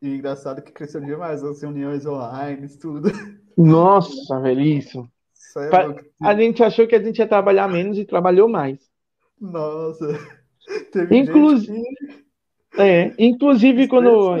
E 0.00 0.16
engraçado 0.16 0.62
que 0.62 0.72
cresceu 0.72 1.00
demais 1.00 1.44
as 1.44 1.62
reuniões 1.62 2.04
online, 2.04 2.68
tudo. 2.78 3.10
Nossa, 3.56 4.40
velho, 4.40 4.60
isso. 4.60 5.08
É. 5.56 6.26
A 6.26 6.34
gente 6.34 6.62
achou 6.62 6.86
que 6.86 6.94
a 6.94 7.02
gente 7.02 7.18
ia 7.18 7.26
trabalhar 7.26 7.68
menos 7.68 7.98
e 7.98 8.04
trabalhou 8.04 8.48
mais. 8.48 8.78
Nossa. 9.40 10.18
Teve 10.92 11.16
Inclu- 11.18 11.56
gente 11.56 11.72
que 11.72 12.80
É, 12.80 13.12
inclusive 13.18 13.86
quando, 13.86 14.36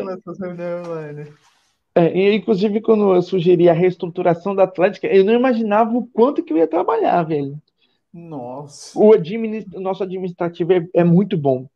é, 1.94 2.34
inclusive 2.34 2.80
quando 2.80 3.14
eu 3.14 3.20
sugeri 3.20 3.68
a 3.68 3.74
reestruturação 3.74 4.54
da 4.54 4.64
Atlética, 4.64 5.06
eu 5.06 5.24
não 5.24 5.34
imaginava 5.34 5.94
o 5.96 6.06
quanto 6.06 6.42
que 6.42 6.52
eu 6.52 6.56
ia 6.56 6.66
trabalhar, 6.66 7.22
velho. 7.24 7.60
Nossa. 8.12 8.98
O, 8.98 9.12
administ- 9.12 9.74
o 9.74 9.80
nosso 9.80 10.02
administrativo 10.02 10.72
é, 10.72 10.86
é 10.94 11.04
muito 11.04 11.36
bom, 11.36 11.66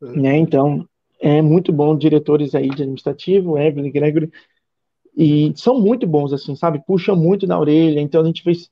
né? 0.00 0.36
Então, 0.36 0.88
é 1.20 1.42
muito 1.42 1.72
bom 1.72 1.96
diretores 1.96 2.54
aí 2.54 2.68
de 2.68 2.82
administrativo, 2.82 3.58
Evelyn, 3.58 3.90
Gregory, 3.90 4.30
e 5.16 5.52
são 5.56 5.80
muito 5.80 6.06
bons, 6.06 6.32
assim, 6.32 6.54
sabe? 6.54 6.82
Puxam 6.86 7.16
muito 7.16 7.46
na 7.46 7.58
orelha, 7.58 8.00
então 8.00 8.22
a 8.22 8.24
gente 8.24 8.42
fez 8.42 8.70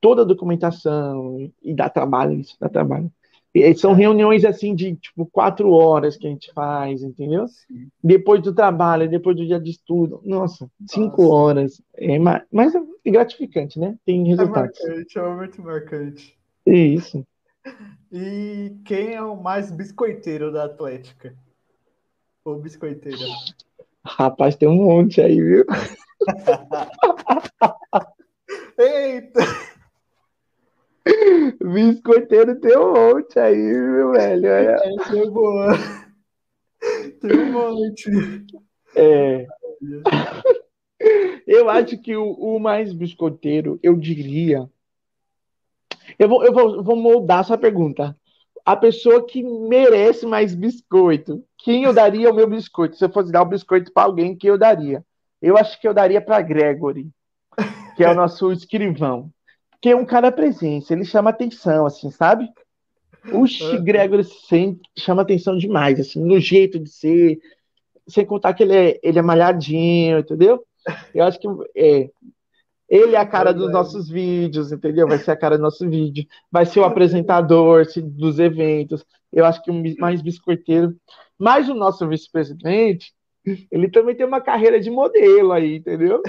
toda 0.00 0.22
a 0.22 0.24
documentação 0.24 1.50
e 1.62 1.74
dá 1.74 1.88
trabalho, 1.90 2.38
isso 2.38 2.56
dá 2.60 2.68
trabalho. 2.68 3.10
E 3.52 3.74
são 3.74 3.94
reuniões, 3.94 4.44
assim, 4.44 4.74
de, 4.74 4.94
tipo, 4.94 5.26
quatro 5.26 5.72
horas 5.72 6.16
que 6.16 6.26
a 6.26 6.30
gente 6.30 6.52
faz, 6.52 7.02
entendeu? 7.02 7.48
Sim. 7.48 7.88
Depois 8.04 8.40
do 8.42 8.54
trabalho, 8.54 9.08
depois 9.10 9.36
do 9.36 9.44
dia 9.44 9.58
de 9.58 9.70
estudo, 9.70 10.20
nossa, 10.24 10.70
cinco 10.86 11.22
Nossa. 11.22 11.34
horas, 11.34 11.82
é, 11.94 12.18
ma- 12.18 12.44
mas 12.52 12.74
é 12.74 13.10
gratificante, 13.10 13.80
né? 13.80 13.96
Tem 14.04 14.22
É 14.22 14.26
resultados. 14.26 14.78
marcante, 14.78 15.18
é 15.18 15.34
muito 15.34 15.62
marcante. 15.62 16.37
Isso. 16.72 17.26
E 18.10 18.76
quem 18.84 19.14
é 19.14 19.22
o 19.22 19.36
mais 19.36 19.70
biscoiteiro 19.70 20.52
da 20.52 20.64
Atlética? 20.64 21.34
Ou 22.44 22.58
biscoiteira? 22.58 23.24
Rapaz, 24.04 24.56
tem 24.56 24.68
um 24.68 24.76
monte 24.76 25.20
aí, 25.20 25.40
viu? 25.40 25.64
Eita! 28.78 29.40
Biscoiteiro 31.62 32.58
tem 32.60 32.76
um 32.76 32.92
monte 32.92 33.38
aí, 33.38 33.56
viu, 33.56 34.12
velho? 34.12 34.46
É. 34.46 34.74
É 34.74 35.26
boa. 35.30 35.68
Tem 37.20 37.38
um 37.38 37.52
monte. 37.52 38.10
É. 38.94 39.46
Eu 41.46 41.68
acho 41.68 41.98
que 41.98 42.16
o, 42.16 42.32
o 42.32 42.58
mais 42.58 42.92
biscoiteiro, 42.92 43.78
eu 43.82 43.96
diria. 43.96 44.68
Eu 46.18 46.28
vou, 46.28 46.44
eu 46.44 46.52
vou, 46.52 46.82
vou 46.82 46.96
moldar 46.96 47.40
essa 47.40 47.56
pergunta. 47.56 48.16
A 48.64 48.76
pessoa 48.76 49.24
que 49.24 49.42
merece 49.42 50.26
mais 50.26 50.54
biscoito. 50.54 51.44
Quem 51.58 51.84
eu 51.84 51.92
daria 51.92 52.30
o 52.30 52.34
meu 52.34 52.48
biscoito? 52.48 52.96
Se 52.96 53.04
eu 53.04 53.10
fosse 53.10 53.32
dar 53.32 53.42
o 53.42 53.46
biscoito 53.46 53.92
para 53.92 54.04
alguém, 54.04 54.36
que 54.36 54.48
eu 54.48 54.58
daria? 54.58 55.04
Eu 55.40 55.56
acho 55.56 55.80
que 55.80 55.86
eu 55.86 55.94
daria 55.94 56.20
para 56.20 56.42
Gregory, 56.42 57.08
que 57.96 58.04
é 58.04 58.10
o 58.10 58.14
nosso 58.14 58.50
escrivão. 58.52 59.30
Que 59.80 59.90
é 59.90 59.96
um 59.96 60.04
cara 60.04 60.32
presença, 60.32 60.92
ele 60.92 61.04
chama 61.04 61.30
atenção, 61.30 61.86
assim, 61.86 62.10
sabe? 62.10 62.50
O 63.32 63.46
Gregory 63.82 64.24
sempre 64.24 64.82
chama 64.98 65.22
atenção 65.22 65.56
demais, 65.56 66.00
assim, 66.00 66.20
no 66.20 66.40
jeito 66.40 66.80
de 66.80 66.90
ser, 66.90 67.38
sem 68.08 68.24
contar 68.26 68.54
que 68.54 68.64
ele 68.64 68.74
é, 68.74 69.00
ele 69.02 69.18
é 69.18 69.22
malhadinho, 69.22 70.18
entendeu? 70.18 70.64
Eu 71.14 71.24
acho 71.24 71.38
que 71.38 71.46
é, 71.76 72.10
ele 72.88 73.14
é 73.14 73.18
a 73.18 73.26
cara 73.26 73.52
dos 73.52 73.70
nossos 73.70 74.08
vídeos, 74.08 74.72
entendeu? 74.72 75.06
Vai 75.06 75.18
ser 75.18 75.32
a 75.32 75.36
cara 75.36 75.58
do 75.58 75.62
nosso 75.62 75.88
vídeo. 75.88 76.24
Vai 76.50 76.64
ser 76.64 76.80
o 76.80 76.84
apresentador 76.84 77.86
dos 78.02 78.38
eventos. 78.38 79.04
Eu 79.30 79.44
acho 79.44 79.62
que 79.62 79.70
o 79.70 80.00
mais 80.00 80.22
biscoiteiro. 80.22 80.96
Mas 81.38 81.68
o 81.68 81.74
nosso 81.74 82.08
vice-presidente, 82.08 83.12
ele 83.70 83.90
também 83.90 84.14
tem 84.14 84.26
uma 84.26 84.40
carreira 84.40 84.80
de 84.80 84.90
modelo 84.90 85.52
aí, 85.52 85.76
entendeu? 85.76 86.22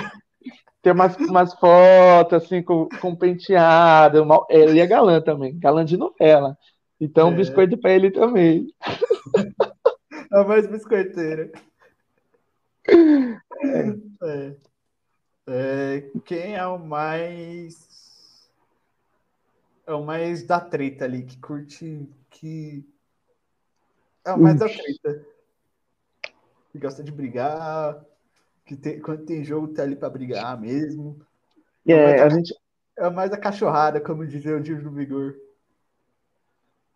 Tem 0.82 0.94
umas, 0.94 1.16
umas 1.18 1.54
fotos, 1.56 2.44
assim, 2.44 2.62
com, 2.62 2.88
com 3.02 3.16
penteado. 3.16 4.22
Uma, 4.22 4.46
ele 4.50 4.80
é 4.80 4.88
galã 4.88 5.22
também, 5.22 5.58
galã 5.58 5.84
de 5.86 5.98
novela. 5.98 6.58
Então, 7.00 7.30
é. 7.30 7.36
biscoito 7.36 7.78
para 7.78 7.92
ele 7.92 8.12
também. 8.12 8.68
É 10.32 10.44
mais 10.44 10.68
biscoiteira. 10.68 11.52
É. 13.62 13.90
é. 14.24 14.56
É, 15.52 16.04
quem 16.26 16.56
é 16.56 16.66
o 16.68 16.78
mais. 16.78 18.48
É 19.88 19.94
o 19.94 20.06
mais 20.06 20.46
da 20.46 20.60
treta 20.60 21.06
ali, 21.06 21.24
que 21.24 21.38
curte. 21.40 22.08
Que. 22.30 22.86
É 24.24 24.32
o 24.32 24.40
mais 24.40 24.56
Ux. 24.56 24.60
da 24.60 24.84
treta. 24.84 25.26
Que 26.72 26.78
gosta 26.78 27.04
de 27.04 27.12
brigar. 27.12 28.06
Que 28.64 28.76
tem, 28.76 29.00
quando 29.00 29.26
tem 29.26 29.44
jogo, 29.44 29.70
tá 29.70 29.82
ali 29.82 29.96
pra 29.96 30.10
brigar 30.10 30.60
mesmo. 30.62 31.20
É, 31.88 31.94
é 31.94 32.22
a 32.22 32.30
gente. 32.30 32.54
É 32.96 33.10
mais 33.10 33.32
a 33.32 33.38
cachorrada, 33.38 34.00
como 34.00 34.28
dizia 34.28 34.56
o 34.56 34.62
Dias 34.62 34.84
do 34.84 34.92
Vigor. 34.92 35.36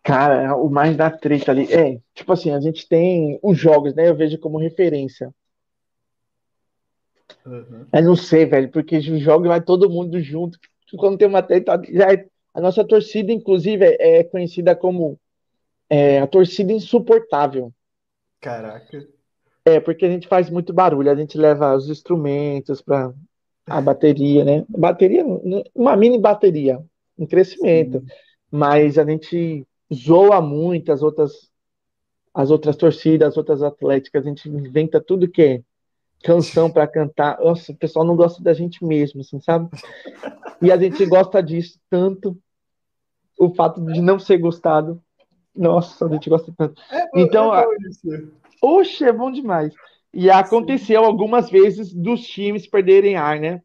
Cara, 0.04 0.44
é 0.44 0.54
o 0.54 0.70
mais 0.70 0.96
da 0.96 1.10
treta 1.10 1.52
ali. 1.52 1.74
É, 1.74 2.00
tipo 2.14 2.32
assim, 2.32 2.52
a 2.52 2.60
gente 2.60 2.88
tem 2.88 3.40
os 3.42 3.58
jogos, 3.58 3.96
né? 3.96 4.08
Eu 4.08 4.16
vejo 4.16 4.38
como 4.38 4.60
referência. 4.60 5.34
Uhum. 7.46 7.86
Eu 7.92 8.04
não 8.04 8.16
sei, 8.16 8.46
velho, 8.46 8.70
porque 8.70 9.02
joga 9.02 9.50
vai 9.50 9.62
todo 9.62 9.90
mundo 9.90 10.22
junto. 10.22 10.58
Quando 10.98 11.18
tem 11.18 11.28
uma 11.28 11.42
treta, 11.42 11.82
já 11.92 12.14
é, 12.14 12.26
a 12.54 12.62
nossa 12.62 12.84
torcida, 12.84 13.32
inclusive, 13.32 13.84
é, 13.86 14.20
é 14.20 14.24
conhecida 14.24 14.76
como 14.76 15.20
é, 15.90 16.20
a 16.20 16.28
torcida 16.28 16.72
insuportável. 16.72 17.74
Caraca. 18.40 19.08
É, 19.66 19.80
porque 19.80 20.06
a 20.06 20.10
gente 20.10 20.28
faz 20.28 20.50
muito 20.50 20.74
barulho, 20.74 21.10
a 21.10 21.16
gente 21.16 21.38
leva 21.38 21.76
os 21.76 21.90
instrumentos 21.90 22.82
para 22.82 23.14
a 23.66 23.82
bateria, 23.82 24.44
né? 24.44 24.66
Bateria, 24.68 25.24
uma 25.74 25.96
mini 25.96 26.20
bateria, 26.20 26.84
em 27.18 27.26
crescimento. 27.26 28.00
Sim. 28.00 28.06
Mas 28.52 28.98
a 28.98 29.06
gente 29.06 29.66
zoa 29.94 30.42
muito 30.42 30.92
as 30.92 31.02
outras, 31.02 31.50
as 32.34 32.52
outras 32.52 32.76
torcidas, 32.76 33.30
as 33.30 33.38
outras 33.38 33.64
atléticas, 33.64 34.26
a 34.26 34.30
gente 34.30 34.50
inventa 34.50 35.02
tudo 35.02 35.30
que 35.30 35.42
é 35.42 35.62
canção 36.24 36.72
para 36.72 36.88
cantar. 36.88 37.38
Nossa, 37.40 37.72
o 37.72 37.76
pessoal 37.76 38.06
não 38.06 38.16
gosta 38.16 38.42
da 38.42 38.54
gente 38.54 38.84
mesmo, 38.84 39.22
assim, 39.22 39.40
sabe? 39.42 39.70
E 40.62 40.72
a 40.72 40.78
gente 40.78 41.06
gosta 41.06 41.44
disso 41.44 41.80
tanto. 41.90 42.38
O 43.38 43.54
fato 43.54 43.82
de 43.82 44.02
não 44.02 44.18
ser 44.18 44.38
gostado. 44.38 45.02
Nossa, 45.56 46.06
a 46.06 46.10
gente 46.10 46.30
gosta 46.30 46.52
tanto. 46.58 46.82
É, 46.90 47.10
então, 47.16 47.54
é 47.54 47.66
oxe, 48.62 49.04
é 49.04 49.12
bom 49.12 49.30
demais. 49.30 49.74
E 50.14 50.30
aconteceu 50.30 51.04
algumas 51.04 51.50
vezes 51.50 51.94
dos 51.94 52.22
times 52.22 52.68
perderem 52.68 53.18
ar, 53.18 53.40
né? 53.40 53.62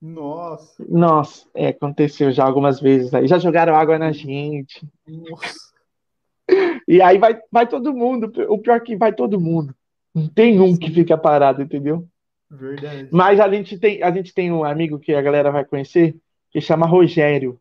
Nossa. 0.00 0.84
Nossa, 0.88 1.46
é, 1.54 1.68
aconteceu 1.68 2.32
já 2.32 2.44
algumas 2.44 2.80
vezes 2.80 3.12
aí. 3.12 3.26
Já 3.26 3.38
jogaram 3.38 3.74
água 3.74 3.98
na 3.98 4.12
gente. 4.12 4.88
Nossa. 5.06 5.70
E 6.88 7.02
aí 7.02 7.18
vai, 7.18 7.38
vai 7.52 7.68
todo 7.68 7.94
mundo. 7.94 8.32
O 8.48 8.58
pior 8.58 8.76
é 8.76 8.80
que 8.80 8.96
vai 8.96 9.12
todo 9.12 9.40
mundo. 9.40 9.74
Não 10.14 10.28
tem 10.28 10.60
um 10.60 10.76
que 10.76 10.90
fica 10.90 11.16
parado, 11.16 11.62
entendeu? 11.62 12.06
Verdade. 12.50 13.08
Mas 13.12 13.38
a 13.38 13.48
gente 13.48 13.78
tem, 13.78 14.02
a 14.02 14.10
gente 14.10 14.34
tem 14.34 14.50
um 14.50 14.64
amigo 14.64 14.98
que 14.98 15.14
a 15.14 15.22
galera 15.22 15.52
vai 15.52 15.64
conhecer, 15.64 16.16
que 16.50 16.60
chama 16.60 16.86
Rogério. 16.86 17.60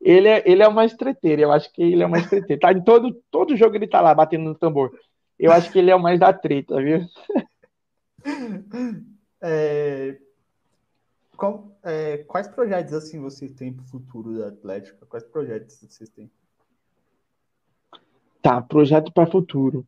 Ele 0.00 0.28
é, 0.28 0.42
ele 0.44 0.62
é 0.62 0.68
o 0.68 0.74
mais 0.74 0.94
treteiro, 0.94 1.42
eu 1.42 1.52
acho 1.52 1.72
que 1.72 1.82
ele 1.82 2.02
é 2.02 2.06
o 2.06 2.10
mais 2.10 2.28
treteiro. 2.28 2.60
Tá, 2.60 2.72
em 2.72 2.82
todo, 2.82 3.14
todo 3.30 3.56
jogo 3.56 3.76
ele 3.76 3.86
tá 3.86 4.00
lá 4.00 4.14
batendo 4.14 4.44
no 4.44 4.54
tambor. 4.54 4.92
Eu 5.38 5.52
acho 5.52 5.70
que 5.72 5.78
ele 5.78 5.90
é 5.90 5.96
o 5.96 6.00
mais 6.00 6.20
da 6.20 6.32
treta, 6.32 6.76
viu? 6.82 7.00
É, 9.48 10.18
com, 11.36 11.76
é, 11.82 12.18
quais 12.24 12.48
projetos 12.48 12.94
assim 12.94 13.20
vocês 13.20 13.52
têm 13.52 13.72
para 13.72 13.84
o 13.84 13.88
futuro 13.88 14.38
da 14.38 14.48
Atlética? 14.48 15.04
Quais 15.06 15.24
projetos 15.24 15.76
vocês 15.76 16.08
têm? 16.08 16.30
Tá, 18.40 18.62
projeto 18.62 19.12
para 19.12 19.30
futuro. 19.30 19.86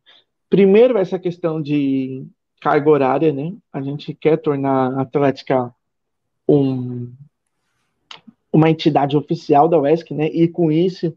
Primeiro, 0.49 0.97
essa 0.97 1.19
questão 1.19 1.61
de 1.61 2.25
carga 2.59 2.89
horária, 2.89 3.31
né? 3.31 3.53
A 3.71 3.81
gente 3.81 4.13
quer 4.13 4.37
tornar 4.37 4.93
a 4.97 5.01
Atlética 5.01 5.73
um, 6.47 7.11
uma 8.51 8.69
entidade 8.69 9.15
oficial 9.15 9.67
da 9.67 9.79
UESC, 9.79 10.13
né? 10.13 10.27
E 10.27 10.47
com 10.47 10.71
isso 10.71 11.15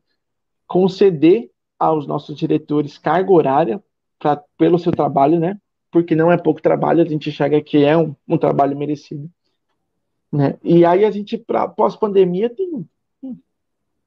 conceder 0.66 1.51
aos 1.78 2.07
nossos 2.07 2.37
diretores 2.37 2.97
carga 2.97 3.33
horária 3.33 3.83
pra, 4.18 4.43
pelo 4.57 4.78
seu 4.78 4.93
trabalho, 4.93 5.41
né? 5.41 5.59
Porque 5.91 6.14
não 6.14 6.30
é 6.30 6.39
pouco 6.39 6.62
trabalho, 6.62 7.03
a 7.03 7.07
gente 7.07 7.30
chega 7.30 7.61
que 7.61 7.85
é 7.85 7.97
um, 7.97 8.14
um 8.26 8.39
trabalho 8.39 8.76
merecido. 8.76 9.30
Né? 10.30 10.57
E 10.62 10.85
aí 10.85 11.05
a 11.05 11.11
gente, 11.11 11.37
pós-pandemia, 11.76 12.49
tem 12.49 12.87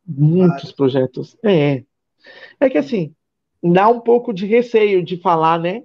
muitos 0.06 0.72
projetos. 0.72 1.38
É. 1.44 1.84
É 2.60 2.70
que 2.70 2.80
assim, 2.80 3.14
dá 3.72 3.90
um 3.90 4.00
pouco 4.00 4.34
de 4.34 4.46
receio 4.46 5.04
de 5.04 5.18
falar, 5.18 5.60
né? 5.60 5.84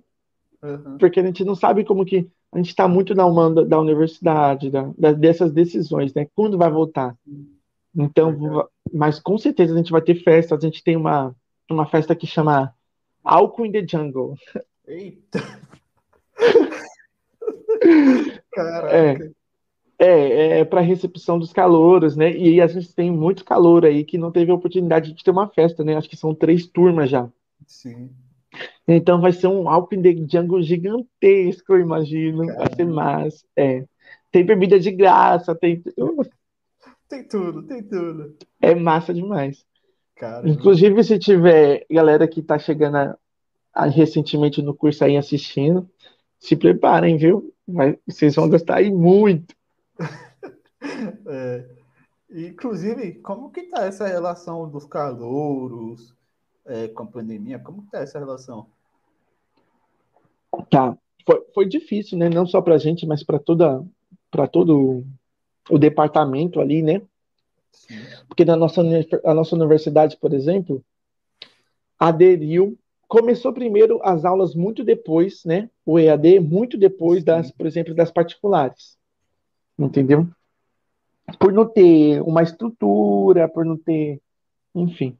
Uhum. 0.62 0.98
Porque 0.98 1.20
a 1.20 1.22
gente 1.22 1.44
não 1.44 1.54
sabe 1.54 1.84
como 1.84 2.04
que 2.04 2.28
a 2.52 2.58
gente 2.58 2.68
está 2.68 2.86
muito 2.86 3.14
na 3.14 3.28
mão 3.28 3.54
da, 3.54 3.62
da 3.62 3.80
universidade, 3.80 4.70
da, 4.70 4.90
da, 4.98 5.12
dessas 5.12 5.52
decisões, 5.52 6.12
né? 6.12 6.26
Quando 6.34 6.58
vai 6.58 6.70
voltar? 6.70 7.16
Então, 7.96 8.30
uhum. 8.30 8.62
mas 8.92 9.18
com 9.18 9.38
certeza 9.38 9.74
a 9.74 9.76
gente 9.76 9.92
vai 9.92 10.02
ter 10.02 10.22
festa. 10.22 10.54
A 10.54 10.60
gente 10.60 10.82
tem 10.82 10.96
uma, 10.96 11.34
uma 11.70 11.86
festa 11.86 12.14
que 12.14 12.26
chama 12.26 12.74
Álcool 13.24 13.66
in 13.66 13.72
the 13.72 13.86
Jungle. 13.86 14.34
Eita! 14.86 15.40
Caraca! 18.52 18.96
É. 18.96 19.30
É, 20.02 20.60
é 20.60 20.64
para 20.64 20.80
recepção 20.80 21.38
dos 21.38 21.52
calouros, 21.52 22.16
né? 22.16 22.34
E 22.34 22.58
a 22.58 22.66
gente 22.66 22.94
tem 22.94 23.10
muito 23.10 23.44
calor 23.44 23.84
aí 23.84 24.02
que 24.02 24.16
não 24.16 24.32
teve 24.32 24.50
a 24.50 24.54
oportunidade 24.54 25.12
de 25.12 25.22
ter 25.22 25.30
uma 25.30 25.46
festa, 25.46 25.84
né? 25.84 25.94
Acho 25.94 26.08
que 26.08 26.16
são 26.16 26.34
três 26.34 26.66
turmas 26.66 27.10
já. 27.10 27.28
Sim. 27.70 28.10
Então 28.86 29.20
vai 29.20 29.32
ser 29.32 29.46
um 29.46 29.68
Alpine 29.68 30.12
de 30.12 30.36
Jungle 30.36 30.60
gigantesco, 30.60 31.72
eu 31.72 31.78
imagino. 31.78 32.44
Caramba. 32.44 32.64
Vai 32.64 32.74
ser 32.74 32.84
massa. 32.84 33.46
É. 33.56 33.84
Tem 34.32 34.44
bebida 34.44 34.78
de 34.78 34.90
graça, 34.90 35.54
tem. 35.54 35.80
Tem 37.08 37.24
tudo, 37.28 37.62
tem 37.62 37.82
tudo. 37.82 38.36
É 38.60 38.74
massa 38.74 39.14
demais. 39.14 39.64
Caramba. 40.16 40.48
Inclusive, 40.48 41.02
se 41.04 41.16
tiver 41.16 41.86
galera 41.88 42.26
que 42.26 42.42
tá 42.42 42.58
chegando 42.58 42.96
a, 42.96 43.18
a, 43.72 43.86
recentemente 43.86 44.60
no 44.60 44.74
curso 44.74 45.04
aí 45.04 45.16
assistindo, 45.16 45.88
se 46.40 46.56
preparem, 46.56 47.16
viu? 47.16 47.54
Vai, 47.66 47.96
vocês 48.04 48.34
vão 48.34 48.48
gostar 48.48 48.78
aí 48.78 48.90
muito. 48.90 49.54
é. 51.28 51.68
Inclusive, 52.32 53.14
como 53.20 53.50
que 53.50 53.62
tá 53.62 53.84
essa 53.84 54.08
relação 54.08 54.68
dos 54.68 54.84
calouros? 54.86 56.18
É, 56.66 56.88
com 56.88 57.02
a 57.02 57.06
pandemia? 57.06 57.58
Como 57.58 57.82
está 57.82 58.00
essa 58.00 58.18
relação? 58.18 58.66
Tá, 60.68 60.96
foi, 61.24 61.44
foi 61.54 61.66
difícil, 61.66 62.18
né? 62.18 62.28
Não 62.28 62.46
só 62.46 62.60
para 62.60 62.74
a 62.74 62.78
gente, 62.78 63.06
mas 63.06 63.22
para 63.22 63.38
toda, 63.38 63.84
para 64.30 64.46
todo 64.46 65.04
o 65.68 65.78
departamento 65.78 66.60
ali, 66.60 66.82
né? 66.82 67.02
Sim. 67.72 67.94
Porque 68.28 68.44
na 68.44 68.56
nossa, 68.56 68.82
a 69.24 69.34
nossa 69.34 69.54
universidade, 69.54 70.16
por 70.16 70.32
exemplo, 70.32 70.84
aderiu. 71.98 72.76
Começou 73.06 73.52
primeiro 73.52 74.00
as 74.04 74.24
aulas 74.24 74.54
muito 74.54 74.84
depois, 74.84 75.44
né? 75.44 75.68
O 75.84 75.98
EAD 75.98 76.38
muito 76.38 76.78
depois 76.78 77.24
das, 77.24 77.50
por 77.50 77.66
exemplo, 77.66 77.92
das 77.92 78.10
particulares. 78.10 78.96
Entendeu? 79.76 80.28
Por 81.38 81.52
não 81.52 81.66
ter 81.66 82.22
uma 82.22 82.42
estrutura, 82.42 83.48
por 83.48 83.64
não 83.64 83.76
ter, 83.76 84.20
enfim. 84.74 85.16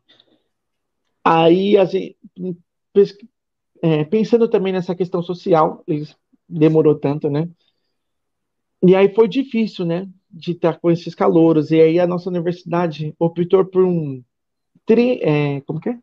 Aí, 1.25 1.77
assim, 1.77 2.15
é, 3.83 4.05
pensando 4.05 4.49
também 4.49 4.73
nessa 4.73 4.95
questão 4.95 5.23
social, 5.23 5.83
eles 5.87 6.17
demorou 6.49 6.95
tanto, 6.95 7.31
né? 7.31 7.49
E 8.83 8.95
aí 8.97 9.13
foi 9.15 9.29
difícil, 9.29 9.85
né? 9.85 10.09
De 10.31 10.53
estar 10.53 10.79
com 10.79 10.91
esses 10.91 11.15
calouros. 11.15 11.71
E 11.71 11.81
aí 11.81 11.99
a 11.99 12.07
nossa 12.07 12.31
universidade 12.31 13.15
optou 13.19 13.65
por 13.65 13.85
um 13.85 14.23
tri, 14.87 15.21
é, 15.23 15.61
como 15.63 15.81
que 15.81 15.91
é? 15.91 15.99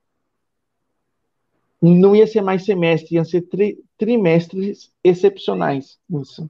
Não 1.81 2.15
ia 2.15 2.25
ser 2.25 2.41
mais 2.41 2.65
semestre, 2.65 3.15
ia 3.15 3.25
ser 3.25 3.41
tri, 3.41 3.79
trimestres 3.97 4.91
excepcionais. 5.03 5.99
Isso. 6.09 6.49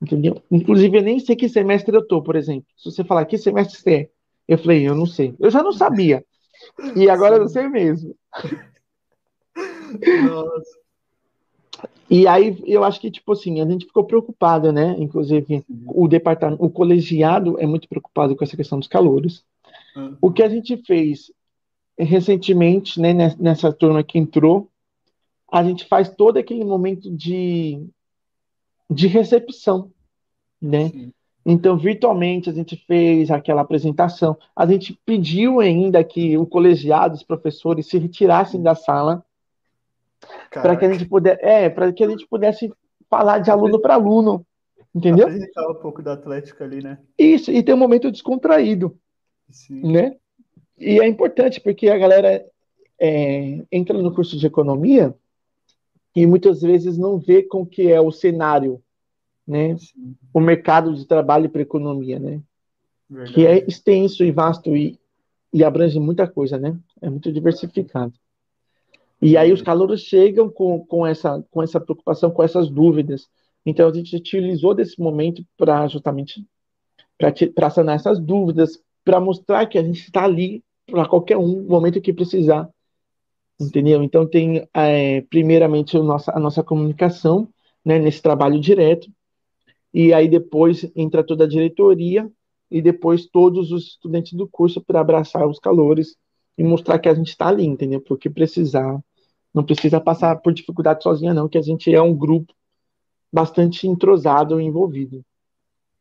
Entendeu? 0.00 0.42
Inclusive, 0.50 0.98
eu 0.98 1.02
nem 1.02 1.18
sei 1.18 1.36
que 1.36 1.48
semestre 1.48 1.94
eu 1.94 2.06
tô, 2.06 2.22
por 2.22 2.34
exemplo. 2.34 2.66
Se 2.76 2.90
você 2.90 3.04
falar 3.04 3.26
que 3.26 3.36
semestre 3.36 3.78
você 3.78 3.90
é, 3.90 4.10
eu 4.48 4.58
falei, 4.58 4.88
eu 4.88 4.94
não 4.94 5.06
sei. 5.06 5.34
Eu 5.38 5.50
já 5.50 5.62
não 5.62 5.72
sabia. 5.72 6.24
E 6.96 7.08
agora 7.08 7.36
Sim. 7.36 7.42
eu 7.42 7.48
sei 7.48 7.68
mesmo. 7.68 8.14
Nossa. 10.26 10.80
E 12.08 12.26
aí 12.26 12.60
eu 12.66 12.82
acho 12.82 13.00
que, 13.00 13.10
tipo 13.10 13.32
assim, 13.32 13.60
a 13.60 13.66
gente 13.66 13.86
ficou 13.86 14.04
preocupado, 14.04 14.72
né? 14.72 14.96
Inclusive, 14.98 15.64
o 15.86 16.08
departamento, 16.08 16.62
o 16.64 16.68
colegiado 16.68 17.58
é 17.60 17.66
muito 17.66 17.88
preocupado 17.88 18.34
com 18.34 18.42
essa 18.42 18.56
questão 18.56 18.78
dos 18.78 18.88
calouros. 18.88 19.44
Uhum. 19.96 20.16
O 20.20 20.32
que 20.32 20.42
a 20.42 20.48
gente 20.48 20.76
fez 20.78 21.32
recentemente, 21.96 22.98
né, 23.00 23.12
nessa 23.38 23.72
turma 23.72 24.02
que 24.02 24.18
entrou, 24.18 24.68
a 25.50 25.62
gente 25.62 25.84
faz 25.86 26.08
todo 26.08 26.38
aquele 26.38 26.64
momento 26.64 27.10
de, 27.14 27.84
de 28.90 29.06
recepção, 29.06 29.90
né? 30.60 30.88
Sim. 30.88 31.12
Então, 31.44 31.76
virtualmente, 31.76 32.50
a 32.50 32.52
gente 32.52 32.76
fez 32.86 33.30
aquela 33.30 33.62
apresentação. 33.62 34.36
A 34.54 34.66
gente 34.66 34.98
pediu 35.06 35.60
ainda 35.60 36.04
que 36.04 36.36
o 36.36 36.46
colegiado, 36.46 37.14
os 37.14 37.22
professores, 37.22 37.86
se 37.86 37.98
retirassem 37.98 38.62
da 38.62 38.74
sala 38.74 39.24
para 40.50 40.76
que 40.76 40.84
a 40.84 40.92
gente 40.92 41.06
pudesse, 41.06 41.42
é, 41.42 41.70
para 41.70 41.92
que 41.92 42.04
a 42.04 42.08
gente 42.08 42.26
pudesse 42.26 42.72
falar 43.08 43.38
de 43.38 43.50
aluno 43.50 43.80
para 43.80 43.94
aluno, 43.94 44.46
entendeu? 44.94 45.26
Apresentar 45.26 45.68
um 45.70 45.74
pouco 45.74 46.02
da 46.02 46.12
Atlética 46.12 46.64
ali, 46.64 46.82
né? 46.82 46.98
Isso, 47.18 47.50
e 47.50 47.62
ter 47.62 47.72
um 47.72 47.78
momento 47.78 48.10
descontraído, 48.10 48.96
Sim. 49.48 49.92
né? 49.92 50.16
E 50.78 51.00
é 51.00 51.06
importante 51.06 51.60
porque 51.60 51.88
a 51.88 51.98
galera 51.98 52.44
é, 52.98 53.64
entra 53.70 54.00
no 54.00 54.14
curso 54.14 54.36
de 54.38 54.46
economia 54.46 55.14
e 56.14 56.26
muitas 56.26 56.62
vezes 56.62 56.98
não 56.98 57.18
vê 57.18 57.42
com 57.42 57.64
que 57.64 57.90
é 57.90 58.00
o 58.00 58.10
cenário, 58.10 58.82
né? 59.50 59.76
Sim. 59.76 60.16
O 60.32 60.40
mercado 60.40 60.94
de 60.94 61.04
trabalho 61.04 61.50
para 61.50 61.60
economia, 61.60 62.18
né? 62.20 62.40
Verdade. 63.08 63.34
Que 63.34 63.46
é 63.46 63.58
extenso 63.66 64.22
e 64.22 64.30
vasto 64.30 64.76
e, 64.76 64.96
e 65.52 65.64
abrange 65.64 65.98
muita 65.98 66.28
coisa, 66.28 66.56
né? 66.56 66.78
É 67.02 67.10
muito 67.10 67.32
diversificado. 67.32 68.12
E 69.20 69.36
aí 69.36 69.52
os 69.52 69.60
calouros 69.60 70.02
chegam 70.02 70.48
com, 70.48 70.86
com, 70.86 71.04
essa, 71.04 71.44
com 71.50 71.62
essa 71.62 71.80
preocupação, 71.80 72.30
com 72.30 72.42
essas 72.42 72.70
dúvidas. 72.70 73.28
Então 73.66 73.88
a 73.88 73.92
gente 73.92 74.16
utilizou 74.16 74.72
desse 74.72 74.98
momento 75.00 75.44
para 75.56 75.86
justamente 75.88 76.46
para 77.54 77.68
sanar 77.68 77.96
essas 77.96 78.18
dúvidas, 78.18 78.82
para 79.04 79.20
mostrar 79.20 79.66
que 79.66 79.76
a 79.76 79.82
gente 79.82 80.00
está 80.00 80.24
ali 80.24 80.64
para 80.86 81.06
qualquer 81.06 81.36
um, 81.36 81.64
momento 81.64 82.00
que 82.00 82.14
precisar. 82.14 82.66
Entendeu? 83.60 84.02
Então 84.02 84.26
tem 84.26 84.66
é, 84.72 85.20
primeiramente 85.22 85.96
a 85.96 86.02
nossa, 86.02 86.32
a 86.34 86.40
nossa 86.40 86.62
comunicação 86.62 87.46
né, 87.84 87.98
nesse 87.98 88.22
trabalho 88.22 88.58
direto, 88.58 89.10
e 89.92 90.12
aí 90.12 90.28
depois 90.28 90.90
entra 90.94 91.24
toda 91.24 91.44
a 91.44 91.48
diretoria 91.48 92.30
e 92.70 92.80
depois 92.80 93.26
todos 93.26 93.72
os 93.72 93.88
estudantes 93.88 94.32
do 94.32 94.48
curso 94.48 94.80
para 94.80 95.00
abraçar 95.00 95.46
os 95.46 95.58
calores 95.58 96.16
e 96.56 96.62
mostrar 96.62 96.98
que 96.98 97.08
a 97.08 97.14
gente 97.14 97.28
está 97.28 97.48
ali, 97.48 97.64
entendeu? 97.64 98.00
Porque 98.00 98.30
precisar 98.30 99.00
não 99.52 99.64
precisa 99.64 100.00
passar 100.00 100.36
por 100.36 100.52
dificuldade 100.52 101.02
sozinha, 101.02 101.34
não, 101.34 101.48
que 101.48 101.58
a 101.58 101.62
gente 101.62 101.92
é 101.92 102.00
um 102.00 102.14
grupo 102.14 102.54
bastante 103.32 103.86
entrosado 103.86 104.60
e 104.60 104.64
envolvido. 104.64 105.24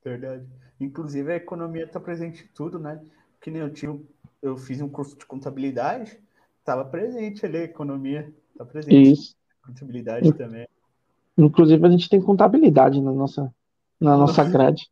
Verdade. 0.04 0.46
Inclusive, 0.80 1.32
a 1.32 1.36
economia 1.36 1.84
está 1.84 2.00
presente 2.00 2.44
em 2.44 2.48
tudo, 2.56 2.80
né? 2.80 3.02
Que 3.42 3.52
nem 3.52 3.62
eu 3.62 3.72
tinha, 3.72 4.00
eu 4.42 4.56
fiz 4.56 4.82
um 4.82 4.88
curso 4.88 5.18
de 5.18 5.26
contabilidade, 5.26 6.20
estava 6.60 6.86
presente 6.86 7.46
ali 7.46 7.58
a 7.58 7.64
economia, 7.64 8.32
está 8.52 8.66
presente. 8.66 9.12
Isso. 9.12 9.36
Contabilidade 9.66 10.32
também. 10.34 10.68
Inclusive, 11.38 11.86
a 11.86 11.90
gente 11.90 12.10
tem 12.10 12.22
contabilidade 12.22 13.02
na 13.02 13.12
nossa, 13.12 13.54
na 14.00 14.18
nossa 14.18 14.44
grade. 14.44 14.88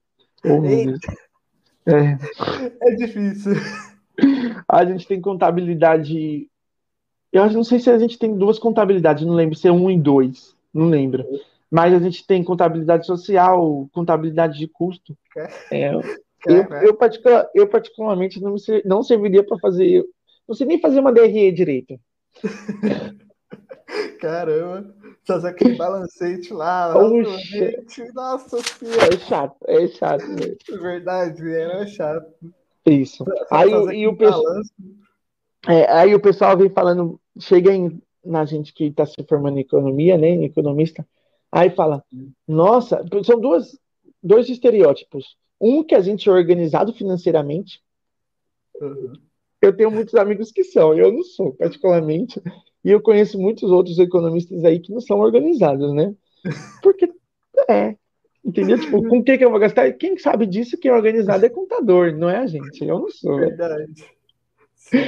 Oh, 0.46 0.64
é. 1.86 2.18
é 2.82 2.96
difícil. 2.96 3.54
A 4.68 4.84
gente 4.86 5.08
tem 5.08 5.22
contabilidade 5.22 6.50
eu 7.32 7.50
não 7.52 7.64
sei 7.64 7.80
se 7.80 7.90
a 7.90 7.98
gente 8.00 8.18
tem 8.18 8.36
duas 8.36 8.58
contabilidades, 8.58 9.26
não 9.26 9.34
lembro 9.34 9.56
se 9.56 9.68
é 9.68 9.72
um 9.72 9.92
e 9.92 10.00
dois, 10.00 10.56
não 10.74 10.90
lembro. 10.90 11.26
Mas 11.70 11.94
a 11.94 12.00
gente 12.00 12.26
tem 12.26 12.44
contabilidade 12.44 13.06
social, 13.06 13.88
contabilidade 13.92 14.58
de 14.58 14.68
custo. 14.68 15.18
É, 15.70 15.94
eu, 15.94 16.04
eu, 16.82 16.94
particular, 16.96 17.50
eu, 17.54 17.68
particularmente, 17.68 18.42
não, 18.42 18.56
não 18.86 19.04
serviria 19.04 19.44
para 19.44 19.60
fazer. 19.60 20.06
Não 20.48 20.56
sei 20.56 20.66
nem 20.66 20.80
fazer 20.80 21.00
uma 21.00 21.12
DRE 21.12 21.52
direito. 21.52 22.00
Caramba, 24.22 24.96
fazer 25.28 25.50
aquele 25.50 25.76
balancete 25.76 26.54
lá. 26.54 26.98
Oxe. 26.98 28.12
Nossa 28.16 28.62
senhora. 28.62 29.14
É 29.14 29.18
chato, 29.18 29.58
é 29.68 29.88
chato. 29.90 30.24
É 30.24 30.78
verdade, 30.78 31.54
era 31.54 31.86
chato. 31.86 32.34
Isso. 32.86 33.26
Aí, 33.52 33.70
e 33.70 34.08
o 34.08 34.16
pessoal. 34.16 34.62
É, 35.68 35.92
aí 35.92 36.16
o 36.16 36.20
pessoal 36.20 36.58
vem 36.58 36.70
falando 36.70 37.20
chega 37.40 37.74
em, 37.74 38.02
na 38.24 38.46
gente 38.46 38.74
que 38.74 38.86
está 38.86 39.06
se 39.06 39.24
formando 39.28 39.58
em 39.58 39.62
economia, 39.62 40.18
né, 40.18 40.30
economista, 40.44 41.06
aí 41.52 41.70
fala, 41.70 42.04
nossa, 42.48 43.04
são 43.24 43.40
duas, 43.40 43.78
dois 44.22 44.50
estereótipos. 44.50 45.38
Um 45.60 45.84
que 45.84 45.96
a 45.96 46.02
gente 46.02 46.30
é 46.30 46.32
organizado 46.32 46.94
financeiramente. 46.94 47.82
Uhum. 48.80 49.14
Eu 49.62 49.76
tenho 49.76 49.90
muitos 49.90 50.14
amigos 50.16 50.52
que 50.52 50.64
são, 50.64 50.94
eu 50.94 51.12
não 51.12 51.24
sou, 51.24 51.54
particularmente. 51.54 52.42
E 52.84 52.92
eu 52.92 53.02
conheço 53.02 53.40
muitos 53.40 53.70
outros 53.72 54.00
economistas 54.00 54.64
aí 54.64 54.80
que 54.80 54.92
não 54.92 55.02
são 55.02 55.20
organizados, 55.20 55.94
né? 55.94 56.14
Porque 56.82 57.10
é. 57.70 57.96
Entendeu? 58.44 58.80
Tipo, 58.80 59.04
com 59.04 59.18
o 59.18 59.24
que, 59.24 59.38
que 59.38 59.44
eu 59.44 59.52
vou 59.52 59.60
gastar? 59.60 59.92
Quem 59.94 60.18
sabe 60.18 60.46
disso 60.46 60.78
que 60.78 60.88
é 60.88 60.94
organizado 60.94 61.46
é 61.46 61.50
contador, 61.50 62.14
não 62.14 62.30
é 62.30 62.38
a 62.38 62.48
gente. 62.48 62.82
Eu 62.82 63.00
não 63.00 63.10
sou. 63.10 63.38
Verdade. 63.38 64.06
Sim. 64.76 65.00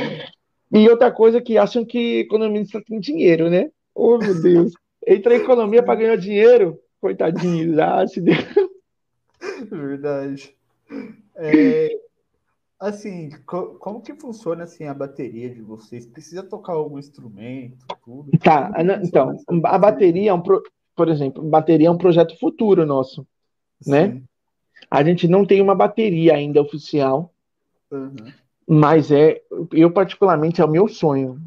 E 0.71 0.89
outra 0.89 1.11
coisa 1.11 1.39
que 1.41 1.57
acham 1.57 1.85
que 1.85 2.19
economista 2.19 2.81
tem 2.85 2.99
dinheiro, 2.99 3.49
né? 3.49 3.71
Oh, 3.95 4.17
meu 4.17 4.41
Deus. 4.41 4.73
Entra 5.07 5.35
em 5.35 5.39
economia 5.39 5.81
para 5.81 5.95
ganhar 5.95 6.15
dinheiro. 6.17 6.79
Coitadinho, 6.99 7.73
já 7.75 8.05
se 8.07 8.19
deu. 8.19 8.35
Verdade. 9.71 10.53
É, 11.35 11.89
assim, 12.79 13.29
co 13.45 13.75
como 13.75 14.01
que 14.01 14.13
funciona 14.15 14.63
assim 14.63 14.85
a 14.85 14.93
bateria 14.93 15.49
de 15.49 15.61
vocês? 15.61 16.05
Precisa 16.05 16.43
tocar 16.43 16.73
algum 16.73 16.97
instrumento, 16.97 17.85
tudo? 18.03 18.31
Tá, 18.39 18.71
então, 19.03 19.35
a 19.65 19.77
bateria 19.77 20.31
é 20.31 20.33
um, 20.33 20.41
pro... 20.41 20.63
por 20.95 21.09
exemplo, 21.09 21.43
bateria 21.43 21.87
é 21.87 21.91
um 21.91 21.97
projeto 21.97 22.37
futuro 22.39 22.85
nosso, 22.85 23.27
né? 23.85 24.07
Sim. 24.07 24.13
né? 24.13 24.21
A 24.89 25.03
gente 25.03 25.27
não 25.27 25.45
tem 25.45 25.61
uma 25.61 25.75
bateria 25.75 26.35
ainda 26.35 26.61
oficial. 26.61 27.33
Uhum. 27.91 28.15
Mas 28.67 29.11
é, 29.11 29.41
eu 29.73 29.91
particularmente, 29.91 30.61
é 30.61 30.65
o 30.65 30.69
meu 30.69 30.87
sonho. 30.87 31.41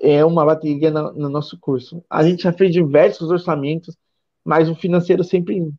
É 0.00 0.24
uma 0.24 0.44
bateria 0.44 0.90
no, 0.90 1.12
no 1.12 1.28
nosso 1.28 1.58
curso. 1.58 2.02
A 2.10 2.24
gente 2.24 2.42
já 2.42 2.52
fez 2.52 2.72
diversos 2.72 3.30
orçamentos, 3.30 3.96
mas 4.44 4.68
o 4.68 4.74
financeiro 4.74 5.22
sempre 5.22 5.70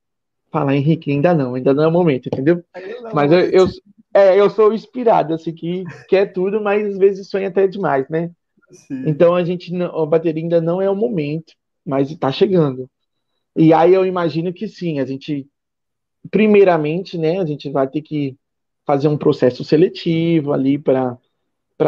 fala, 0.52 0.76
Henrique, 0.76 1.12
ainda 1.12 1.34
não, 1.34 1.56
ainda 1.56 1.74
não 1.74 1.84
é 1.84 1.88
o 1.88 1.92
momento, 1.92 2.28
entendeu? 2.28 2.64
Mas 3.12 3.32
eu, 3.32 3.40
eu, 3.40 3.68
é, 4.14 4.40
eu 4.40 4.50
sou 4.50 4.74
inspirado, 4.74 5.34
assim, 5.34 5.54
que 5.54 5.84
quer 6.08 6.32
tudo, 6.34 6.62
mas 6.62 6.86
às 6.86 6.98
vezes 6.98 7.30
sonha 7.30 7.48
até 7.48 7.68
demais, 7.68 8.08
né? 8.10 8.32
Sim. 8.72 9.04
Então 9.08 9.36
a 9.36 9.44
gente, 9.44 9.72
a 9.76 10.06
bateria 10.06 10.42
ainda 10.42 10.62
não 10.62 10.82
é 10.82 10.90
o 10.90 10.96
momento, 10.96 11.54
mas 11.86 12.12
está 12.12 12.32
chegando. 12.32 12.90
E 13.56 13.74
aí 13.74 13.94
eu 13.94 14.06
imagino 14.06 14.52
que 14.54 14.68
sim, 14.68 15.00
a 15.00 15.06
gente, 15.06 15.48
primeiramente, 16.32 17.18
né, 17.18 17.40
a 17.40 17.46
gente 17.46 17.70
vai 17.70 17.88
ter 17.88 18.02
que 18.02 18.36
fazer 18.86 19.08
um 19.08 19.18
processo 19.18 19.64
seletivo 19.64 20.54
ali 20.54 20.78
para 20.78 21.18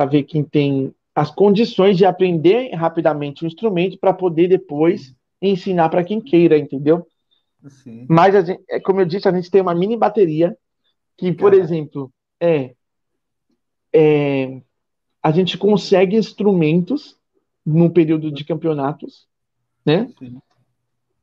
ver 0.10 0.24
quem 0.24 0.44
tem 0.44 0.94
as 1.14 1.32
condições 1.32 1.98
de 1.98 2.06
aprender 2.06 2.74
rapidamente 2.74 3.44
o 3.44 3.48
instrumento 3.48 3.98
para 3.98 4.14
poder 4.14 4.48
depois 4.48 5.16
ensinar 5.42 5.90
para 5.90 6.04
quem 6.04 6.20
queira, 6.20 6.58
entendeu? 6.58 7.08
Sim. 7.68 8.06
Mas, 8.10 8.46
gente, 8.46 8.64
é, 8.70 8.80
como 8.80 9.02
eu 9.02 9.06
disse, 9.06 9.28
a 9.28 9.32
gente 9.32 9.50
tem 9.50 9.62
uma 9.62 9.74
mini 9.74 9.98
bateria 9.98 10.56
que, 11.18 11.32
por 11.32 11.54
exemplo, 11.54 12.12
é, 12.40 12.76
é, 13.94 14.62
a 15.22 15.32
gente 15.32 15.58
consegue 15.58 16.16
instrumentos 16.16 17.18
no 17.66 17.90
período 17.90 18.32
de 18.32 18.44
campeonatos, 18.46 19.28
né? 19.86 20.08
Sim. 20.20 20.40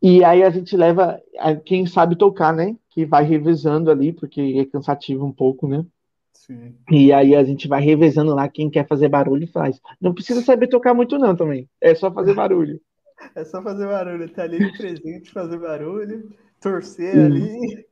E 0.02 0.24
aí 0.24 0.42
a 0.42 0.50
gente 0.50 0.76
leva 0.76 1.20
a 1.38 1.54
quem 1.54 1.86
sabe 1.86 2.16
tocar, 2.16 2.52
né? 2.52 2.76
Que 2.90 3.06
vai 3.06 3.22
revezando 3.22 3.90
ali, 3.90 4.12
porque 4.12 4.40
é 4.58 4.64
cansativo 4.64 5.24
um 5.24 5.32
pouco, 5.32 5.68
né? 5.68 5.86
Sim. 6.32 6.74
E 6.90 7.12
aí 7.12 7.36
a 7.36 7.44
gente 7.44 7.68
vai 7.68 7.80
revezando 7.80 8.34
lá 8.34 8.48
quem 8.48 8.68
quer 8.68 8.88
fazer 8.88 9.08
barulho 9.08 9.46
faz. 9.46 9.80
Não 10.00 10.12
precisa 10.12 10.42
saber 10.42 10.66
tocar 10.66 10.92
muito 10.92 11.16
não 11.18 11.36
também. 11.36 11.68
É 11.80 11.94
só 11.94 12.12
fazer 12.12 12.34
barulho. 12.34 12.80
É 13.36 13.44
só 13.44 13.62
fazer 13.62 13.86
barulho, 13.86 14.28
tá 14.30 14.42
ali 14.42 14.76
presente, 14.76 15.30
fazer 15.30 15.56
barulho, 15.56 16.28
torcer 16.60 17.16
ali, 17.16 17.86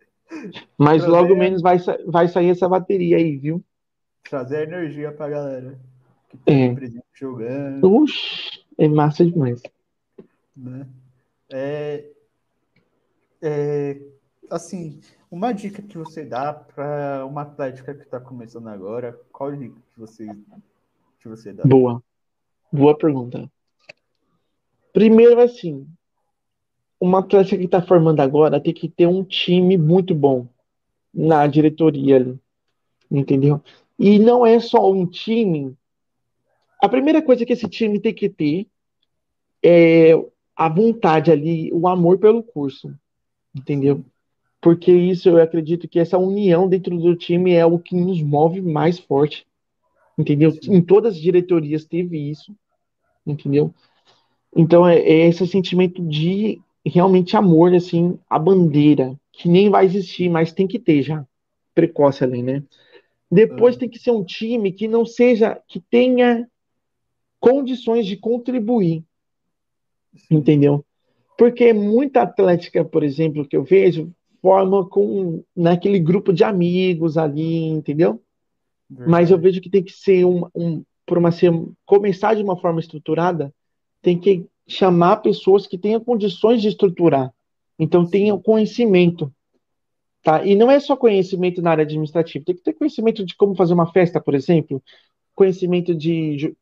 Mas 0.79 1.03
Trazer- 1.03 1.09
logo 1.11 1.37
menos 1.37 1.61
vai, 1.63 1.79
vai 2.07 2.29
sair 2.29 2.51
essa 2.51 2.69
bateria 2.69 3.17
aí, 3.17 3.37
viu? 3.37 3.65
trazer 4.23 4.69
energia 4.69 5.11
pra 5.11 5.29
galera 5.29 5.79
que 6.29 6.37
tá 6.37 6.53
É. 6.53 6.75
jogando, 7.13 7.93
Uxi, 7.97 8.65
é 8.79 8.87
massa 8.87 9.25
demais. 9.27 9.61
né? 10.57 10.87
É, 11.53 12.11
é, 13.43 14.01
assim, 14.49 15.01
uma 15.31 15.53
dica 15.53 15.83
que 15.83 15.99
você 15.99 16.25
dá 16.25 16.53
para 16.53 17.27
uma 17.27 17.43
atlética 17.43 17.95
que 17.95 18.03
está 18.03 18.21
começando 18.21 18.69
agora, 18.69 19.19
qual 19.33 19.55
dica 19.57 19.75
que 19.75 19.99
você, 20.01 20.27
que 21.19 21.29
você 21.29 21.53
dá? 21.53 21.65
Boa. 21.65 22.01
Boa 22.73 22.97
pergunta. 22.97 23.51
Primeiro, 24.93 25.41
assim, 25.41 25.89
uma 27.01 27.21
atleta 27.21 27.57
que 27.57 27.65
está 27.65 27.81
formando 27.81 28.21
agora 28.21 28.61
tem 28.61 28.75
que 28.75 28.89
ter 28.89 29.07
um 29.07 29.25
time 29.25 29.79
muito 29.79 30.15
bom 30.15 30.47
na 31.13 31.47
diretoria 31.47 32.17
ali, 32.17 32.39
entendeu? 33.11 33.63
E 33.99 34.19
não 34.19 34.45
é 34.45 34.61
só 34.61 34.93
um 34.93 35.07
time. 35.07 35.75
A 36.81 36.89
primeira 36.89 37.23
coisa 37.23 37.45
que 37.47 37.55
esse 37.55 37.69
time 37.69 37.99
tem 37.99 38.13
que 38.13 38.29
ter 38.29 38.67
é 39.63 40.13
a 40.55 40.69
vontade 40.69 41.31
ali, 41.31 41.73
o 41.73 41.89
amor 41.89 42.19
pelo 42.19 42.43
curso, 42.43 42.95
entendeu? 43.55 44.05
Porque 44.61 44.93
isso 44.93 45.31
eu 45.31 45.43
acredito 45.43 45.89
que 45.89 45.99
essa 45.99 46.19
união 46.19 46.69
dentro 46.69 46.99
do 46.99 47.17
time 47.17 47.53
é 47.53 47.65
o 47.65 47.79
que 47.79 47.97
nos 47.97 48.21
move 48.23 48.61
mais 48.61 48.99
forte, 48.99 49.47
entendeu? 50.19 50.53
Em 50.65 50.83
todas 50.83 51.15
as 51.15 51.21
diretorias 51.21 51.87
teve 51.87 52.19
isso, 52.19 52.55
entendeu? 53.27 53.75
Então 54.55 54.87
é, 54.87 54.99
é 54.99 55.29
esse 55.29 55.47
sentimento 55.47 56.03
de 56.03 56.61
realmente 56.87 57.37
amor, 57.37 57.75
assim, 57.75 58.19
a 58.29 58.39
bandeira, 58.39 59.19
que 59.33 59.49
nem 59.49 59.71
vai 59.71 59.85
existir, 59.85 60.29
mas 60.29 60.53
tem 60.53 60.67
que 60.67 60.79
ter 60.79 61.03
já, 61.03 61.25
precoce 61.75 62.25
ali, 62.25 62.43
né? 62.43 62.63
Depois 63.31 63.77
Uhum. 63.77 63.79
tem 63.79 63.89
que 63.89 63.99
ser 63.99 64.11
um 64.11 64.25
time 64.25 64.73
que 64.73 64.89
não 64.89 65.05
seja, 65.07 65.61
que 65.69 65.81
tenha 65.81 66.49
condições 67.41 68.07
de 68.07 68.17
contribuir, 68.17 69.05
entendeu? 70.31 70.85
Porque 71.37 71.73
muita 71.73 72.23
atlética, 72.23 72.85
por 72.85 73.03
exemplo, 73.03 73.47
que 73.47 73.57
eu 73.57 73.65
vejo, 73.65 74.13
forma 74.43 74.89
com 74.89 75.43
naquele 75.57 75.99
grupo 75.99 76.33
de 76.33 76.45
amigos 76.45 77.17
ali, 77.17 77.65
entendeu? 77.67 78.23
Mas 79.05 79.31
eu 79.31 79.39
Verdade. 79.39 79.41
vejo 79.41 79.61
que 79.61 79.71
tem 79.71 79.83
que 79.83 79.93
ser 79.93 80.25
um, 80.25 80.47
um 80.55 80.85
por 81.07 81.19
uma 81.19 81.33
ser, 81.33 81.53
começar 81.87 82.35
de 82.35 82.43
uma 82.43 82.57
forma 82.57 82.81
estruturada, 82.81 83.53
tem 84.03 84.19
que 84.19 84.47
chamar 84.71 85.17
pessoas 85.17 85.67
que 85.67 85.77
tenham 85.77 86.01
condições 86.01 86.63
de 86.63 86.69
estruturar. 86.69 87.33
Então 87.79 88.07
tenham 88.07 88.41
conhecimento, 88.41 89.33
tá? 90.23 90.45
E 90.45 90.55
não 90.55 90.71
é 90.71 90.79
só 90.79 90.97
conhecimento 90.97 91.61
na 91.61 91.73
área 91.73 91.85
administrativa, 91.85 92.45
tem 92.45 92.55
que 92.55 92.63
ter 92.63 92.75
conhecimento 92.75 93.25
de 93.25 93.35
como 93.35 93.55
fazer 93.55 93.75
uma 93.75 93.91
festa, 93.91 94.21
por 94.21 94.35
exemplo, 94.35 94.81
conhecimento 95.35 95.93
de, 95.95 96.55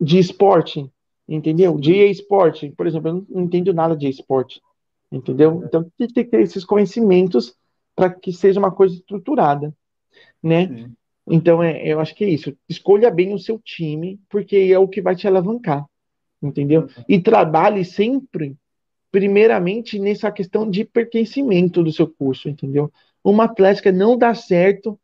de 0.00 0.18
esporte, 0.18 0.90
entendeu? 1.28 1.78
De 1.78 1.92
esporte, 2.08 2.72
por 2.76 2.86
exemplo, 2.86 3.08
eu 3.08 3.14
não, 3.14 3.26
não 3.28 3.42
entendo 3.42 3.74
nada 3.74 3.94
de 3.94 4.08
esporte, 4.08 4.62
entendeu? 5.12 5.62
Então 5.66 5.84
tem 5.98 6.08
que 6.08 6.24
ter 6.24 6.40
esses 6.40 6.64
conhecimentos 6.64 7.54
para 7.94 8.08
que 8.08 8.32
seja 8.32 8.58
uma 8.58 8.70
coisa 8.72 8.94
estruturada, 8.94 9.74
né? 10.42 10.68
Sim. 10.68 10.92
Então, 11.26 11.62
é, 11.62 11.86
eu 11.86 12.00
acho 12.00 12.14
que 12.14 12.24
é 12.24 12.28
isso. 12.28 12.56
Escolha 12.68 13.10
bem 13.10 13.32
o 13.32 13.38
seu 13.38 13.58
time, 13.58 14.20
porque 14.28 14.56
é 14.56 14.78
o 14.78 14.88
que 14.88 15.00
vai 15.00 15.16
te 15.16 15.26
alavancar, 15.26 15.84
entendeu? 16.46 16.88
E 17.08 17.20
trabalhe 17.20 17.84
sempre, 17.84 18.56
primeiramente, 19.10 19.98
nessa 19.98 20.30
questão 20.30 20.68
de 20.68 20.84
pertencimento 20.84 21.82
do 21.82 21.92
seu 21.92 22.06
curso, 22.06 22.48
entendeu? 22.48 22.92
Uma 23.22 23.44
atlética 23.44 23.90
não 23.90 24.16
dá 24.18 24.34
certo 24.34 24.98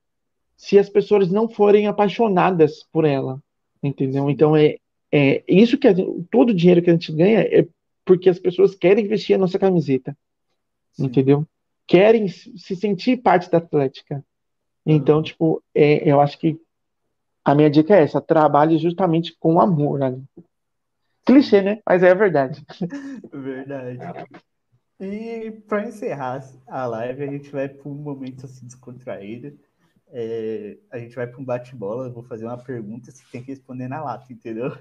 se 0.57 0.79
as 0.79 0.89
pessoas 0.89 1.31
não 1.31 1.49
forem 1.49 1.87
apaixonadas 1.87 2.85
por 2.93 3.05
ela, 3.05 3.43
entendeu? 3.83 4.29
Então, 4.29 4.55
é, 4.55 4.77
é 5.11 5.43
isso 5.49 5.79
que 5.79 5.89
a 5.89 5.95
todo 6.31 6.51
o 6.51 6.55
dinheiro 6.55 6.83
que 6.83 6.91
a 6.91 6.93
gente 6.93 7.13
ganha 7.13 7.41
é 7.41 7.67
porque 8.05 8.29
as 8.29 8.39
pessoas 8.39 8.75
querem 8.75 9.07
vestir 9.07 9.35
a 9.35 9.39
nossa 9.39 9.59
camiseta, 9.59 10.17
Sim. 10.93 11.07
entendeu? 11.07 11.47
Querem 11.87 12.29
se 12.29 12.57
se 12.59 12.77
sentir 12.77 13.19
parte 13.19 13.51
da 13.51 13.59
atlética. 13.59 14.25
Então, 14.85 15.19
Uhum. 15.19 15.23
tipo, 15.23 15.63
é, 15.75 16.11
eu 16.11 16.21
acho 16.21 16.39
que 16.39 16.59
a 17.45 17.55
minha 17.55 17.71
dica 17.71 17.97
é 17.97 18.03
essa: 18.03 18.21
trabalhe 18.21 18.79
justamente 18.79 19.35
com 19.39 19.61
amor 19.61 20.03
ali. 20.03 20.23
Clichê, 21.25 21.63
né? 21.63 21.79
Mas 21.87 22.03
é 22.03 22.11
a 22.11 22.15
verdade. 22.15 22.65
Verdade. 23.33 23.99
E 25.01 25.51
para 25.67 25.89
encerrar 25.89 26.45
a 26.67 26.87
live, 26.87 27.23
a 27.23 27.27
gente 27.27 27.51
vai 27.51 27.69
para 27.69 27.89
um 27.89 27.95
momento 27.95 28.45
assim 28.47 28.67
descontraído. 28.67 29.59
É, 30.13 30.77
a 30.91 30.99
gente 30.99 31.15
vai 31.15 31.27
para 31.27 31.41
um 31.41 31.45
bate-bola. 31.45 32.07
Eu 32.07 32.13
vou 32.13 32.23
fazer 32.23 32.45
uma 32.45 32.59
pergunta, 32.59 33.11
você 33.11 33.23
tem 33.33 33.43
que 33.43 33.51
responder 33.51 33.89
na 33.89 34.03
lata, 34.03 34.33
entendeu? 34.33 34.77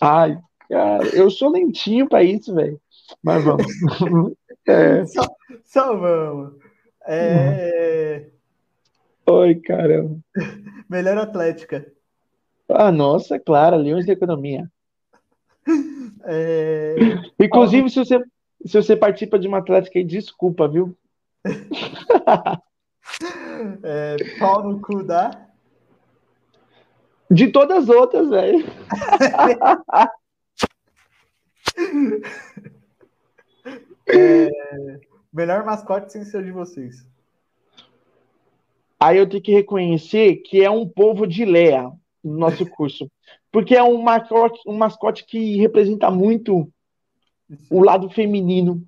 Ai, 0.00 0.38
cara, 0.68 1.06
eu 1.14 1.30
sou 1.30 1.50
lentinho 1.50 2.08
pra 2.08 2.22
isso, 2.22 2.54
velho. 2.54 2.80
Mas 3.22 3.42
vamos. 3.44 3.66
É, 4.66 5.04
Só, 5.04 5.26
só 5.62 5.94
vamos. 5.94 6.54
É, 7.06 8.30
oi, 9.26 9.54
caramba. 9.56 10.18
melhor 10.88 11.18
atlética. 11.18 11.86
Ah, 12.66 12.90
nossa, 12.90 13.38
claro, 13.38 13.76
Leões 13.76 14.06
da 14.06 14.14
Economia. 14.14 14.70
É, 16.26 16.96
Inclusive, 17.38 17.90
se 17.90 17.96
você, 17.96 18.18
se 18.64 18.82
você 18.82 18.96
participa 18.96 19.38
de 19.38 19.46
uma 19.46 19.58
atlética 19.58 19.98
aí, 19.98 20.04
desculpa, 20.04 20.66
viu? 20.66 20.96
é, 23.82 24.16
pau 24.38 24.66
no 24.66 24.80
cu 24.80 25.02
da. 25.02 25.46
De 27.30 27.48
todas 27.48 27.84
as 27.84 27.90
outras, 27.94 28.30
velho. 28.30 28.64
Melhor 35.32 35.64
mascote 35.64 36.12
sem 36.12 36.24
ser 36.24 36.42
de 36.42 36.52
vocês. 36.52 37.06
Aí 38.98 39.18
eu 39.18 39.28
tenho 39.28 39.42
que 39.42 39.52
reconhecer 39.52 40.36
que 40.36 40.62
é 40.62 40.70
um 40.70 40.88
povo 40.88 41.26
de 41.26 41.44
Leia 41.44 41.92
no 42.24 42.38
nosso 42.38 42.66
curso. 42.66 43.10
Porque 43.52 43.74
é 43.74 43.82
um 43.82 44.02
mascote, 44.02 44.60
um 44.66 44.76
mascote 44.76 45.24
que 45.26 45.56
representa 45.56 46.10
muito 46.10 46.68
o 47.70 47.82
lado 47.82 48.08
feminino, 48.10 48.82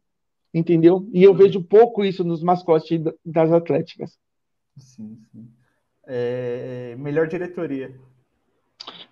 entendeu? 0.53 1.09
E 1.13 1.23
eu 1.23 1.35
vejo 1.35 1.63
pouco 1.63 2.05
isso 2.05 2.25
nos 2.25 2.43
mascotes 2.43 3.01
da- 3.01 3.15
das 3.25 3.53
atléticas. 3.53 4.19
Sim, 4.77 5.19
sim. 5.31 5.49
É, 6.07 6.97
melhor 6.99 7.27
diretoria. 7.29 7.95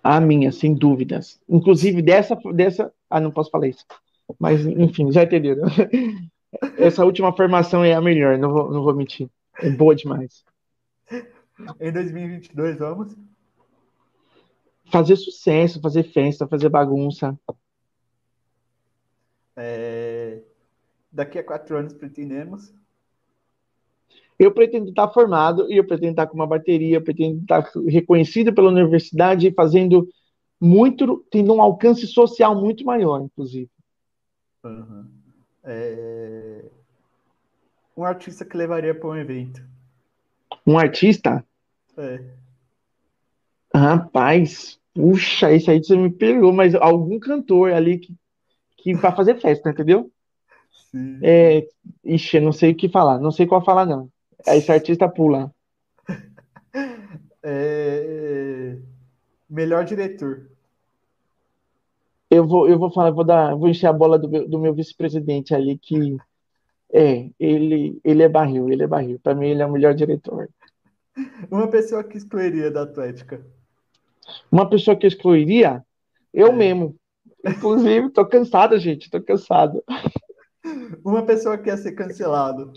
A 0.03 0.19
minha, 0.19 0.51
sem 0.51 0.73
dúvidas. 0.73 1.39
Inclusive 1.47 2.01
dessa, 2.01 2.35
dessa. 2.53 2.93
Ah, 3.09 3.19
não 3.19 3.31
posso 3.31 3.49
falar 3.51 3.67
isso. 3.67 3.85
Mas, 4.39 4.65
enfim, 4.65 5.11
já 5.11 5.23
entenderam. 5.23 5.63
Essa 6.77 7.03
última 7.03 7.35
formação 7.35 7.83
é 7.83 7.93
a 7.93 8.01
melhor, 8.01 8.37
não 8.37 8.51
vou, 8.51 8.71
não 8.71 8.83
vou 8.83 8.95
mentir. 8.95 9.29
É 9.59 9.69
boa 9.69 9.95
demais. 9.95 10.43
Em 11.79 11.91
2022, 11.91 12.77
vamos? 12.77 13.15
Fazer 14.91 15.15
sucesso, 15.15 15.81
fazer 15.81 16.03
festa, 16.03 16.47
fazer 16.47 16.69
bagunça. 16.69 17.37
É, 19.55 20.41
daqui 21.11 21.39
a 21.39 21.43
quatro 21.43 21.77
anos 21.77 21.93
pretendemos. 21.93 22.73
Eu 24.37 24.51
pretendo 24.51 24.89
estar 24.89 25.07
formado 25.09 25.71
e 25.71 25.77
eu 25.77 25.87
pretendo 25.87 26.11
estar 26.11 26.27
com 26.27 26.35
uma 26.35 26.45
bateria, 26.45 26.97
eu 26.97 27.03
pretendo 27.03 27.41
estar 27.41 27.61
reconhecido 27.87 28.53
pela 28.53 28.69
universidade 28.69 29.47
e 29.47 29.53
fazendo 29.53 30.09
muito, 30.59 31.25
tendo 31.31 31.53
um 31.53 31.61
alcance 31.61 32.05
social 32.05 32.53
muito 32.53 32.83
maior, 32.85 33.21
inclusive. 33.21 33.69
Uhum. 34.63 35.05
É, 35.63 36.65
um 37.95 38.03
artista 38.03 38.43
que 38.43 38.57
levaria 38.57 38.93
para 38.93 39.09
um 39.09 39.15
evento. 39.15 39.63
Um 40.67 40.77
artista, 40.77 41.45
É, 41.97 42.21
rapaz, 43.75 44.79
puxa, 44.93 45.51
esse 45.51 45.69
aí 45.69 45.83
você 45.83 45.95
me 45.95 46.09
pegou, 46.09 46.53
mas 46.53 46.73
algum 46.75 47.19
cantor 47.19 47.71
ali 47.71 47.99
que, 47.99 48.13
que 48.77 48.97
para 48.97 49.15
fazer 49.15 49.39
festa, 49.39 49.69
entendeu? 49.69 50.11
sim. 50.95 51.19
É, 51.21 51.67
ixi, 52.03 52.37
eu 52.37 52.41
não 52.41 52.53
sei 52.53 52.71
o 52.71 52.75
que 52.75 52.87
falar, 52.87 53.19
não 53.19 53.31
sei 53.31 53.45
qual 53.45 53.63
falar, 53.63 53.85
não. 53.85 54.09
Aí 54.47 54.59
Esse 54.59 54.71
artista 54.71 55.09
pula. 55.09 55.51
É, 57.47 58.75
melhor 59.47 59.85
diretor. 59.85 60.49
Eu 62.27 62.47
vou, 62.47 62.67
eu 62.67 62.79
vou 62.79 62.91
falar, 62.91 63.11
vou 63.11 63.23
dar, 63.23 63.55
vou 63.55 63.69
encher 63.69 63.85
a 63.85 63.93
bola 63.93 64.17
do 64.17 64.27
meu, 64.27 64.49
do 64.49 64.59
meu 64.59 64.73
vice-presidente 64.73 65.53
ali, 65.53 65.77
que 65.77 66.17
é, 66.91 67.29
ele, 67.39 68.01
ele 68.03 68.23
é 68.23 68.27
barril, 68.27 68.71
ele 68.71 68.81
é 68.81 68.87
barril. 68.87 69.19
Para 69.21 69.35
mim, 69.35 69.47
ele 69.47 69.61
é 69.61 69.65
o 69.65 69.71
melhor 69.71 69.93
diretor. 69.93 70.49
Uma 71.51 71.67
pessoa 71.67 72.03
que 72.03 72.17
excluiria 72.17 72.71
da 72.71 72.81
Atlética. 72.81 73.45
Uma 74.51 74.69
pessoa 74.69 74.95
que 74.95 75.07
excluiria? 75.07 75.83
Eu 76.33 76.47
é. 76.47 76.51
mesmo. 76.51 76.95
Inclusive, 77.45 78.09
tô 78.09 78.25
cansado, 78.25 78.77
gente, 78.77 79.09
tô 79.09 79.21
cansado. 79.21 79.83
Uma 81.03 81.23
pessoa 81.23 81.57
que 81.57 81.69
ia 81.69 81.77
ser 81.77 81.91
cancelado. 81.91 82.73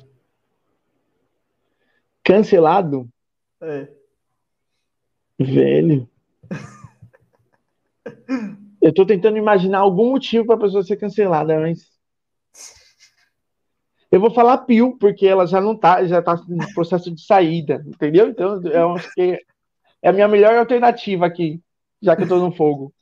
Cancelado? 2.22 3.08
É. 3.60 3.88
Velho. 5.38 6.08
Eu 8.80 8.94
tô 8.94 9.04
tentando 9.04 9.36
imaginar 9.36 9.78
algum 9.78 10.12
motivo 10.12 10.46
para 10.46 10.54
a 10.54 10.60
pessoa 10.60 10.82
ser 10.82 10.96
cancelada, 10.96 11.58
mas. 11.58 11.90
Eu 14.10 14.20
vou 14.20 14.32
falar 14.32 14.58
Pio, 14.58 14.96
porque 14.96 15.26
ela 15.26 15.46
já 15.46 15.60
não 15.60 15.76
tá, 15.76 16.04
já 16.04 16.22
tá 16.22 16.36
no 16.48 16.72
processo 16.72 17.10
de 17.10 17.22
saída, 17.22 17.84
entendeu? 17.86 18.28
Então, 18.28 18.62
eu 18.62 18.92
acho 18.92 19.12
que 19.14 19.38
é 20.02 20.08
a 20.08 20.12
minha 20.12 20.28
melhor 20.28 20.54
alternativa 20.56 21.26
aqui, 21.26 21.60
já 22.00 22.16
que 22.16 22.22
eu 22.22 22.28
tô 22.28 22.38
no 22.38 22.52
fogo. 22.52 22.92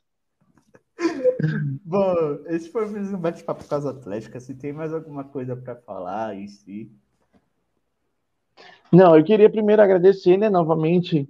Bom, 1.85 2.13
esse 2.47 2.69
foi 2.69 2.87
mais 2.89 3.13
um 3.13 3.17
bate-papo 3.17 3.63
com 3.63 3.75
as 3.75 3.85
Atléticas. 3.85 4.43
Se 4.43 4.55
tem 4.55 4.73
mais 4.73 4.93
alguma 4.93 5.23
coisa 5.23 5.55
para 5.55 5.75
falar 5.75 6.35
em 6.35 6.47
si. 6.47 6.91
Não, 8.91 9.15
eu 9.15 9.23
queria 9.23 9.49
primeiro 9.49 9.81
agradecer, 9.81 10.37
né, 10.37 10.49
novamente 10.49 11.27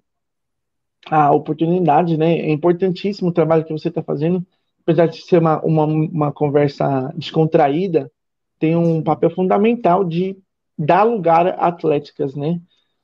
a 1.09 1.31
oportunidade, 1.31 2.17
né? 2.17 2.39
É 2.39 2.51
importantíssimo 2.51 3.29
o 3.29 3.33
trabalho 3.33 3.65
que 3.65 3.73
você 3.73 3.89
está 3.89 4.03
fazendo, 4.03 4.45
apesar 4.81 5.07
de 5.07 5.21
ser 5.21 5.39
uma, 5.39 5.61
uma, 5.61 5.85
uma 5.85 6.31
conversa 6.31 7.13
descontraída, 7.15 8.11
tem 8.59 8.75
um 8.75 9.01
papel 9.01 9.29
fundamental 9.29 10.03
de 10.03 10.37
dar 10.77 11.03
lugar 11.03 11.47
a 11.47 11.67
atléticas, 11.67 12.35
né? 12.35 12.61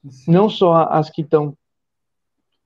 Sim. 0.09 0.31
Não 0.31 0.49
só 0.49 0.87
as 0.89 1.09
que 1.09 1.21
estão 1.21 1.57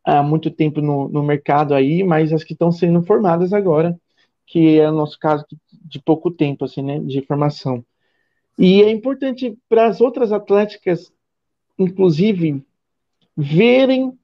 há 0.08 0.24
muito 0.24 0.50
tempo 0.50 0.80
no, 0.80 1.10
no 1.10 1.22
mercado 1.22 1.74
aí, 1.74 2.02
mas 2.02 2.32
as 2.32 2.42
que 2.42 2.54
estão 2.54 2.72
sendo 2.72 3.04
formadas 3.04 3.52
agora, 3.52 4.00
que 4.46 4.80
é 4.80 4.90
o 4.90 4.94
nosso 4.94 5.20
caso 5.20 5.46
de 5.84 6.02
pouco 6.02 6.32
tempo, 6.32 6.64
assim, 6.64 6.82
né? 6.82 6.98
De 7.00 7.22
formação. 7.22 7.84
E 8.58 8.82
é 8.82 8.90
importante 8.90 9.58
para 9.68 9.86
as 9.86 10.00
outras 10.00 10.32
atléticas, 10.32 11.12
inclusive, 11.78 12.64
verem 13.36 14.18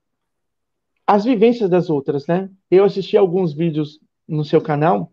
as 1.05 1.25
vivências 1.25 1.69
das 1.69 1.89
outras, 1.89 2.25
né? 2.27 2.49
Eu 2.71 2.85
assisti 2.85 3.17
alguns 3.17 3.53
vídeos 3.53 3.99
no 4.25 4.45
seu 4.45 4.61
canal 4.61 5.11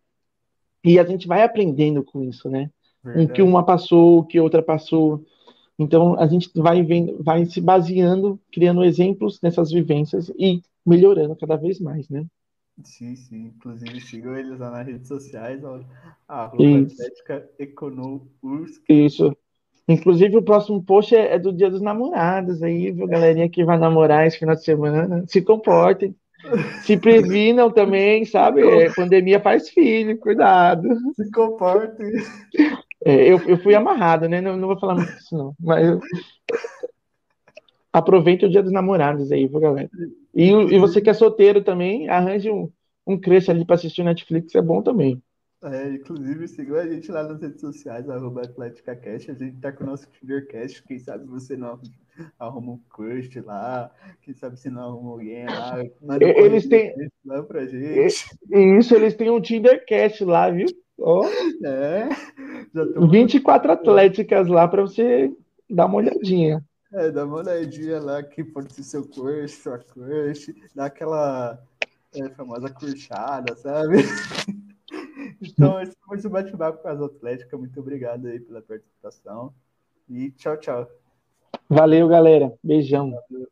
e 0.85 1.01
a 1.01 1.05
gente 1.05 1.27
vai 1.27 1.43
aprendendo 1.43 2.05
com 2.05 2.23
isso, 2.23 2.49
né? 2.49 2.71
Verdade. 3.03 3.27
O 3.27 3.35
que 3.35 3.43
uma 3.43 3.64
passou, 3.64 4.21
o 4.21 4.25
que 4.25 4.39
outra 4.39 4.62
passou. 4.62 5.25
Então 5.81 6.14
a 6.20 6.26
gente 6.26 6.51
vai 6.55 6.83
vendo, 6.83 7.16
vai 7.22 7.47
se 7.47 7.59
baseando, 7.59 8.39
criando 8.53 8.85
exemplos 8.85 9.41
nessas 9.43 9.72
vivências 9.72 10.31
e 10.39 10.61
melhorando 10.85 11.35
cada 11.35 11.57
vez 11.57 11.81
mais, 11.81 12.07
né? 12.11 12.26
Sim, 12.85 13.16
sim. 13.16 13.47
Inclusive 13.57 13.99
sigam 14.03 14.37
eles 14.37 14.59
lá 14.59 14.70
nas 14.70 14.87
redes 14.87 15.09
sociais. 15.09 15.62
Arroba 16.28 16.62
Atlética 16.62 17.49
Isso. 18.89 19.35
Inclusive, 19.89 20.37
o 20.37 20.43
próximo 20.43 20.83
post 20.83 21.16
é, 21.16 21.35
é, 21.35 21.39
do 21.39 21.53
Dia 21.53 21.70
dos 21.70 21.81
Namorados 21.81 22.62
aí, 22.62 22.93
viu, 22.93 23.07
galerinha 23.07 23.49
que 23.49 23.64
vai 23.64 23.78
namorar 23.78 24.26
esse 24.26 24.39
final 24.39 24.55
de 24.55 24.62
semana. 24.62 25.24
Se 25.26 25.41
comportem. 25.41 26.14
Se 26.83 26.97
previnam 26.97 27.70
também, 27.70 28.26
sabe? 28.26 28.61
É, 28.68 28.93
pandemia 28.95 29.41
faz 29.41 29.70
filho, 29.70 30.18
cuidado. 30.18 30.89
Se 31.14 31.31
comportem. 31.31 32.12
É, 33.05 33.32
eu, 33.32 33.38
eu 33.48 33.59
fui 33.59 33.74
amarrado, 33.74 34.28
né? 34.28 34.40
Não, 34.40 34.57
não 34.57 34.68
vou 34.68 34.78
falar 34.78 34.94
muito 34.94 35.12
disso, 35.12 35.36
não. 35.36 35.55
Mas 35.59 35.86
eu... 35.86 36.01
aproveite 37.92 38.44
o 38.44 38.51
Dia 38.51 38.62
dos 38.62 38.72
Namorados 38.72 39.32
aí, 39.32 39.46
viu, 39.46 39.61
galera? 39.61 39.90
E, 40.34 40.51
e 40.51 40.78
você 40.78 41.01
que 41.01 41.11
é 41.11 41.14
solteiro 41.14 41.62
também, 41.62 42.09
arranje 42.09 42.51
um, 42.51 42.70
um 43.07 43.18
crush 43.18 43.51
ali 43.51 43.64
para 43.64 43.76
assistir 43.76 44.03
Netflix, 44.03 44.55
é 44.55 44.62
bom 44.62 44.82
também. 44.82 45.22
É, 45.62 45.90
inclusive, 45.90 46.48
sigam 46.48 46.78
a 46.78 46.88
gente 46.88 47.12
lá 47.12 47.22
nas 47.22 47.40
redes 47.42 47.61
sociais, 47.61 48.09
arroba 48.09 48.42
AtléticaCast. 48.42 49.30
A 49.30 49.34
gente 49.34 49.61
tá 49.61 49.70
com 49.70 49.84
o 49.84 49.88
nosso 49.88 50.09
Tindercast. 50.11 50.82
Quem 50.84 50.98
sabe 50.98 51.26
você 51.26 51.55
não 51.55 51.78
arruma 52.38 52.72
um 52.72 52.80
crush 52.88 53.38
lá. 53.42 53.90
Quem 54.22 54.32
sabe 54.32 54.59
você 54.59 54.70
não 54.70 54.82
arruma 54.82 55.11
alguém 55.11 55.44
lá. 55.44 55.84
Manda 56.01 56.24
eles 56.24 56.66
têm. 56.66 56.94
Lá 57.26 57.42
pra 57.42 57.66
gente. 57.66 58.24
Isso, 58.78 58.94
eles 58.94 59.14
têm 59.14 59.28
um 59.28 59.40
Tindercast 59.40 60.24
lá, 60.24 60.48
viu? 60.48 60.66
Oh. 61.01 61.24
É. 61.64 62.09
Já 62.74 62.84
24 63.09 63.72
atléticas 63.72 64.46
lá 64.48 64.68
para 64.68 64.82
você 64.82 65.34
dar 65.68 65.86
uma 65.86 65.96
olhadinha. 65.96 66.62
É, 66.92 67.11
dá 67.11 67.24
uma 67.24 67.38
olhadinha 67.38 68.01
lá 68.01 68.22
que 68.22 68.44
pode 68.44 68.72
ser 68.72 68.82
seu 68.82 69.09
crush, 69.09 69.55
sua 69.55 69.78
crush, 69.78 70.55
dá 70.74 70.86
aquela 70.86 71.59
é, 72.14 72.28
famosa 72.30 72.68
curchada, 72.70 73.57
sabe? 73.57 73.96
Então, 75.42 75.80
esse 75.80 75.96
foi 76.07 76.18
o 76.18 76.30
bate-papo 76.30 76.82
com 76.82 76.88
as 76.88 77.01
Atléticas. 77.01 77.59
Muito 77.59 77.80
obrigado 77.80 78.26
aí 78.26 78.38
pela 78.38 78.61
participação. 78.61 79.55
E 80.09 80.30
tchau, 80.32 80.57
tchau. 80.59 80.86
Valeu, 81.68 82.09
galera. 82.09 82.53
Beijão. 82.62 83.12
Valeu. 83.30 83.48